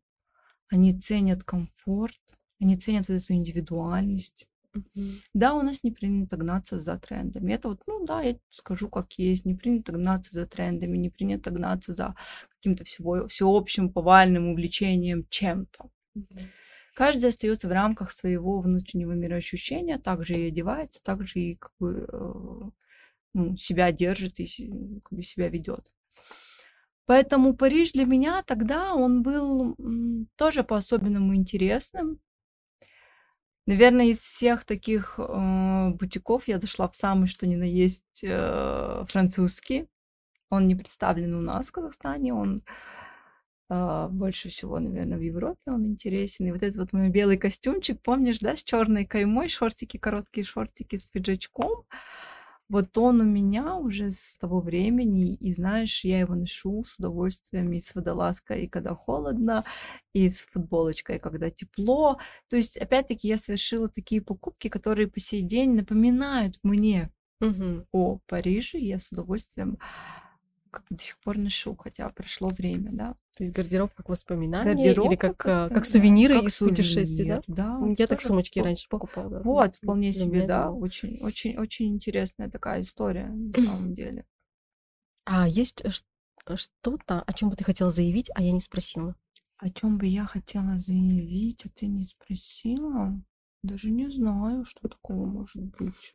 они 0.68 1.00
ценят 1.00 1.46
комфорт, 1.46 2.20
они 2.60 2.76
ценят 2.76 3.08
вот 3.08 3.24
эту 3.24 3.32
индивидуальность. 3.32 4.50
Мгм. 4.96 5.22
Да, 5.34 5.54
у 5.54 5.62
нас 5.62 5.84
не 5.84 5.92
принято 5.92 6.38
гнаться 6.38 6.80
за 6.82 6.98
трендами. 7.00 7.54
Это 7.54 7.70
вот, 7.70 7.82
ну 7.88 8.06
да, 8.06 8.22
я 8.22 8.38
скажу 8.50 8.90
как 8.90 9.14
есть. 9.14 9.46
Не 9.46 9.56
принято 9.56 9.92
гнаться 9.92 10.34
за 10.34 10.46
трендами, 10.46 10.98
не 10.98 11.10
принято 11.10 11.52
гнаться 11.52 11.96
за 11.96 12.16
каким-то 12.50 12.84
всего, 12.86 13.28
всеобщим 13.28 13.92
повальным 13.92 14.50
увлечением 14.50 15.26
чем-то. 15.30 15.90
Мгм. 16.16 16.28
Каждый 16.96 17.30
остается 17.30 17.68
в 17.68 17.72
рамках 17.72 18.12
своего 18.12 18.60
внутреннего 18.60 19.12
мироощущения, 19.14 20.00
также 20.00 20.34
и 20.36 20.48
одевается, 20.48 21.00
также 21.04 21.40
и 21.40 21.56
как 21.56 21.72
бы 21.80 22.08
э, 22.12 22.70
ну, 23.34 23.56
себя 23.58 23.92
держит 23.92 24.40
и 24.40 25.00
как 25.04 25.14
бы 25.14 25.22
себя 25.22 25.48
ведет. 25.50 25.92
Поэтому 27.06 27.56
Париж 27.56 27.94
для 27.94 28.06
меня 28.06 28.44
тогда 28.44 28.94
он 28.94 29.22
был 29.24 29.76
тоже 30.36 30.64
по-особенному 30.64 31.36
интересным. 31.36 32.20
Наверное, 33.68 34.06
из 34.08 34.20
всех 34.20 34.64
таких 34.64 35.16
э, 35.20 35.90
бутиков 35.90 36.48
я 36.48 36.60
зашла 36.60 36.88
в 36.88 36.96
самый 36.96 37.28
что 37.28 37.46
ни 37.46 37.56
на 37.56 37.66
есть 37.66 38.24
э, 38.24 39.04
французский. 39.08 39.88
Он 40.50 40.68
не 40.68 40.76
представлен 40.76 41.36
у 41.36 41.42
нас 41.42 41.68
в 41.68 41.72
Казахстане, 41.74 42.34
он 42.34 42.64
а, 43.70 44.08
больше 44.08 44.50
всего, 44.50 44.80
наверное, 44.80 45.18
в 45.18 45.22
Европе 45.22 45.60
он 45.66 45.86
интересен. 45.86 46.48
И 46.48 46.52
вот 46.52 46.64
этот 46.64 46.78
вот 46.78 46.94
мой 46.94 47.10
белый 47.10 47.38
костюмчик, 47.38 48.02
помнишь, 48.02 48.40
да, 48.40 48.56
с 48.56 48.64
черной 48.64 49.06
каймой, 49.06 49.50
шортики, 49.50 49.98
короткие 49.98 50.46
шортики 50.46 50.96
с 50.96 51.06
пиджачком. 51.06 51.84
Вот 52.70 52.98
он 52.98 53.22
у 53.22 53.24
меня 53.24 53.76
уже 53.78 54.12
с 54.12 54.38
того 54.38 54.60
времени, 54.62 55.34
и 55.36 55.54
знаешь, 55.54 56.04
я 56.04 56.20
его 56.20 56.36
ношу 56.36 56.84
с 56.86 56.98
удовольствием 57.00 57.72
и 57.72 57.80
с 57.80 57.96
водолазкой, 57.96 58.64
и 58.66 58.68
когда 58.68 58.94
холодно, 58.96 59.64
и 60.14 60.30
с 60.30 60.42
футболочкой, 60.46 61.20
когда 61.20 61.50
тепло. 61.50 62.20
То 62.50 62.58
есть, 62.58 62.78
опять-таки, 62.78 63.28
я 63.30 63.38
совершила 63.38 63.88
такие 63.90 64.22
покупки, 64.22 64.68
которые 64.68 65.08
по 65.08 65.20
сей 65.20 65.42
день 65.44 65.76
напоминают 65.76 66.60
мне 66.64 67.12
Мгм. 67.42 67.86
о 67.92 68.20
Париже, 68.28 68.80
и 68.80 68.88
я 68.88 69.00
с 69.00 69.12
удовольствием 69.12 69.78
как 70.78 70.86
бы 70.90 70.96
до 70.98 71.04
сих 71.04 71.18
пор 71.20 71.38
ношу, 71.38 71.76
хотя 71.76 72.10
прошло 72.10 72.50
время, 72.50 72.90
да. 72.92 73.16
То 73.38 73.44
есть 73.44 73.56
гардероб 73.56 73.94
как 73.94 74.10
воспоминание 74.10 74.74
Гардероб 74.76 75.08
или 75.12 75.16
как, 75.16 75.38
как 75.38 75.70
как 75.70 75.84
воспоминание, 75.84 75.84
сувениры 75.84 76.34
как 76.36 76.48
из 76.50 76.58
путешествий, 76.58 77.28
да? 77.28 77.42
сувенир, 77.44 77.44
да, 77.88 77.94
Я 78.02 78.08
так 78.08 78.22
сумочки 78.22 78.60
раньше 78.60 78.88
по- 78.90 79.00
покупала. 79.00 79.30
да. 79.30 79.42
Вот, 79.44 79.76
вполне 79.76 80.12
для 80.12 80.22
себе, 80.22 80.40
это 80.40 80.48
да, 80.48 80.72
очень, 80.72 81.20
очень, 81.22 81.58
очень 81.58 81.94
интересная 81.94 82.50
такая 82.50 82.82
история 82.82 83.28
на 83.28 83.54
самом 83.62 83.94
деле. 83.94 84.26
А 85.26 85.48
есть 85.48 85.82
э, 85.84 85.90
что-то, 86.56 87.22
о 87.22 87.34
чем 87.34 87.50
бы 87.50 87.56
ты 87.56 87.64
хотела 87.64 87.92
заявить, 87.92 88.30
а 88.34 88.42
я 88.42 88.52
не 88.52 88.62
спросила? 88.62 89.16
О 89.58 89.70
чем 89.70 89.98
бы 89.98 90.06
я 90.06 90.26
хотела 90.26 90.80
заявить, 90.80 91.66
а 91.66 91.70
ты 91.70 91.88
не 91.88 92.06
спросила? 92.06 93.20
Даже 93.64 93.90
не 93.90 94.10
знаю, 94.10 94.64
что 94.66 94.88
такого 94.88 95.26
может 95.26 95.64
быть. 95.64 96.14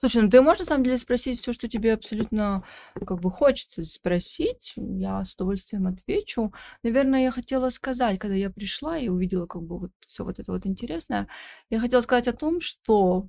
Слушай, 0.00 0.22
ну 0.22 0.30
ты 0.30 0.40
можешь 0.42 0.60
на 0.60 0.64
самом 0.66 0.84
деле 0.84 0.98
спросить 0.98 1.40
все, 1.40 1.52
что 1.52 1.68
тебе 1.68 1.92
абсолютно 1.94 2.64
как 3.06 3.20
бы 3.20 3.30
хочется 3.30 3.82
спросить. 3.82 4.72
Я 4.76 5.24
с 5.24 5.34
удовольствием 5.34 5.86
отвечу. 5.86 6.52
Наверное, 6.82 7.22
я 7.24 7.30
хотела 7.30 7.70
сказать, 7.70 8.18
когда 8.18 8.34
я 8.34 8.50
пришла 8.50 8.98
и 8.98 9.08
увидела 9.08 9.46
как 9.46 9.62
бы 9.62 9.78
вот 9.78 9.90
все 10.06 10.24
вот 10.24 10.38
это 10.38 10.52
вот 10.52 10.66
интересное, 10.66 11.28
я 11.70 11.80
хотела 11.80 12.00
сказать 12.00 12.28
о 12.28 12.32
том, 12.32 12.60
что 12.60 13.28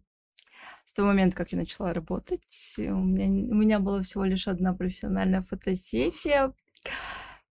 с 0.85 0.93
того 0.93 1.09
момента, 1.09 1.37
как 1.37 1.51
я 1.53 1.59
начала 1.59 1.93
работать, 1.93 2.75
у 2.77 2.81
меня, 2.81 3.25
у 3.27 3.55
меня 3.55 3.79
была 3.79 4.03
всего 4.03 4.25
лишь 4.25 4.47
одна 4.47 4.73
профессиональная 4.73 5.43
фотосессия, 5.43 6.53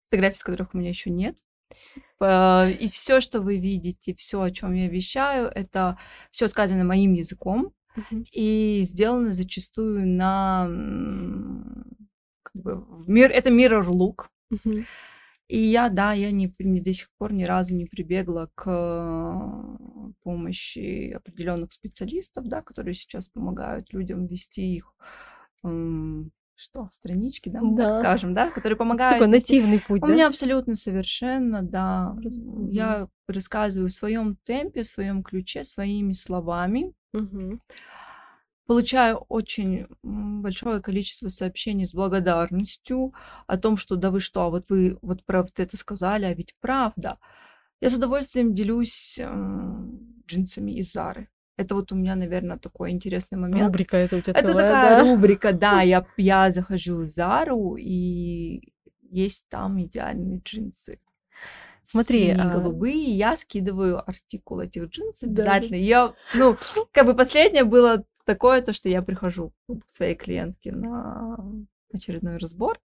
фотографий, 0.05 0.38
с 0.38 0.43
которых 0.43 0.73
у 0.73 0.77
меня 0.77 0.89
еще 0.89 1.09
нет. 1.09 1.38
Па- 2.19 2.69
И 2.69 2.89
все, 2.89 3.21
что 3.21 3.41
вы 3.41 3.57
видите, 3.57 4.15
все, 4.15 4.41
о 4.41 4.51
чем 4.51 4.73
я 4.73 4.89
вещаю, 4.89 5.47
это 5.47 5.97
все 6.31 6.47
сказано 6.47 6.84
моим 6.86 7.13
языком 7.13 7.73
И 8.32 8.82
сделано 8.86 9.32
зачастую 9.32 10.08
на 10.08 10.68
как 12.44 12.62
бы, 12.62 12.86
мир, 13.08 13.32
это 13.32 13.50
mirror 13.50 13.86
look. 13.88 14.28
И 15.50 15.58
я, 15.58 15.89
да, 15.89 16.14
я 16.14 16.32
не, 16.32 16.54
не 16.60 16.82
до 16.82 16.94
сих 16.94 17.10
пор 17.18 17.34
ни 17.34 17.44
разу 17.44 17.76
не 17.76 17.86
прибегла 17.86 18.48
к 18.56 18.64
э, 18.66 20.14
помощи 20.24 21.12
определенных 21.12 21.74
специалистов, 21.74 22.48
да, 22.48 22.62
которые 22.62 22.94
сейчас 22.94 23.28
помогают 23.28 23.91
людям 23.94 24.26
вести 24.26 24.76
их 24.76 24.96
что, 26.56 26.88
странички, 26.91 27.50
да, 27.50 27.62
мы 27.62 27.74
так 27.76 27.89
Да. 27.89 27.94
скажем, 27.94 28.34
да, 28.34 28.52
которые 28.52 28.78
Это 28.91 29.08
помогают 29.08 29.08
такой 29.08 29.28
вести 29.28 29.58
нативный 29.58 29.80
путь, 29.82 30.02
у 30.02 30.06
да? 30.06 30.14
меня 30.14 30.28
абсолютно 30.28 30.76
совершенно, 30.76 31.62
да. 31.64 32.16
Мгм. 32.16 32.72
Я 32.72 33.10
рассказываю 33.28 33.89
в 33.89 33.94
своем 33.94 34.36
темпе, 34.44 34.84
в 34.84 34.89
своем 34.89 35.24
ключе, 35.24 35.64
своими 35.64 36.14
словами. 36.14 36.94
Мгм. 37.14 37.59
Получаю 38.66 39.18
очень 39.28 39.88
м, 40.03 40.41
большое 40.41 40.82
количество 40.82 41.28
сообщений 41.28 41.86
с 41.86 41.93
благодарностью 41.93 43.14
о 43.45 43.57
том, 43.57 43.76
что 43.76 43.97
да 43.97 44.09
вы 44.09 44.22
что, 44.22 44.43
а 44.43 44.49
вот 44.49 44.66
вы 44.70 44.97
вот 45.01 45.26
про 45.26 45.41
вот 45.43 45.59
это 45.59 45.76
сказали, 45.76 46.24
а 46.26 46.34
ведь 46.34 46.55
правда. 46.61 47.18
Я 47.82 47.89
с 47.89 47.93
удовольствием 47.95 48.53
делюсь 48.55 49.20
м, 49.20 50.24
джинсами 50.28 50.72
из 50.72 50.93
Зары. 50.93 51.28
Это 51.57 51.76
вот 51.76 51.91
у 51.91 51.95
меня, 51.95 52.16
наверное, 52.16 52.57
такой 52.57 52.91
интересный 52.91 53.38
момент. 53.38 53.76
Рубрика 53.76 53.97
это 53.97 54.18
у 54.18 54.22
тебя 54.22 54.34
Это 54.34 54.47
целая, 54.47 54.66
такая 54.66 54.95
да? 54.95 54.95
рубрика, 54.95 55.53
да, 55.53 55.82
я, 55.84 56.05
я 56.18 56.51
захожу 56.51 56.99
в 57.03 57.09
Зару, 57.09 57.76
и 57.78 58.74
есть 59.11 59.45
там 59.49 59.82
идеальные 59.84 60.39
джинсы. 60.43 60.99
Смотри, 61.84 62.31
а- 62.31 62.49
голубые, 62.49 63.03
я 63.15 63.36
скидываю 63.38 64.07
артикул 64.07 64.59
этих 64.61 64.86
джинсов 64.86 65.29
Да, 65.29 65.43
да. 65.43 65.51
обязательно. 65.53 65.77
Я, 65.77 66.13
ну, 66.36 66.55
как 66.91 67.05
бы 67.05 67.13
последнее 67.13 67.63
было 67.65 68.03
такое, 68.25 68.61
то, 68.61 68.71
что 68.73 68.89
я 68.89 69.01
прихожу 69.01 69.51
к 69.67 69.89
своей 69.89 70.15
клиентке 70.15 70.71
на 70.71 71.38
очередной 71.93 72.38
разбор. 72.38 72.79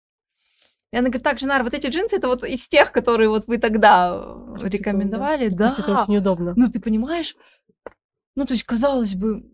И 0.91 0.97
она 0.97 1.07
говорит, 1.09 1.23
так, 1.23 1.37
Женар, 1.39 1.63
вот 1.63 1.73
эти 1.73 1.87
джинсы, 1.87 2.15
это 2.15 2.27
вот 2.27 2.43
из 2.43 2.67
тех, 2.67 2.91
которые 2.91 3.29
вот 3.29 3.45
вы 3.47 3.57
тогда 3.57 4.09
э, 4.15 4.51
Артикул, 4.53 4.69
рекомендовали. 4.69 5.49
да. 5.49 5.55
Да, 5.57 5.69
Кстати, 5.71 5.89
Это 5.91 6.01
очень 6.03 6.17
удобно. 6.17 6.53
ну, 6.55 6.71
ты 6.71 6.79
понимаешь? 6.79 7.35
Ну, 8.35 8.45
то 8.45 8.53
есть, 8.53 8.63
казалось 8.63 9.13
бы, 9.15 9.45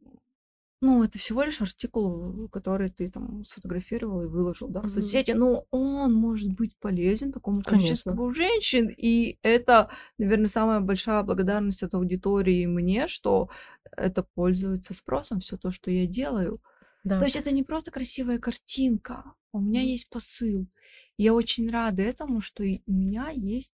ну, 0.84 1.04
это 1.04 1.18
всего 1.18 1.44
лишь 1.44 1.62
артикул, 1.62 2.50
который 2.50 2.90
ты 2.90 3.10
там 3.10 3.46
сфотографировал 3.46 4.22
и 4.24 4.28
выложил, 4.28 4.68
да, 4.68 4.82
в 4.82 4.88
соцсети, 4.90 5.32
но 5.32 5.66
он 5.72 6.14
может 6.14 6.52
быть 6.54 6.78
полезен 6.78 7.32
такому 7.32 7.64
Конечно. 7.66 8.12
количеству 8.12 8.32
женщин, 8.34 8.90
и 8.96 9.38
это, 9.44 9.90
наверное, 10.18 10.48
самая 10.48 10.82
большая 10.82 11.24
благодарность 11.24 11.84
от 11.84 11.94
аудитории 11.94 12.66
мне, 12.66 13.08
что 13.08 13.50
это 13.96 14.24
пользуется 14.36 14.94
спросом, 14.94 15.40
все 15.40 15.58
то, 15.58 15.72
что 15.72 15.90
я 15.92 16.06
делаю. 16.06 16.62
Да. 17.04 17.20
То 17.20 17.26
есть 17.26 17.36
это 17.38 17.52
не 17.52 17.64
просто 17.64 17.92
красивая 17.92 18.40
картинка, 18.40 19.36
у 19.54 19.60
меня 19.62 19.82
Мгм. 19.82 19.88
есть 19.92 20.10
посыл. 20.10 20.68
Я 21.18 21.34
очень 21.34 21.70
рада 21.70 22.02
этому, 22.02 22.42
что 22.42 22.64
у 22.64 22.92
меня 22.92 23.30
есть 23.30 23.74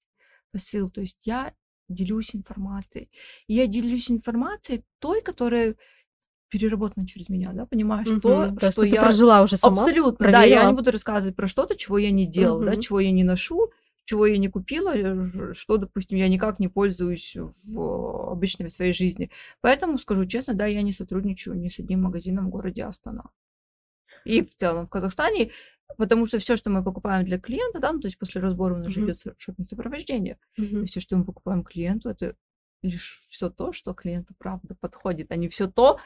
посыл. 0.51 0.89
То 0.89 1.01
есть 1.01 1.19
я 1.25 1.53
делюсь 1.87 2.35
информацией. 2.35 3.09
И 3.47 3.55
я 3.55 3.65
делюсь 3.67 4.11
информацией 4.11 4.83
той, 4.99 5.21
которая 5.21 5.75
переработана 6.49 7.07
через 7.07 7.29
меня, 7.29 7.51
да, 7.53 7.65
понимаешь, 7.65 8.07
то, 8.21 8.45
Мгм. 8.45 8.55
Да, 8.55 8.71
что, 8.71 8.81
ты 8.83 8.89
я 8.89 9.01
прожила 9.01 9.41
уже 9.43 9.57
сама. 9.57 9.83
абсолютно, 9.83 10.17
да, 10.31 10.43
я 10.43 10.47
проверила. 10.47 10.69
не 10.69 10.75
буду 10.75 10.91
рассказывать 10.91 11.35
про 11.35 11.47
что-то, 11.47 11.75
чего 11.75 11.97
я 11.97 12.11
не 12.11 12.25
делала, 12.25 12.63
да, 12.65 12.71
Мгм. 12.71 12.81
чего 12.81 12.99
я 12.99 13.11
не 13.11 13.23
ношу, 13.23 13.71
чего 14.05 14.25
я 14.25 14.37
не 14.37 14.47
купила, 14.47 14.95
э, 14.95 15.53
что, 15.53 15.77
допустим, 15.77 16.17
я 16.17 16.27
никак 16.27 16.59
не 16.59 16.67
пользуюсь 16.67 17.35
в 17.37 18.31
обычной 18.31 18.69
своей 18.69 18.93
жизни. 18.93 19.29
Поэтому 19.61 19.97
скажу 19.97 20.25
честно, 20.25 20.53
да, 20.55 20.65
я 20.65 20.81
не 20.81 20.91
сотрудничаю 20.93 21.55
ни 21.57 21.67
с 21.67 21.79
одним 21.79 22.01
магазином 22.03 22.47
в 22.47 22.49
городе 22.49 22.83
Астана. 22.83 23.29
И 24.25 24.41
в 24.41 24.49
целом 24.55 24.87
в 24.87 24.89
Казахстане, 24.89 25.51
потому 25.97 26.25
что 26.27 26.39
все, 26.39 26.55
что 26.57 26.69
мы 26.69 26.83
покупаем 26.83 27.25
для 27.25 27.39
клиента, 27.39 27.79
да, 27.79 27.91
ну, 27.93 27.99
то 27.99 28.07
есть 28.07 28.17
после 28.19 28.41
разбора 28.41 28.75
у 28.75 28.77
нас 28.77 28.87
Мгм. 28.95 29.05
идет 29.05 29.17
шопинг-сопровождение, 29.37 30.37
Мгм. 30.57 30.85
все, 30.85 30.99
что 30.99 31.17
мы 31.17 31.25
покупаем 31.25 31.63
клиенту, 31.63 32.09
это 32.09 32.35
лишь 32.81 33.21
все 33.29 33.49
то, 33.49 33.73
что 33.73 33.93
клиенту 33.93 34.33
правда 34.37 34.75
подходит, 34.79 35.31
а 35.31 35.35
не 35.35 35.49
все 35.49 35.67
то, 35.67 35.99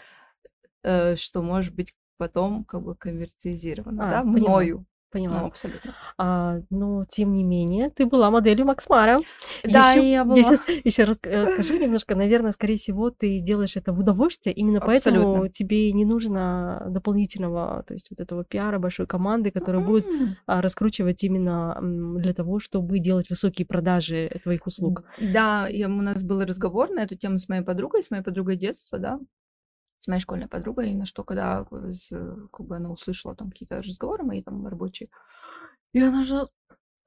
что 0.83 1.41
может 1.41 1.73
быть 1.73 1.93
потом 2.17 2.63
как 2.65 2.83
бы 2.83 2.95
конвертизировано, 2.95 4.07
А, 4.07 4.11
да, 4.11 4.21
поняла. 4.21 4.39
мною. 4.49 4.85
Поняла. 5.11 5.41
Ну, 5.41 5.45
абсолютно. 5.45 5.93
А, 6.17 6.57
но 6.71 7.05
тем 7.07 7.33
не 7.33 7.43
менее, 7.43 7.91
ты 7.91 8.07
была 8.07 8.31
моделью 8.31 8.65
Максмара. 8.65 9.19
Да, 9.63 9.93
и 9.93 10.09
я 10.09 10.25
была. 10.25 10.37
щас- 10.37 10.67
еще 10.83 11.03
раз 11.03 11.19
э, 11.23 11.45
скажу 11.53 11.77
немножко. 11.77 12.15
Наверное, 12.15 12.51
скорее 12.51 12.77
всего, 12.77 13.11
ты 13.11 13.39
делаешь 13.39 13.75
это 13.77 13.93
в 13.93 13.99
удовольствие. 13.99 14.55
Именно 14.55 14.79
поэтому 14.79 15.19
Абсолютно. 15.19 15.49
тебе 15.49 15.91
не 15.91 16.05
нужно 16.05 16.87
дополнительного, 16.89 17.83
то 17.87 17.93
есть 17.93 18.09
вот 18.09 18.21
этого 18.21 18.43
пиара 18.43 18.79
большой 18.79 19.05
команды, 19.05 19.51
которая 19.51 19.85
будет 19.85 20.07
М. 20.07 20.35
а, 20.47 20.61
раскручивать 20.63 21.23
именно 21.23 21.77
для 22.19 22.33
того, 22.33 22.57
чтобы 22.59 22.97
делать 22.97 23.29
высокие 23.29 23.67
продажи 23.67 24.31
твоих 24.43 24.65
услуг. 24.65 25.03
Да, 25.21 25.67
я, 25.67 25.87
у 25.89 26.01
нас 26.01 26.23
был 26.23 26.41
разговор 26.43 26.89
на 26.89 27.01
эту 27.03 27.15
тему 27.15 27.37
с 27.37 27.47
моей 27.49 27.61
подругой, 27.61 28.01
с 28.01 28.09
моей 28.09 28.23
подругой 28.23 28.55
детства, 28.55 28.97
да, 28.97 29.19
с 30.03 30.07
моей 30.07 30.19
школьной 30.19 30.49
подругой, 30.49 30.91
и 30.91 30.95
на 30.95 31.05
что, 31.05 31.23
когда 31.23 31.65
э, 31.71 32.47
как 32.51 32.65
бы 32.65 32.75
она 32.75 32.91
услышала 32.91 33.35
там 33.35 33.51
какие-то 33.51 33.81
разговоры 33.81 34.25
мои 34.25 34.43
там 34.43 34.67
рабочие, 34.67 35.09
и 35.93 36.01
она 36.01 36.23
же 36.23 36.45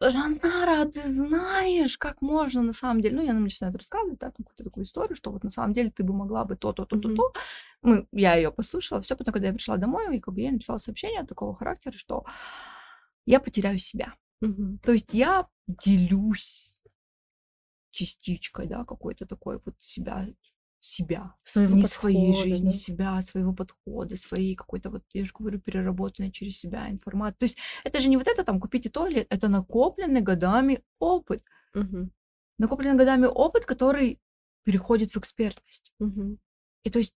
Жанара, 0.00 0.84
ты 0.86 1.00
знаешь, 1.12 1.98
как 1.98 2.22
можно 2.22 2.62
на 2.62 2.72
самом 2.72 3.02
деле? 3.02 3.16
Ну, 3.16 3.22
я 3.22 3.34
нам 3.34 3.44
начинаю 3.44 3.74
рассказывать, 3.74 4.18
да, 4.18 4.30
там 4.30 4.44
какую-то 4.44 4.64
такую 4.64 4.84
историю, 4.84 5.14
что 5.14 5.30
вот 5.30 5.44
на 5.44 5.50
самом 5.50 5.74
деле 5.74 5.90
ты 5.90 6.04
бы 6.04 6.14
могла 6.14 6.44
бы 6.44 6.56
то, 6.56 6.72
то, 6.72 6.86
то, 6.86 6.98
то, 6.98 7.14
то. 7.14 7.32
Мы, 7.82 8.06
я 8.12 8.36
ее 8.36 8.50
послушала, 8.50 9.02
все, 9.02 9.14
потом, 9.14 9.32
когда 9.34 9.48
я 9.48 9.54
пришла 9.54 9.76
домой, 9.76 10.16
и 10.16 10.20
как 10.20 10.34
бы 10.34 10.40
я 10.40 10.52
написала 10.52 10.78
сообщение 10.78 11.24
такого 11.24 11.54
характера, 11.54 11.92
что 11.96 12.24
я 13.26 13.40
потеряю 13.40 13.78
себя. 13.78 14.14
Мгм. 14.40 14.78
То 14.78 14.92
есть 14.92 15.12
я 15.12 15.48
делюсь 15.66 16.78
частичкой, 17.90 18.66
да, 18.66 18.84
какой-то 18.84 19.26
такой 19.26 19.60
вот 19.64 19.74
себя, 19.78 20.26
себя. 20.86 21.34
Своего 21.44 21.74
не 21.74 21.84
своей 21.84 22.32
подхода, 22.32 22.48
жизни, 22.48 22.66
да. 22.66 22.72
себя, 22.72 23.22
своего 23.22 23.52
подхода, 23.52 24.16
своей 24.16 24.54
какой-то 24.54 24.90
вот, 24.90 25.02
я 25.12 25.24
же 25.24 25.32
говорю, 25.38 25.60
переработанной 25.60 26.30
через 26.30 26.58
себя 26.58 26.88
информации. 26.90 27.36
То 27.38 27.44
есть 27.44 27.58
это 27.84 28.00
же 28.00 28.08
не 28.08 28.16
вот 28.16 28.28
это 28.28 28.44
там 28.44 28.60
купите 28.60 28.88
то 28.90 29.06
или 29.06 29.26
это 29.30 29.48
накопленный 29.48 30.20
годами 30.20 30.80
опыт. 30.98 31.42
Мгм. 31.74 32.10
Накопленный 32.58 32.96
годами 32.98 33.26
опыт, 33.26 33.66
который 33.66 34.18
переходит 34.64 35.10
в 35.12 35.16
экспертность. 35.18 35.92
Мгм. 35.98 36.38
И 36.84 36.90
то 36.90 36.98
есть 36.98 37.14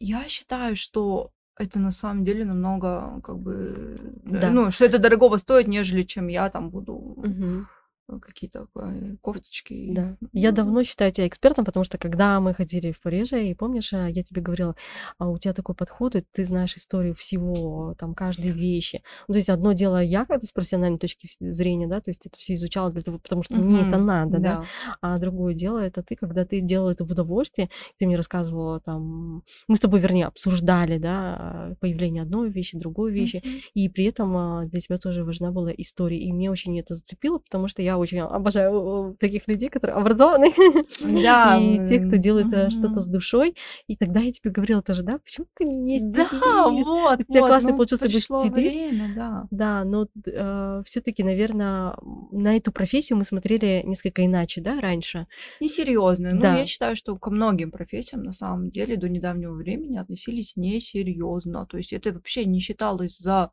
я 0.00 0.28
считаю, 0.28 0.76
что 0.76 1.30
это 1.58 1.78
на 1.78 1.92
самом 1.92 2.24
деле 2.24 2.44
намного 2.44 3.20
как 3.22 3.38
бы, 3.38 3.94
э, 3.98 4.40
Да. 4.40 4.50
ну, 4.50 4.70
что 4.70 4.84
это 4.84 4.98
дорогого 4.98 5.36
стоит, 5.38 5.68
нежели 5.68 6.02
чем 6.02 6.28
я 6.28 6.48
там 6.50 6.70
буду 6.70 7.14
Мгм. 7.16 7.68
Э, 8.16 8.18
какие-то 8.20 8.68
э, 8.74 9.16
кофточки. 9.20 9.92
Да. 9.92 10.16
Я 10.32 10.50
ну, 10.50 10.56
давно 10.56 10.82
считаю 10.82 11.12
тебя 11.12 11.26
экспертом, 11.26 11.64
потому 11.64 11.84
что 11.84 11.98
когда 11.98 12.40
мы 12.40 12.54
ходили 12.54 12.92
в 12.92 13.00
Париже, 13.00 13.48
и 13.48 13.54
помнишь, 13.54 13.92
а, 13.92 14.08
я 14.08 14.22
тебе 14.22 14.42
говорила, 14.42 14.76
а 15.18 15.28
у 15.28 15.38
тебя 15.38 15.54
такой 15.54 15.74
подход, 15.74 16.16
и 16.16 16.24
ты 16.32 16.44
знаешь 16.44 16.76
историю 16.76 17.14
всего, 17.14 17.94
там, 17.98 18.14
каждой 18.14 18.50
вещи. 18.50 19.02
Ну, 19.28 19.32
то 19.32 19.38
есть 19.38 19.50
одно 19.50 19.72
дело 19.72 20.02
я 20.02 20.24
как-то 20.24 20.46
с 20.46 20.52
профессиональной 20.52 20.98
точки 20.98 21.28
зрения, 21.40 21.86
да, 21.86 22.00
то 22.00 22.10
есть 22.10 22.26
это 22.26 22.38
все 22.38 22.54
изучала 22.54 22.90
для 22.90 23.02
того, 23.02 23.18
потому 23.18 23.42
что 23.42 23.56
мне 23.56 23.88
это 23.88 23.98
надо, 23.98 24.38
да. 24.38 24.38
да. 24.38 24.64
А 25.00 25.18
другое 25.18 25.54
дело 25.54 25.78
это 25.78 26.02
ты, 26.02 26.16
когда 26.16 26.44
ты 26.44 26.60
делала 26.60 26.90
это 26.90 27.04
в 27.04 27.10
удовольствие, 27.10 27.70
ты 27.98 28.06
мне 28.06 28.16
рассказывала 28.16 28.80
там, 28.80 29.42
мы 29.68 29.76
с 29.76 29.80
тобой, 29.80 30.00
вернее, 30.00 30.26
обсуждали, 30.26 30.98
да, 30.98 31.74
появление 31.80 32.22
одной 32.22 32.50
вещи, 32.50 32.78
другой 32.78 33.12
вещи, 33.12 33.42
и 33.74 33.88
при 33.88 34.04
этом 34.04 34.68
для 34.68 34.80
тебя 34.80 34.96
тоже 34.98 35.24
важна 35.24 35.50
была 35.50 35.70
история. 35.76 36.18
И 36.18 36.32
мне 36.32 36.50
очень 36.50 36.78
это 36.78 36.94
зацепило, 36.94 37.38
потому 37.38 37.68
что 37.68 37.82
я 37.82 37.98
очень 38.02 38.20
обожаю 38.20 39.12
э, 39.12 39.16
таких 39.18 39.48
людей, 39.48 39.68
которые 39.68 39.96
образованы, 39.96 40.52
Да, 41.22 41.58
и 41.60 41.84
тех, 41.86 42.06
кто 42.08 42.16
делает 42.16 42.52
э, 42.52 42.70
что-то 42.70 43.00
с 43.00 43.06
душой. 43.06 43.56
И 43.86 43.96
тогда 43.96 44.20
я 44.20 44.32
тебе 44.32 44.50
говорила 44.50 44.82
тоже, 44.82 45.02
да, 45.02 45.18
почему 45.18 45.46
ты 45.54 45.64
не 45.64 45.98
Да, 46.00 46.26
стилист? 46.26 46.86
вот, 46.86 47.20
У 47.20 47.22
тебя 47.24 47.40
вот, 47.40 47.48
классный 47.48 47.72
ну, 47.72 47.76
получился 47.78 48.04
бы 48.06 48.10
пришло 48.12 48.44
стилист. 48.46 48.74
время, 48.76 49.12
да. 49.14 49.46
Да, 49.50 49.84
но 49.84 50.06
все-таки, 50.84 51.22
наверное, 51.22 51.94
на 52.30 52.56
эту 52.56 52.72
профессию 52.72 53.16
мы 53.18 53.24
смотрели 53.24 53.82
несколько 53.84 54.24
иначе, 54.24 54.60
да, 54.60 54.80
раньше. 54.80 55.26
Несерьезные. 55.60 56.34
Ну, 56.34 56.42
Да. 56.42 56.58
я 56.58 56.66
считаю, 56.66 56.96
что 56.96 57.16
ко 57.16 57.30
многим 57.30 57.70
профессиям 57.70 58.22
на 58.22 58.32
самом 58.32 58.70
деле 58.70 58.96
до 58.96 59.08
недавнего 59.08 59.54
времени 59.54 59.96
относились 59.96 60.56
несерьезно. 60.56 61.66
То 61.66 61.76
есть 61.76 61.92
это 61.92 62.12
вообще 62.12 62.44
не 62.44 62.60
считалось 62.60 63.18
за 63.18 63.50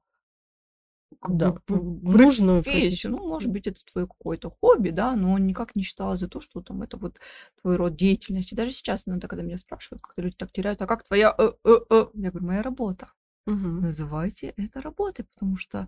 Да, 1.28 1.56
нужную 1.68 2.64
профессию. 2.64 3.12
Ну, 3.14 3.28
может 3.28 3.52
быть, 3.52 3.68
это 3.68 3.82
твое 3.86 4.08
какое-то 4.08 4.50
хобби, 4.50 4.90
да, 4.90 5.16
но 5.16 5.38
никак 5.38 5.76
не 5.76 5.84
считалось 5.84 6.20
за 6.20 6.28
то, 6.28 6.40
что 6.42 6.62
там 6.62 6.82
это 6.82 6.98
вот 6.98 7.20
твой 7.62 7.76
род 7.76 7.96
деятельности. 7.96 8.56
Даже 8.56 8.72
сейчас 8.72 9.08
иногда, 9.08 9.28
когда 9.28 9.44
меня 9.44 9.58
спрашивают, 9.58 10.02
как 10.02 10.14
люди 10.18 10.36
так 10.36 10.52
теряют, 10.52 10.82
а 10.82 10.88
как 10.88 11.04
твоя... 11.04 11.34
э, 11.38 11.52
э, 11.66 11.72
э?» 11.90 12.06
Я 12.14 12.32
говорю, 12.32 12.48
моя 12.48 12.64
работа. 12.64 13.12
Мгм. 13.46 13.82
Называйте 13.82 14.54
это 14.58 14.82
работой, 14.82 15.26
потому 15.26 15.58
что 15.58 15.88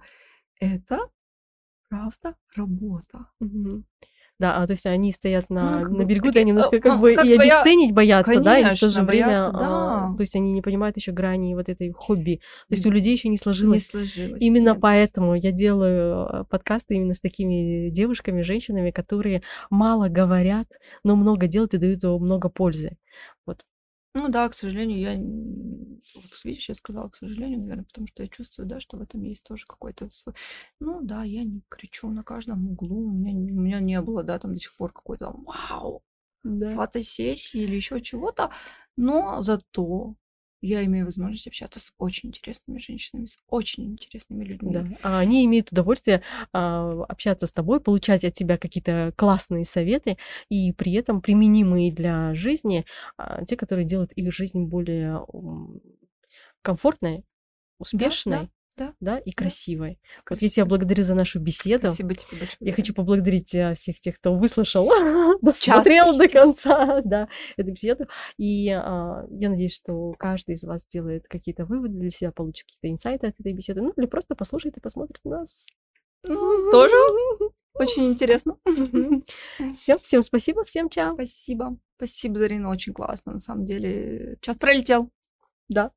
это, 0.59 0.99
правда, 1.89 2.35
работа. 2.55 3.27
Мгм. 3.39 3.85
Да, 4.41 4.57
а 4.57 4.65
то 4.67 4.71
есть 4.71 4.85
они 4.87 5.11
стоят 5.11 5.49
на, 5.51 5.83
как 5.83 5.89
на 5.91 6.03
берегу, 6.03 6.25
да, 6.25 6.31
такие, 6.31 6.45
немножко 6.45 6.75
э, 6.75 6.79
как 6.79 6.93
а, 6.93 6.97
бы 6.97 7.13
как 7.13 7.25
и 7.25 7.35
твоя- 7.35 7.59
обесценить 7.61 7.93
боятся, 7.93 8.41
да, 8.41 8.57
и 8.57 8.63
в 8.63 8.69
то 8.69 8.75
же 8.75 8.79
Конечно, 8.81 9.03
время, 9.05 9.27
боятся, 9.27 9.49
а, 9.53 10.09
да. 10.09 10.15
то 10.15 10.21
есть 10.21 10.35
они 10.35 10.51
не 10.51 10.61
понимают 10.61 10.97
еще 10.97 11.11
грани 11.11 11.53
вот 11.53 11.69
этой 11.69 11.91
хобби. 11.91 12.37
То 12.67 12.73
есть 12.73 12.85
у 12.85 12.89
людей 12.89 13.13
еще 13.13 13.27
не 13.27 13.33
Не 13.33 13.37
сложилось. 13.37 13.87
сложилось. 13.87 14.41
Именно 14.41 14.69
нет. 14.69 14.79
поэтому 14.81 15.35
я 15.35 15.51
делаю 15.51 16.27
э, 16.27 16.43
подкасты 16.49 16.95
именно 16.95 17.13
с 17.13 17.19
такими 17.19 17.89
девушками, 17.91 18.41
женщинами, 18.41 18.91
которые 18.91 19.43
мало 19.69 20.09
говорят, 20.09 20.67
но 21.03 21.15
много 21.15 21.47
делают 21.47 21.73
и 21.75 21.77
дают 21.77 22.03
много 22.03 22.49
пользы. 22.49 22.97
Вот. 23.45 23.61
Ну 24.15 24.27
да, 24.29 24.49
к 24.49 24.53
сожалению, 24.55 24.99
я... 24.99 25.15
Вот 26.15 26.43
видишь, 26.43 26.67
я 26.67 26.75
сказала, 26.75 27.09
к 27.09 27.15
сожалению, 27.15 27.59
наверное, 27.59 27.85
потому 27.85 28.07
что 28.07 28.23
я 28.23 28.29
чувствую, 28.29 28.67
да, 28.67 28.79
что 28.81 28.97
в 28.97 29.01
этом 29.01 29.23
есть 29.23 29.43
тоже 29.45 29.65
какой-то 29.65 30.09
свой... 30.09 30.35
Ну 30.79 31.01
да, 31.01 31.23
я 31.23 31.43
не 31.45 31.61
кричу 31.69 32.09
на 32.09 32.23
каждом 32.23 32.67
углу, 32.69 33.07
у 33.07 33.11
меня, 33.11 33.31
у 33.33 33.59
меня 33.61 33.79
не 33.79 34.01
было, 34.01 34.23
да, 34.23 34.37
там 34.39 34.53
до 34.53 34.59
сих 34.59 34.75
пор 34.75 34.91
какой-то 34.91 35.31
вау, 35.31 36.03
Да. 36.43 36.73
фотосессии 36.75 37.61
или 37.61 37.75
еще 37.75 38.01
чего-то, 38.01 38.51
но 38.97 39.41
зато 39.41 40.15
я 40.61 40.85
имею 40.85 41.05
возможность 41.05 41.47
общаться 41.47 41.79
с 41.79 41.91
очень 41.97 42.29
интересными 42.29 42.77
женщинами, 42.79 43.25
с 43.25 43.37
очень 43.47 43.85
интересными 43.85 44.43
людьми. 44.43 44.73
Да. 44.73 44.85
А 45.01 45.19
они 45.19 45.45
имеют 45.45 45.71
удовольствие 45.71 46.21
а, 46.53 47.03
общаться 47.09 47.47
с 47.47 47.51
тобой, 47.51 47.79
получать 47.79 48.23
от 48.23 48.33
тебя 48.33 48.57
какие-то 48.57 49.13
классные 49.15 49.63
советы 49.63 50.17
и 50.49 50.71
при 50.71 50.93
этом 50.93 51.21
применимые 51.21 51.91
для 51.91 52.33
жизни, 52.35 52.85
а, 53.17 53.43
те, 53.45 53.57
которые 53.57 53.85
делают 53.85 54.11
их 54.13 54.31
жизнь 54.31 54.65
более 54.65 55.25
комфортной, 56.61 57.23
успешной. 57.79 58.37
да, 58.37 58.43
да, 58.43 58.49
и 58.77 58.93
да. 58.99 59.21
красивой. 59.35 59.99
Вот 60.29 60.41
я 60.41 60.49
Красиво. 60.49 60.51
тебя 60.51 60.65
благодарю 60.65 61.03
за 61.03 61.15
нашу 61.15 61.39
беседу. 61.39 61.87
Спасибо 61.87 62.15
тебе 62.15 62.39
большое. 62.39 62.57
Я 62.59 62.73
хочу 62.73 62.93
поблагодарить 62.93 63.53
э, 63.53 63.73
всех 63.75 63.99
тех, 63.99 64.15
кто 64.15 64.33
выслушал, 64.35 64.89
досмотрел 65.41 66.17
до 66.17 66.27
конца, 66.27 67.01
да, 67.05 67.27
эту 67.57 67.71
беседу. 67.71 68.07
И 68.37 68.69
а, 68.69 69.25
я 69.29 69.49
надеюсь, 69.49 69.75
что 69.75 70.13
каждый 70.13 70.55
из 70.55 70.63
вас 70.63 70.81
сделает 70.81 71.27
какие-то 71.27 71.65
выводы 71.65 71.95
для 71.95 72.09
себя, 72.09 72.31
получит 72.31 72.65
какие-то 72.65 72.91
инсайты 72.91 73.27
от 73.27 73.39
этой 73.39 73.53
беседы, 73.53 73.81
ну 73.81 73.93
или 73.95 74.05
просто 74.05 74.35
послушает 74.35 74.77
и 74.77 74.81
посмотрит 74.81 75.19
нас. 75.23 75.67
Тоже 76.23 76.95
очень 77.73 78.07
интересно. 78.07 78.57
Все, 79.75 79.97
всем 79.99 80.21
спасибо, 80.21 80.63
всем 80.63 80.89
чао. 80.89 81.13
Спасибо. 81.13 81.77
Спасибо, 81.97 82.37
Зарина, 82.37 82.69
очень 82.69 82.93
классно, 82.93 83.33
на 83.33 83.39
самом 83.39 83.65
деле. 83.65 84.37
Час 84.41 84.57
пролетел. 84.57 85.09
Да. 85.69 85.91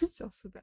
Все, 0.00 0.30
супер. 0.30 0.62